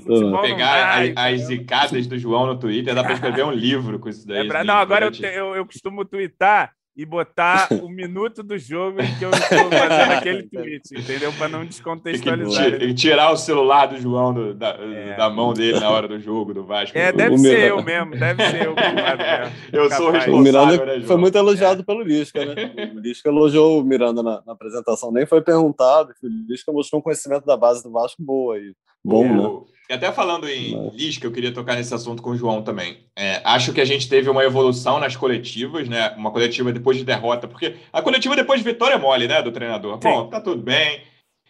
Pegar 0.40 1.02
as, 1.02 1.12
as 1.16 1.40
zicadas 1.42 2.06
do 2.06 2.18
João 2.18 2.46
no 2.46 2.58
Twitter, 2.58 2.94
dá 2.94 3.04
para 3.04 3.12
escrever 3.12 3.44
um 3.44 3.52
livro 3.52 3.98
com 3.98 4.08
isso 4.08 4.26
daí. 4.26 4.46
É 4.46 4.48
pra, 4.48 4.64
não, 4.64 4.76
agora 4.76 5.06
eu, 5.06 5.28
eu, 5.28 5.56
eu 5.56 5.66
costumo 5.66 6.02
twittar 6.04 6.72
e 6.96 7.04
botar 7.04 7.68
o 7.82 7.88
minuto 7.88 8.42
do 8.42 8.58
jogo 8.58 9.02
em 9.02 9.18
que 9.18 9.24
eu 9.24 9.30
estou 9.30 9.70
fazendo 9.70 10.12
aquele 10.12 10.42
tweet, 10.48 10.98
entendeu? 10.98 11.32
Para 11.34 11.48
não 11.48 11.66
descontextualizar. 11.66 12.82
E 12.82 12.94
tirar 12.94 13.32
o 13.32 13.36
celular 13.36 13.86
do 13.86 14.00
João 14.00 14.32
do, 14.32 14.54
da, 14.54 14.70
é. 14.70 15.16
da, 15.16 15.28
mão 15.28 15.52
dele 15.52 15.78
na 15.78 15.90
hora 15.90 16.08
do 16.08 16.18
jogo 16.18 16.54
do 16.54 16.64
Vasco. 16.64 16.96
É, 16.96 17.12
deve 17.12 17.34
o 17.34 17.38
ser 17.38 17.48
Miranda. 17.48 17.66
eu 17.66 17.82
mesmo, 17.82 18.16
deve 18.16 18.46
ser 18.46 18.66
eu. 18.66 18.74
eu 19.72 19.90
sou 19.90 20.10
responsável. 20.10 20.34
O 20.34 20.40
Miranda 20.40 20.86
né, 20.86 21.00
foi 21.02 21.16
muito 21.16 21.36
elogiado 21.36 21.82
é. 21.82 21.84
pelo 21.84 22.02
Lisca, 22.02 22.44
né? 22.44 22.92
O 22.94 22.98
Lisca 22.98 23.28
elogiou 23.28 23.78
o 23.78 23.84
Miranda 23.84 24.22
na, 24.22 24.42
na, 24.46 24.52
apresentação, 24.54 25.12
nem 25.12 25.26
foi 25.26 25.42
perguntado. 25.42 26.14
O 26.22 26.28
Lisca 26.48 26.72
mostrou 26.72 27.00
um 27.00 27.02
conhecimento 27.02 27.44
da 27.44 27.56
base 27.56 27.82
do 27.82 27.90
Vasco 27.90 28.22
boa 28.22 28.56
aí. 28.56 28.72
Bom, 29.06 29.60
né? 29.60 29.66
E 29.88 29.92
até 29.92 30.10
falando 30.10 30.48
em 30.48 30.90
Lisca, 30.90 31.26
eu 31.26 31.32
queria 31.32 31.54
tocar 31.54 31.76
nesse 31.76 31.94
assunto 31.94 32.20
com 32.20 32.30
o 32.30 32.36
João 32.36 32.60
também. 32.62 33.04
É, 33.14 33.40
acho 33.44 33.72
que 33.72 33.80
a 33.80 33.84
gente 33.84 34.08
teve 34.08 34.28
uma 34.28 34.42
evolução 34.42 34.98
nas 34.98 35.14
coletivas, 35.14 35.88
né? 35.88 36.10
Uma 36.16 36.32
coletiva 36.32 36.72
depois 36.72 36.96
de 36.96 37.04
derrota, 37.04 37.46
porque 37.46 37.76
a 37.92 38.02
coletiva 38.02 38.34
depois 38.34 38.60
de 38.60 38.68
vitória 38.68 38.94
é 38.94 38.98
mole, 38.98 39.28
né, 39.28 39.40
do 39.42 39.52
treinador. 39.52 39.94
Sim. 40.02 40.08
Bom, 40.08 40.28
tá 40.28 40.40
tudo 40.40 40.60
bem. 40.60 41.02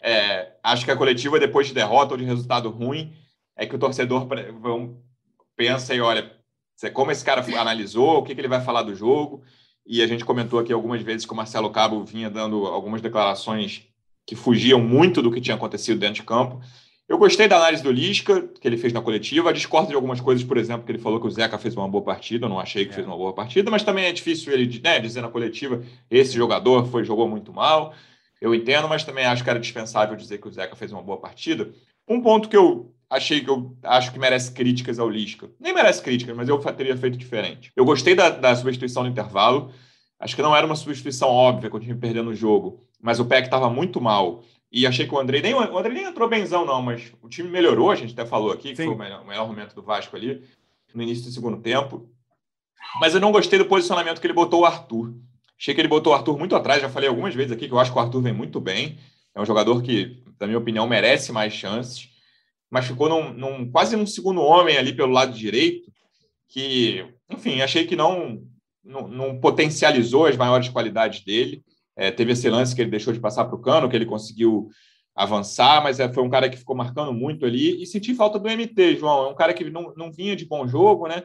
É, 0.03 0.53
acho 0.63 0.85
que 0.85 0.91
a 0.91 0.97
coletiva 0.97 1.41
depois 1.41 1.67
de 1.67 1.73
derrota 1.73 2.13
ou 2.13 2.19
de 2.19 2.25
resultado 2.25 2.69
ruim 2.69 3.15
é 3.57 3.65
que 3.65 3.75
o 3.75 3.79
torcedor 3.79 4.29
pensa 5.57 5.95
e 5.95 6.01
olha 6.01 6.31
como 6.93 7.11
esse 7.11 7.25
cara 7.25 7.43
analisou, 7.59 8.19
o 8.19 8.23
que, 8.23 8.35
que 8.35 8.41
ele 8.41 8.49
vai 8.49 8.61
falar 8.61 8.83
do 8.83 8.95
jogo. 8.95 9.43
E 9.87 10.03
a 10.03 10.07
gente 10.07 10.27
comentou 10.27 10.59
aqui 10.59 10.73
algumas 10.73 11.01
vezes 11.01 11.25
que 11.25 11.33
o 11.33 11.37
Marcelo 11.37 11.71
Cabo 11.71 12.05
vinha 12.05 12.29
dando 12.29 12.67
algumas 12.67 13.01
declarações 13.01 13.85
que 14.27 14.37
fugiam 14.37 14.81
muito 14.81 15.23
do 15.23 15.31
que 15.33 15.41
tinha 15.41 15.57
acontecido 15.57 15.99
dentro 15.99 16.17
de 16.17 16.23
campo. 16.25 16.61
Eu 17.09 17.19
gostei 17.19 17.47
da 17.47 17.57
análise 17.57 17.85
do 17.85 17.93
Lisca, 17.93 18.49
que 18.61 18.67
ele 18.67 18.77
fez 18.77 18.93
na 18.93 19.01
coletiva. 19.01 19.53
Discordo 19.53 19.89
de 19.89 19.95
algumas 19.95 20.21
coisas, 20.21 20.45
por 20.45 20.57
exemplo, 20.57 20.85
que 20.85 20.91
ele 20.91 20.99
falou 20.99 21.21
que 21.21 21.27
o 21.27 21.31
Zeca 21.31 21.57
fez 21.57 21.77
uma 21.77 21.89
boa 21.89 22.03
partida. 22.03 22.47
Eu 22.47 22.49
não 22.49 22.59
achei 22.59 22.85
que 22.85 22.91
é. 22.91 22.95
fez 22.95 23.07
uma 23.07 23.17
boa 23.17 23.33
partida, 23.33 23.71
mas 23.71 23.85
também 23.85 24.07
é 24.07 24.13
difícil 24.13 24.53
ele 24.53 24.81
né, 24.81 24.99
dizer 24.99 25.21
na 25.21 25.29
coletiva 25.29 25.83
esse 26.11 26.33
jogador 26.33 26.87
foi 26.87 27.05
jogou 27.05 27.29
muito 27.29 27.53
mal. 27.53 27.95
Eu 28.41 28.53
entendo, 28.53 28.89
mas 28.89 29.05
também 29.05 29.25
acho 29.25 29.45
que 29.45 29.49
era 29.49 29.61
dispensável 29.61 30.17
dizer 30.17 30.39
que 30.39 30.49
o 30.49 30.53
Zeca 30.53 30.75
fez 30.75 30.91
uma 30.91 31.03
boa 31.03 31.19
partida. 31.19 31.71
Um 32.09 32.21
ponto 32.21 32.49
que 32.49 32.57
eu 32.57 32.93
achei 33.09 33.41
que 33.41 33.49
eu 33.49 33.77
acho 33.85 34.13
que 34.13 34.19
merece 34.19 34.51
críticas 34.51 34.99
ao 34.99 35.09
Lisca. 35.09 35.49
Nem 35.61 35.73
merece 35.73 36.03
críticas, 36.03 36.37
mas 36.37 36.49
eu 36.49 36.59
teria 36.59 36.97
feito 36.97 37.17
diferente. 37.17 37.71
Eu 37.77 37.85
gostei 37.85 38.17
da, 38.17 38.31
da 38.31 38.55
substituição 38.57 39.05
no 39.05 39.09
intervalo. 39.09 39.73
Acho 40.19 40.35
que 40.35 40.43
não 40.43 40.57
era 40.57 40.67
uma 40.67 40.77
substituição 40.77 41.29
óbvia 41.29 41.71
com 41.71 41.77
o 41.77 41.81
time 41.81 41.95
perdendo 41.95 42.31
o 42.31 42.35
jogo, 42.35 42.81
mas 43.01 43.21
o 43.21 43.25
PEC 43.25 43.45
estava 43.45 43.71
muito 43.71 44.01
mal. 44.01 44.43
E 44.77 44.87
achei 44.87 45.07
que 45.07 45.15
o 45.15 45.19
André 45.19 45.41
nem, 45.41 45.55
o 45.55 45.79
André 45.79 45.91
nem 45.91 46.05
entrou 46.05 46.29
benzão, 46.29 46.67
não, 46.67 46.83
mas 46.83 47.11
o 47.23 47.31
time 47.31 47.49
melhorou, 47.49 47.91
a 47.91 47.97
gente 47.97 48.13
até 48.13 48.27
falou 48.27 48.53
aqui, 48.53 48.73
que 48.73 48.77
Sim. 48.77 48.85
foi 48.85 48.95
o 48.95 48.99
melhor, 48.99 49.23
o 49.23 49.27
melhor 49.27 49.49
momento 49.49 49.75
do 49.75 49.83
Vasco 49.83 50.15
ali, 50.15 50.45
no 50.95 51.03
início 51.03 51.25
do 51.25 51.31
segundo 51.31 51.57
tempo. 51.63 52.07
Mas 53.01 53.15
eu 53.15 53.21
não 53.21 53.33
gostei 53.33 53.59
do 53.59 53.65
posicionamento 53.65 54.21
que 54.21 54.27
ele 54.27 54.35
botou 54.35 54.61
o 54.61 54.65
Arthur. 54.67 55.15
Achei 55.59 55.75
que 55.75 55.81
ele 55.81 55.89
botou 55.89 56.13
o 56.13 56.15
Arthur 56.15 56.39
muito 56.39 56.55
atrás, 56.55 56.83
já 56.83 56.91
falei 56.91 57.09
algumas 57.09 57.35
vezes 57.35 57.53
aqui 57.53 57.67
que 57.67 57.73
eu 57.73 57.79
acho 57.79 57.91
que 57.91 57.97
o 57.97 58.01
Arthur 58.03 58.21
vem 58.21 58.35
muito 58.35 58.61
bem. 58.61 58.99
É 59.35 59.41
um 59.41 59.47
jogador 59.47 59.81
que, 59.83 60.23
na 60.39 60.47
minha 60.47 60.59
opinião, 60.59 60.87
merece 60.87 61.33
mais 61.33 61.55
chances, 61.55 62.11
mas 62.69 62.85
ficou 62.85 63.09
num, 63.09 63.33
num 63.33 63.71
quase 63.71 63.97
um 63.97 64.05
segundo 64.05 64.43
homem 64.43 64.77
ali 64.77 64.93
pelo 64.93 65.11
lado 65.11 65.33
direito, 65.33 65.91
que, 66.51 67.03
enfim, 67.31 67.63
achei 67.63 67.87
que 67.87 67.97
não, 67.97 68.43
não, 68.85 69.09
não 69.09 69.41
potencializou 69.41 70.27
as 70.27 70.37
maiores 70.37 70.69
qualidades 70.69 71.25
dele. 71.25 71.65
É, 71.97 72.11
teve 72.11 72.33
esse 72.33 72.49
lance 72.51 72.75
que 72.75 72.83
ele 72.83 72.91
deixou 72.91 73.13
de 73.13 73.21
passar 73.21 73.47
para 73.47 73.57
o 73.57 73.61
cano, 73.61 73.89
que 73.89 73.97
ele 73.97 74.05
conseguiu 74.05 74.69
avançar, 75.17 75.83
mas 75.83 75.99
é, 75.99 76.13
foi 76.13 76.23
um 76.23 76.29
cara 76.29 76.49
que 76.51 76.59
ficou 76.59 76.77
marcando 76.77 77.13
muito 77.13 77.47
ali. 77.47 77.83
E 77.83 77.87
senti 77.87 78.15
falta 78.15 78.39
do 78.39 78.49
MT, 78.49 78.97
João. 78.99 79.25
É 79.25 79.29
um 79.31 79.35
cara 79.35 79.55
que 79.55 79.69
não, 79.71 79.95
não 79.97 80.13
vinha 80.13 80.37
de 80.37 80.45
bom 80.45 80.69
jogo, 80.69 81.09
né? 81.09 81.25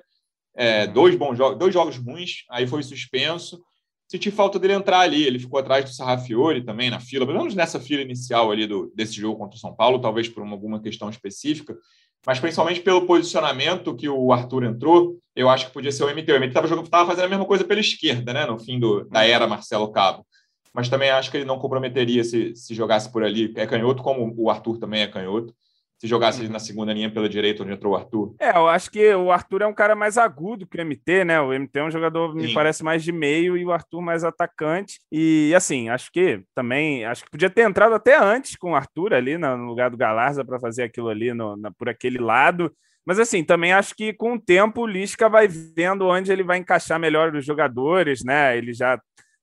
É, 0.55 0.87
dois 0.87 1.15
bons 1.15 1.37
jogos, 1.37 1.59
dois 1.59 1.73
jogos 1.73 1.97
ruins, 1.97 2.45
aí 2.49 2.65
foi 2.65 2.81
suspenso. 2.83 3.61
Senti 4.07 4.31
falta 4.31 4.57
dele 4.57 4.73
entrar 4.73 5.01
ali. 5.01 5.23
Ele 5.23 5.39
ficou 5.39 5.59
atrás 5.59 5.83
do 5.83 5.91
Sarrafiori 5.91 6.63
também 6.63 6.89
na 6.89 7.01
fila, 7.01 7.25
pelo 7.25 7.39
menos 7.39 7.53
nessa 7.53 7.79
fila 7.79 8.01
inicial 8.01 8.49
ali 8.49 8.65
do, 8.65 8.91
desse 8.95 9.15
jogo 9.15 9.37
contra 9.37 9.57
o 9.57 9.59
São 9.59 9.75
Paulo, 9.75 9.99
talvez 9.99 10.29
por 10.29 10.41
uma, 10.41 10.53
alguma 10.53 10.81
questão 10.81 11.09
específica, 11.09 11.77
mas 12.25 12.39
principalmente 12.39 12.81
pelo 12.81 13.05
posicionamento 13.05 13.95
que 13.95 14.07
o 14.07 14.31
Arthur 14.31 14.63
entrou, 14.63 15.17
eu 15.35 15.49
acho 15.49 15.67
que 15.67 15.73
podia 15.73 15.91
ser 15.91 16.03
o 16.03 16.09
MT. 16.09 16.31
O 16.31 16.39
MT 16.39 16.59
estava 16.59 17.07
fazendo 17.07 17.25
a 17.25 17.29
mesma 17.29 17.45
coisa 17.45 17.63
pela 17.63 17.79
esquerda, 17.79 18.33
né? 18.33 18.45
No 18.45 18.59
fim 18.59 18.79
do, 18.79 19.05
da 19.05 19.25
era 19.25 19.47
Marcelo 19.47 19.91
Cabo 19.91 20.25
mas 20.73 20.89
também 20.89 21.09
acho 21.09 21.29
que 21.29 21.37
ele 21.37 21.45
não 21.45 21.59
comprometeria 21.59 22.23
se, 22.23 22.55
se 22.55 22.73
jogasse 22.73 23.11
por 23.11 23.23
ali. 23.23 23.53
É 23.55 23.67
canhoto, 23.67 24.01
como 24.01 24.33
o 24.37 24.49
Arthur 24.49 24.77
também 24.77 25.01
é 25.01 25.07
canhoto. 25.07 25.53
se 25.97 26.07
jogasse 26.07 26.47
na 26.47 26.59
segunda 26.59 26.93
linha 26.93 27.11
pela 27.11 27.29
direita 27.29 27.61
onde 27.61 27.73
entrou 27.73 27.93
o 27.93 27.95
Arthur? 27.95 28.33
É, 28.39 28.57
eu 28.57 28.67
acho 28.67 28.89
que 28.89 29.13
o 29.13 29.31
Arthur 29.31 29.61
é 29.61 29.67
um 29.67 29.73
cara 29.73 29.95
mais 29.95 30.17
agudo 30.17 30.65
que 30.65 30.77
o 30.77 30.81
MT, 30.81 31.25
né? 31.25 31.39
O 31.41 31.53
MT 31.53 31.79
é 31.79 31.83
um 31.83 31.91
jogador, 31.91 32.31
Sim. 32.31 32.47
me 32.47 32.53
parece, 32.53 32.83
mais 32.83 33.03
de 33.03 33.11
meio 33.11 33.55
e 33.55 33.65
o 33.65 33.71
Arthur 33.71 34.01
mais 34.01 34.23
atacante. 34.23 34.99
E 35.11 35.53
assim, 35.55 35.89
acho 35.89 36.11
que 36.11 36.41
também 36.55 37.05
acho 37.05 37.23
que 37.23 37.29
podia 37.29 37.49
ter 37.49 37.61
entrado 37.61 37.93
até 37.93 38.17
antes 38.17 38.55
com 38.55 38.71
o 38.71 38.75
Arthur 38.75 39.13
ali 39.13 39.37
no 39.37 39.55
lugar 39.65 39.89
do 39.91 39.97
Galarza 39.97 40.43
para 40.43 40.59
fazer 40.59 40.83
aquilo 40.83 41.09
ali 41.09 41.33
no, 41.33 41.55
na, 41.57 41.69
por 41.71 41.89
aquele 41.89 42.17
lado. 42.17 42.71
Mas 43.05 43.19
assim, 43.19 43.43
também 43.43 43.73
acho 43.73 43.95
que 43.95 44.13
com 44.13 44.33
o 44.33 44.39
tempo 44.39 44.81
o 44.81 44.87
Lisca 44.87 45.27
vai 45.27 45.47
vendo 45.47 46.07
onde 46.07 46.31
ele 46.31 46.43
vai 46.43 46.57
encaixar 46.57 46.99
melhor 46.99 47.35
os 47.35 47.45
jogadores, 47.45 48.23
né? 48.23 48.57
Ele 48.57 48.73
já 48.73 48.99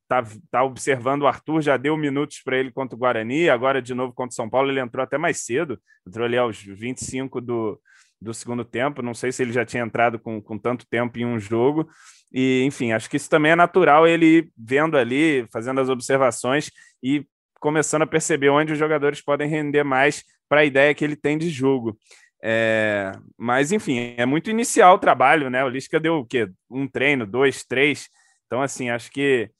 tá, 0.09 0.25
tá 0.51 0.64
observando 0.64 1.23
o 1.23 1.27
Arthur, 1.27 1.61
já 1.61 1.77
deu 1.77 1.97
minutos 1.97 2.40
para 2.42 2.57
ele 2.57 2.73
contra 2.73 2.97
o 2.97 2.99
Guarani, 2.99 3.51
agora 3.51 3.83
de 3.83 3.94
novo 3.94 4.12
contra 4.12 4.33
o 4.33 4.35
São 4.35 4.49
Paulo, 4.49 4.71
ele 4.71 4.81
entrou 4.81 5.05
até 5.05 5.18
mais 5.18 5.44
cedo, 5.44 5.79
entrou 6.07 6.25
ali 6.25 6.38
aos 6.38 6.61
25 6.61 7.40
do, 7.40 7.79
do 8.21 8.33
segundo 8.33 8.64
tempo, 8.64 9.03
não 9.03 9.14
sei 9.14 9.31
se 9.31 9.42
ele 9.42 9.53
já 9.53 9.64
tinha 9.64 9.83
entrado 9.83 10.18
com, 10.18 10.40
com 10.40 10.59
tanto 10.59 10.87
tempo 10.88 11.18
em 11.18 11.27
um 11.27 11.38
jogo, 11.38 11.88
e 12.33 12.62
enfim, 12.64 12.92
acho 12.92 13.09
que 13.09 13.16
isso 13.16 13.29
também 13.29 13.53
é 13.53 13.57
natural 13.57 14.07
ele 14.07 14.51
vendo 14.57 14.97
ali, 14.97 15.47
fazendo 15.53 15.81
as 15.81 15.88
observações 15.88 16.71
e 17.03 17.27
começando 17.61 18.03
a 18.03 18.07
perceber 18.07 18.49
onde 18.49 18.73
os 18.73 18.79
jogadores 18.79 19.21
podem 19.21 19.49
render 19.49 19.85
mais 19.85 20.25
para 20.49 20.61
a 20.61 20.64
ideia 20.64 20.94
que 20.94 21.05
ele 21.05 21.16
tem 21.16 21.37
de 21.37 21.51
jogo. 21.51 21.99
É, 22.42 23.12
mas, 23.37 23.73
enfim, 23.73 24.14
é 24.16 24.25
muito 24.25 24.49
inicial 24.49 24.94
o 24.94 24.99
trabalho, 24.99 25.51
né? 25.51 25.64
O 25.64 25.68
Lisca 25.68 25.99
deu 25.99 26.18
o 26.18 26.27
quê? 26.27 26.49
Um 26.71 26.87
treino, 26.87 27.27
dois, 27.27 27.64
três. 27.64 28.09
Então, 28.47 28.62
assim, 28.62 28.90
acho 28.90 29.11
que 29.11 29.51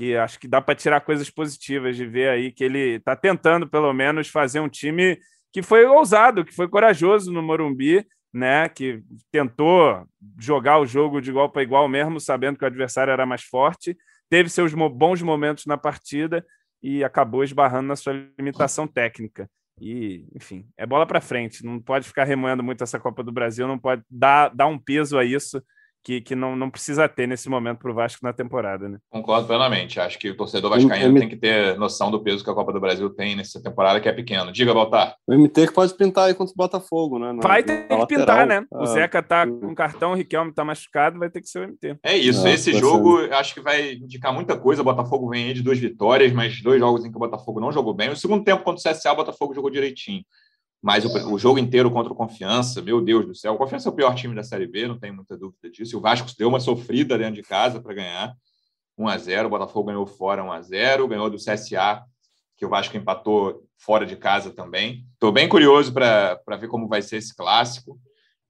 que 0.00 0.16
acho 0.16 0.40
que 0.40 0.48
dá 0.48 0.62
para 0.62 0.74
tirar 0.74 1.02
coisas 1.02 1.28
positivas 1.28 1.94
de 1.94 2.06
ver 2.06 2.30
aí 2.30 2.50
que 2.50 2.64
ele 2.64 2.96
está 2.96 3.14
tentando, 3.14 3.68
pelo 3.68 3.92
menos, 3.92 4.28
fazer 4.28 4.58
um 4.58 4.68
time 4.68 5.20
que 5.52 5.60
foi 5.60 5.84
ousado, 5.84 6.42
que 6.42 6.54
foi 6.54 6.66
corajoso 6.66 7.30
no 7.30 7.42
Morumbi, 7.42 8.06
né? 8.32 8.66
Que 8.70 9.02
tentou 9.30 10.06
jogar 10.38 10.78
o 10.78 10.86
jogo 10.86 11.20
de 11.20 11.28
igual 11.28 11.50
para 11.50 11.62
igual, 11.62 11.86
mesmo 11.86 12.18
sabendo 12.18 12.56
que 12.56 12.64
o 12.64 12.66
adversário 12.66 13.10
era 13.10 13.26
mais 13.26 13.42
forte, 13.42 13.94
teve 14.30 14.48
seus 14.48 14.72
bons 14.72 15.20
momentos 15.20 15.66
na 15.66 15.76
partida 15.76 16.46
e 16.82 17.04
acabou 17.04 17.44
esbarrando 17.44 17.88
na 17.88 17.96
sua 17.96 18.14
limitação 18.38 18.86
técnica. 18.86 19.50
E, 19.78 20.24
enfim, 20.34 20.66
é 20.78 20.86
bola 20.86 21.04
para 21.04 21.20
frente. 21.20 21.62
Não 21.62 21.78
pode 21.78 22.08
ficar 22.08 22.24
remoendo 22.24 22.62
muito 22.62 22.82
essa 22.82 22.98
Copa 22.98 23.22
do 23.22 23.32
Brasil, 23.32 23.68
não 23.68 23.78
pode 23.78 24.02
dar, 24.08 24.48
dar 24.48 24.66
um 24.66 24.78
peso 24.78 25.18
a 25.18 25.26
isso 25.26 25.62
que, 26.02 26.20
que 26.20 26.34
não, 26.34 26.56
não 26.56 26.70
precisa 26.70 27.08
ter 27.08 27.26
nesse 27.26 27.48
momento 27.48 27.78
para 27.78 27.90
o 27.90 27.94
Vasco 27.94 28.24
na 28.24 28.32
temporada. 28.32 28.88
Né? 28.88 28.98
Concordo 29.10 29.46
plenamente. 29.46 30.00
Acho 30.00 30.18
que 30.18 30.30
o 30.30 30.36
torcedor 30.36 30.70
vascaíno 30.70 31.18
tem 31.18 31.28
que 31.28 31.36
ter 31.36 31.78
noção 31.78 32.10
do 32.10 32.22
peso 32.22 32.42
que 32.42 32.50
a 32.50 32.54
Copa 32.54 32.72
do 32.72 32.80
Brasil 32.80 33.10
tem 33.10 33.36
nessa 33.36 33.62
temporada, 33.62 34.00
que 34.00 34.08
é 34.08 34.12
pequeno. 34.12 34.52
Diga, 34.52 34.72
Baltar. 34.72 35.14
O 35.26 35.34
MT 35.34 35.68
que 35.68 35.72
pode 35.72 35.94
pintar 35.94 36.28
aí 36.28 36.34
contra 36.34 36.52
o 36.52 36.56
Botafogo, 36.56 37.18
né? 37.18 37.32
Na, 37.32 37.42
vai 37.42 37.62
ter 37.62 37.86
que 37.86 37.94
lateral. 37.94 38.06
pintar, 38.06 38.46
né? 38.46 38.64
O 38.70 38.82
ah, 38.82 38.86
Zeca 38.86 39.22
tá 39.22 39.46
com 39.46 39.74
cartão, 39.74 40.12
o 40.12 40.14
Riquelme 40.14 40.52
tá 40.52 40.64
machucado, 40.64 41.18
vai 41.18 41.30
ter 41.30 41.40
que 41.40 41.48
ser 41.48 41.60
o 41.60 41.68
MT. 41.68 41.98
É 42.02 42.16
isso. 42.16 42.46
É, 42.46 42.54
Esse 42.54 42.72
jogo 42.78 43.20
ser. 43.20 43.32
acho 43.34 43.54
que 43.54 43.60
vai 43.60 43.92
indicar 43.92 44.32
muita 44.32 44.56
coisa. 44.56 44.82
O 44.82 44.84
Botafogo 44.84 45.28
vem 45.28 45.46
aí 45.46 45.54
de 45.54 45.62
duas 45.62 45.78
vitórias, 45.78 46.32
mas 46.32 46.62
dois 46.62 46.80
jogos 46.80 47.04
em 47.04 47.10
que 47.10 47.16
o 47.16 47.20
Botafogo 47.20 47.60
não 47.60 47.72
jogou 47.72 47.92
bem. 47.92 48.10
O 48.10 48.16
segundo 48.16 48.44
tempo 48.44 48.64
contra 48.64 48.90
o 48.90 48.94
CSA, 48.94 49.12
o 49.12 49.16
Botafogo 49.16 49.54
jogou 49.54 49.70
direitinho. 49.70 50.24
Mas 50.82 51.04
o, 51.04 51.34
o, 51.34 51.38
jogo 51.38 51.58
inteiro 51.58 51.90
contra 51.90 52.12
o 52.12 52.16
Confiança, 52.16 52.80
meu 52.80 53.00
Deus 53.02 53.26
do 53.26 53.34
céu. 53.34 53.54
O 53.54 53.58
Confiança 53.58 53.88
é 53.88 53.92
o 53.92 53.94
pior 53.94 54.14
time 54.14 54.34
da 54.34 54.42
Série 54.42 54.66
B, 54.66 54.88
não 54.88 54.98
tem 54.98 55.12
muita 55.12 55.36
dúvida 55.36 55.70
disso. 55.70 55.98
O 55.98 56.00
Vasco 56.00 56.30
deu 56.38 56.48
uma 56.48 56.60
sofrida 56.60 57.18
dentro 57.18 57.34
de 57.34 57.42
casa 57.42 57.80
para 57.80 57.94
ganhar 57.94 58.34
1 58.96 59.08
a 59.08 59.18
0 59.18 59.46
O 59.46 59.50
Botafogo 59.50 59.88
ganhou 59.88 60.06
fora 60.06 60.42
1 60.42 60.52
a 60.52 60.62
0 60.62 61.08
ganhou 61.08 61.28
do 61.28 61.36
CSA, 61.36 62.02
que 62.56 62.64
o 62.64 62.68
Vasco 62.68 62.96
empatou 62.96 63.62
fora 63.78 64.06
de 64.06 64.16
casa 64.16 64.50
também. 64.50 65.06
Estou 65.14 65.32
bem 65.32 65.48
curioso 65.48 65.92
para 65.92 66.56
ver 66.58 66.68
como 66.68 66.88
vai 66.88 67.02
ser 67.02 67.16
esse 67.16 67.34
clássico. 67.34 67.98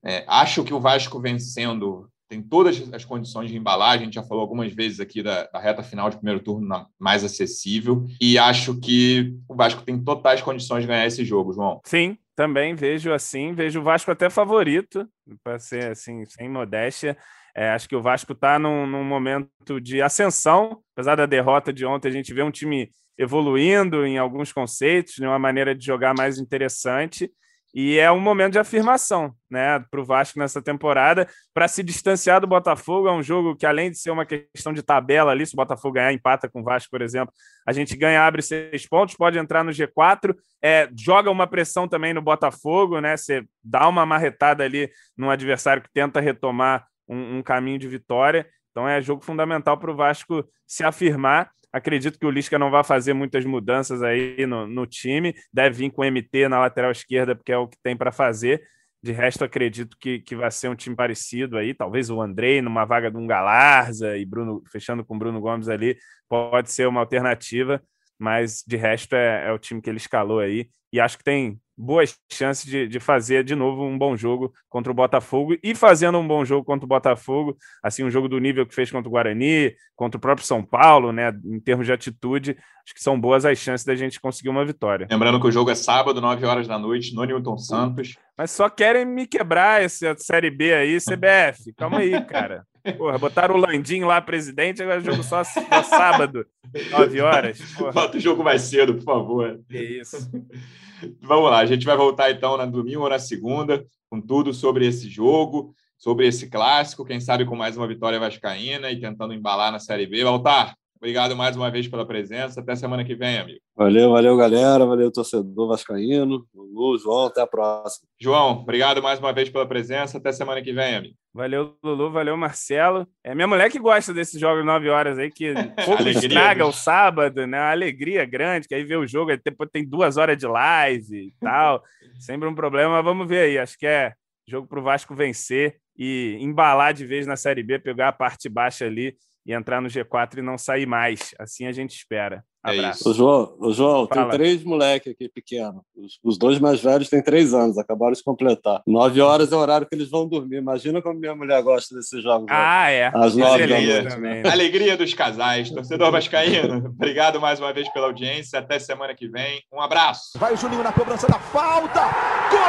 É, 0.04 0.24
acho 0.26 0.64
que 0.64 0.72
o 0.72 0.80
Vasco 0.80 1.20
vencendo 1.20 2.08
tem 2.30 2.40
todas 2.40 2.80
as 2.92 3.04
condições 3.04 3.50
de 3.50 3.56
embalar. 3.56 3.90
A 3.90 3.98
gente 3.98 4.14
já 4.14 4.22
falou 4.22 4.40
algumas 4.40 4.72
vezes 4.72 5.00
aqui 5.00 5.20
da, 5.20 5.44
da, 5.46 5.58
reta 5.58 5.82
final 5.82 6.08
de 6.08 6.16
primeiro 6.16 6.40
turno 6.40 6.86
mais 6.96 7.24
acessível. 7.24 8.06
E 8.20 8.38
acho 8.38 8.78
que 8.78 9.36
o 9.48 9.54
Vasco 9.54 9.82
tem 9.82 9.98
totais 9.98 10.40
condições 10.40 10.82
de 10.82 10.86
ganhar 10.86 11.06
esse 11.06 11.24
jogo, 11.24 11.52
João. 11.52 11.80
Sim, 11.84 12.16
também 12.34 12.74
vejo 12.74 13.12
assim. 13.12 13.52
Vejo 13.52 13.80
o 13.80 13.82
Vasco 13.82 14.10
até 14.10 14.30
favorito, 14.30 15.08
para 15.42 15.58
ser 15.58 15.90
assim, 15.90 16.24
sem 16.26 16.48
modéstia. 16.48 17.16
É, 17.54 17.70
acho 17.70 17.88
que 17.88 17.96
o 17.96 18.02
Vasco 18.02 18.32
está 18.32 18.58
num, 18.58 18.86
num, 18.86 19.04
momento 19.04 19.80
de 19.80 20.00
ascensão, 20.00 20.82
apesar 20.94 21.16
da 21.16 21.26
derrota 21.26 21.72
de 21.72 21.84
ontem, 21.84 22.08
a 22.08 22.12
gente 22.12 22.32
vê 22.32 22.42
um 22.42 22.50
time 22.50 22.90
evoluindo 23.18 24.06
em 24.06 24.18
alguns 24.18 24.52
conceitos, 24.52 25.14
de 25.14 25.26
uma 25.26 25.38
maneira 25.38 25.74
de 25.74 25.84
jogar 25.84 26.14
mais 26.16 26.38
interessante. 26.38 27.30
E 27.74 27.98
é 27.98 28.10
um 28.10 28.18
momento 28.18 28.52
de 28.52 28.58
afirmação 28.58 29.32
né, 29.48 29.78
para 29.90 30.00
o 30.00 30.04
Vasco 30.04 30.38
nessa 30.38 30.60
temporada, 30.60 31.28
para 31.54 31.68
se 31.68 31.82
distanciar 31.82 32.40
do 32.40 32.46
Botafogo. 32.46 33.08
É 33.08 33.12
um 33.12 33.22
jogo 33.22 33.54
que, 33.54 33.64
além 33.64 33.90
de 33.90 33.98
ser 33.98 34.10
uma 34.10 34.26
questão 34.26 34.72
de 34.72 34.82
tabela 34.82 35.30
ali, 35.30 35.46
se 35.46 35.54
o 35.54 35.56
Botafogo 35.56 35.94
ganhar, 35.94 36.12
empata 36.12 36.48
com 36.48 36.60
o 36.60 36.64
Vasco, 36.64 36.90
por 36.90 37.00
exemplo, 37.00 37.32
a 37.66 37.72
gente 37.72 37.96
ganha, 37.96 38.26
abre 38.26 38.42
seis 38.42 38.86
pontos, 38.88 39.14
pode 39.14 39.38
entrar 39.38 39.62
no 39.62 39.70
G4, 39.70 40.34
é, 40.62 40.88
joga 40.98 41.30
uma 41.30 41.46
pressão 41.46 41.86
também 41.86 42.12
no 42.12 42.20
Botafogo, 42.20 43.00
né? 43.00 43.16
Você 43.16 43.44
dá 43.62 43.88
uma 43.88 44.04
marretada 44.04 44.64
ali 44.64 44.90
num 45.16 45.30
adversário 45.30 45.82
que 45.82 45.92
tenta 45.92 46.20
retomar 46.20 46.86
um, 47.08 47.38
um 47.38 47.42
caminho 47.42 47.78
de 47.78 47.88
vitória. 47.88 48.46
Então 48.70 48.88
é 48.88 49.00
jogo 49.00 49.24
fundamental 49.24 49.78
para 49.78 49.90
o 49.90 49.96
Vasco 49.96 50.44
se 50.66 50.84
afirmar 50.84 51.50
Acredito 51.72 52.18
que 52.18 52.26
o 52.26 52.30
Lisca 52.30 52.58
não 52.58 52.70
vai 52.70 52.82
fazer 52.82 53.12
muitas 53.12 53.44
mudanças 53.44 54.02
aí 54.02 54.46
no, 54.46 54.66
no 54.66 54.86
time. 54.86 55.34
Deve 55.52 55.76
vir 55.76 55.90
com 55.90 56.02
o 56.02 56.04
MT 56.04 56.48
na 56.48 56.58
lateral 56.58 56.90
esquerda, 56.90 57.34
porque 57.34 57.52
é 57.52 57.56
o 57.56 57.68
que 57.68 57.76
tem 57.82 57.96
para 57.96 58.10
fazer. 58.10 58.62
De 59.02 59.12
resto, 59.12 59.44
acredito 59.44 59.96
que, 59.98 60.20
que 60.20 60.36
vai 60.36 60.50
ser 60.50 60.68
um 60.68 60.74
time 60.74 60.94
parecido 60.94 61.56
aí. 61.56 61.72
Talvez 61.72 62.10
o 62.10 62.20
Andrei 62.20 62.60
numa 62.60 62.84
vaga 62.84 63.10
de 63.10 63.16
um 63.16 63.26
Galarza 63.26 64.16
e 64.16 64.26
Bruno 64.26 64.62
fechando 64.70 65.04
com 65.04 65.18
Bruno 65.18 65.40
Gomes 65.40 65.68
ali 65.68 65.96
pode 66.28 66.70
ser 66.70 66.86
uma 66.86 67.00
alternativa, 67.00 67.82
mas 68.18 68.62
de 68.66 68.76
resto 68.76 69.14
é, 69.14 69.48
é 69.48 69.52
o 69.52 69.58
time 69.58 69.80
que 69.80 69.88
ele 69.88 69.96
escalou 69.96 70.38
aí. 70.40 70.68
E 70.92 71.00
acho 71.00 71.16
que 71.16 71.24
tem 71.24 71.58
boas 71.80 72.16
chances 72.30 72.64
de, 72.66 72.86
de 72.86 73.00
fazer 73.00 73.42
de 73.42 73.54
novo 73.54 73.82
um 73.82 73.96
bom 73.96 74.14
jogo 74.16 74.52
contra 74.68 74.92
o 74.92 74.94
Botafogo 74.94 75.56
e 75.62 75.74
fazendo 75.74 76.18
um 76.18 76.26
bom 76.26 76.44
jogo 76.44 76.64
contra 76.64 76.84
o 76.84 76.88
Botafogo, 76.88 77.56
assim, 77.82 78.04
um 78.04 78.10
jogo 78.10 78.28
do 78.28 78.38
nível 78.38 78.66
que 78.66 78.74
fez 78.74 78.90
contra 78.90 79.08
o 79.08 79.10
Guarani, 79.10 79.74
contra 79.96 80.18
o 80.18 80.20
próprio 80.20 80.46
São 80.46 80.62
Paulo, 80.62 81.12
né, 81.12 81.32
em 81.44 81.58
termos 81.58 81.86
de 81.86 81.92
atitude, 81.92 82.56
acho 82.84 82.94
que 82.94 83.02
são 83.02 83.18
boas 83.18 83.44
as 83.44 83.58
chances 83.58 83.84
da 83.84 83.94
gente 83.94 84.20
conseguir 84.20 84.50
uma 84.50 84.64
vitória. 84.64 85.08
Lembrando 85.10 85.40
que 85.40 85.46
o 85.46 85.52
jogo 85.52 85.70
é 85.70 85.74
sábado, 85.74 86.20
9 86.20 86.44
horas 86.44 86.68
da 86.68 86.78
noite, 86.78 87.14
no 87.14 87.24
Newton 87.24 87.56
Santos. 87.56 88.16
Mas 88.36 88.50
só 88.50 88.68
querem 88.68 89.06
me 89.06 89.26
quebrar 89.26 89.82
essa 89.82 90.14
Série 90.18 90.50
B 90.50 90.74
aí, 90.74 90.98
CBF, 90.98 91.72
calma 91.76 91.98
aí, 91.98 92.20
cara. 92.26 92.64
Porra, 92.96 93.18
botaram 93.18 93.54
o 93.54 93.58
Landim 93.58 94.04
lá, 94.04 94.20
presidente, 94.20 94.82
agora 94.82 95.00
jogo 95.00 95.22
só, 95.22 95.44
só 95.44 95.82
sábado, 95.82 96.46
9 96.90 97.20
horas. 97.20 97.60
Porra. 97.76 97.92
Bota 97.92 98.16
o 98.16 98.20
jogo 98.20 98.42
mais 98.42 98.62
cedo, 98.62 98.94
por 98.94 99.04
favor. 99.04 99.60
Que 99.68 100.00
isso. 100.00 100.16
Vamos 101.20 101.50
lá, 101.50 101.58
a 101.58 101.66
gente 101.66 101.86
vai 101.86 101.96
voltar 101.96 102.30
então 102.30 102.56
na 102.56 102.66
domingo 102.66 103.02
ou 103.02 103.08
na 103.08 103.18
segunda 103.18 103.84
com 104.08 104.20
tudo 104.20 104.52
sobre 104.52 104.86
esse 104.86 105.08
jogo, 105.08 105.74
sobre 105.96 106.26
esse 106.26 106.48
clássico, 106.48 107.04
quem 107.04 107.20
sabe 107.20 107.44
com 107.44 107.54
mais 107.54 107.76
uma 107.76 107.86
vitória 107.86 108.18
vascaína 108.18 108.90
e 108.90 109.00
tentando 109.00 109.34
embalar 109.34 109.70
na 109.70 109.78
Série 109.78 110.06
B. 110.06 110.24
Voltar. 110.24 110.79
Obrigado 111.00 111.34
mais 111.34 111.56
uma 111.56 111.70
vez 111.70 111.88
pela 111.88 112.04
presença. 112.04 112.60
Até 112.60 112.76
semana 112.76 113.02
que 113.02 113.14
vem, 113.14 113.38
amigo. 113.38 113.58
Valeu, 113.74 114.10
valeu, 114.10 114.36
galera. 114.36 114.84
Valeu, 114.84 115.10
torcedor 115.10 115.66
vascaíno. 115.66 116.46
Lulu, 116.54 116.98
João, 116.98 117.24
até 117.24 117.40
a 117.40 117.46
próxima. 117.46 118.06
João, 118.20 118.60
obrigado 118.60 119.02
mais 119.02 119.18
uma 119.18 119.32
vez 119.32 119.48
pela 119.48 119.66
presença. 119.66 120.18
Até 120.18 120.30
semana 120.30 120.60
que 120.60 120.74
vem, 120.74 120.96
amigo. 120.96 121.14
Valeu, 121.32 121.74
Lulu. 121.82 122.10
Valeu, 122.10 122.36
Marcelo. 122.36 123.08
É 123.24 123.34
minha 123.34 123.46
mulher 123.48 123.70
que 123.70 123.78
gosta 123.78 124.12
desses 124.12 124.38
jogos 124.38 124.62
9 124.62 124.90
horas 124.90 125.18
aí, 125.18 125.30
que 125.30 125.54
pouco 125.86 126.06
estraga 126.06 126.66
o 126.66 126.72
sábado, 126.72 127.46
né? 127.46 127.58
Uma 127.58 127.70
alegria 127.70 128.26
grande, 128.26 128.68
que 128.68 128.74
aí 128.74 128.84
vê 128.84 128.96
o 128.96 129.06
jogo, 129.06 129.30
aí 129.30 129.40
depois 129.42 129.70
tem 129.72 129.88
duas 129.88 130.18
horas 130.18 130.36
de 130.36 130.46
live 130.46 131.16
e 131.16 131.34
tal. 131.40 131.82
Sempre 132.20 132.46
um 132.46 132.54
problema, 132.54 132.96
mas 132.96 133.04
vamos 133.04 133.26
ver 133.26 133.44
aí. 133.44 133.58
Acho 133.58 133.78
que 133.78 133.86
é 133.86 134.12
jogo 134.46 134.68
para 134.68 134.78
o 134.78 134.82
Vasco 134.82 135.14
vencer 135.14 135.78
e 135.96 136.36
embalar 136.40 136.92
de 136.92 137.06
vez 137.06 137.26
na 137.26 137.36
Série 137.36 137.62
B, 137.62 137.78
pegar 137.78 138.08
a 138.08 138.12
parte 138.12 138.50
baixa 138.50 138.84
ali 138.84 139.16
e 139.50 139.52
entrar 139.52 139.82
no 139.82 139.88
G4 139.88 140.38
e 140.38 140.42
não 140.42 140.56
sair 140.56 140.86
mais. 140.86 141.34
Assim 141.38 141.66
a 141.66 141.72
gente 141.72 141.90
espera. 141.90 142.44
É 142.64 142.70
Abraço. 142.70 143.10
É 143.10 143.14
João, 143.14 143.56
o 143.58 143.72
João 143.72 144.06
tem 144.06 144.28
três 144.28 144.62
moleques 144.62 145.12
aqui 145.12 145.28
pequenos. 145.28 145.82
Os, 145.96 146.20
os, 146.22 146.38
dois 146.38 146.60
mais 146.60 146.80
velhos 146.80 147.08
têm 147.08 147.22
três 147.22 147.52
anos, 147.52 147.76
acabaram 147.78 148.12
de 148.12 148.22
completar. 148.22 148.82
Nove 148.86 149.20
horas 149.20 149.50
é 149.50 149.56
o 149.56 149.58
horário 149.58 149.88
que 149.88 149.94
eles 149.94 150.08
vão 150.08 150.28
dormir. 150.28 150.58
Imagina 150.58 151.02
como 151.02 151.18
minha 151.18 151.34
mulher 151.34 151.60
gosta 151.62 151.96
desses 151.96 152.22
jogos. 152.22 152.46
Ah, 152.48 152.90
é. 152.90 153.10
Às 153.12 153.34
nove 153.34 153.66
da 153.66 153.80
noite. 153.80 154.08
Também, 154.08 154.42
né? 154.42 154.50
Alegria 154.50 154.96
dos 154.96 155.12
casais. 155.14 155.70
Torcedor 155.70 156.12
Vascaíno, 156.12 156.86
obrigado 156.86 157.40
mais 157.40 157.58
uma 157.58 157.72
vez 157.72 157.88
pela 157.92 158.06
audiência. 158.06 158.60
Até 158.60 158.78
semana 158.78 159.14
que 159.14 159.26
vem. 159.26 159.62
Um 159.72 159.80
abraço. 159.80 160.38
Vai 160.38 160.52
o 160.54 160.56
Juninho 160.56 160.84
na 160.84 160.92
cobrança 160.92 161.26
da 161.26 161.40
falta. 161.40 162.02
Gol! 162.50 162.60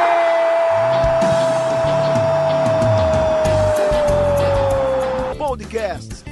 Podcast 5.38 6.31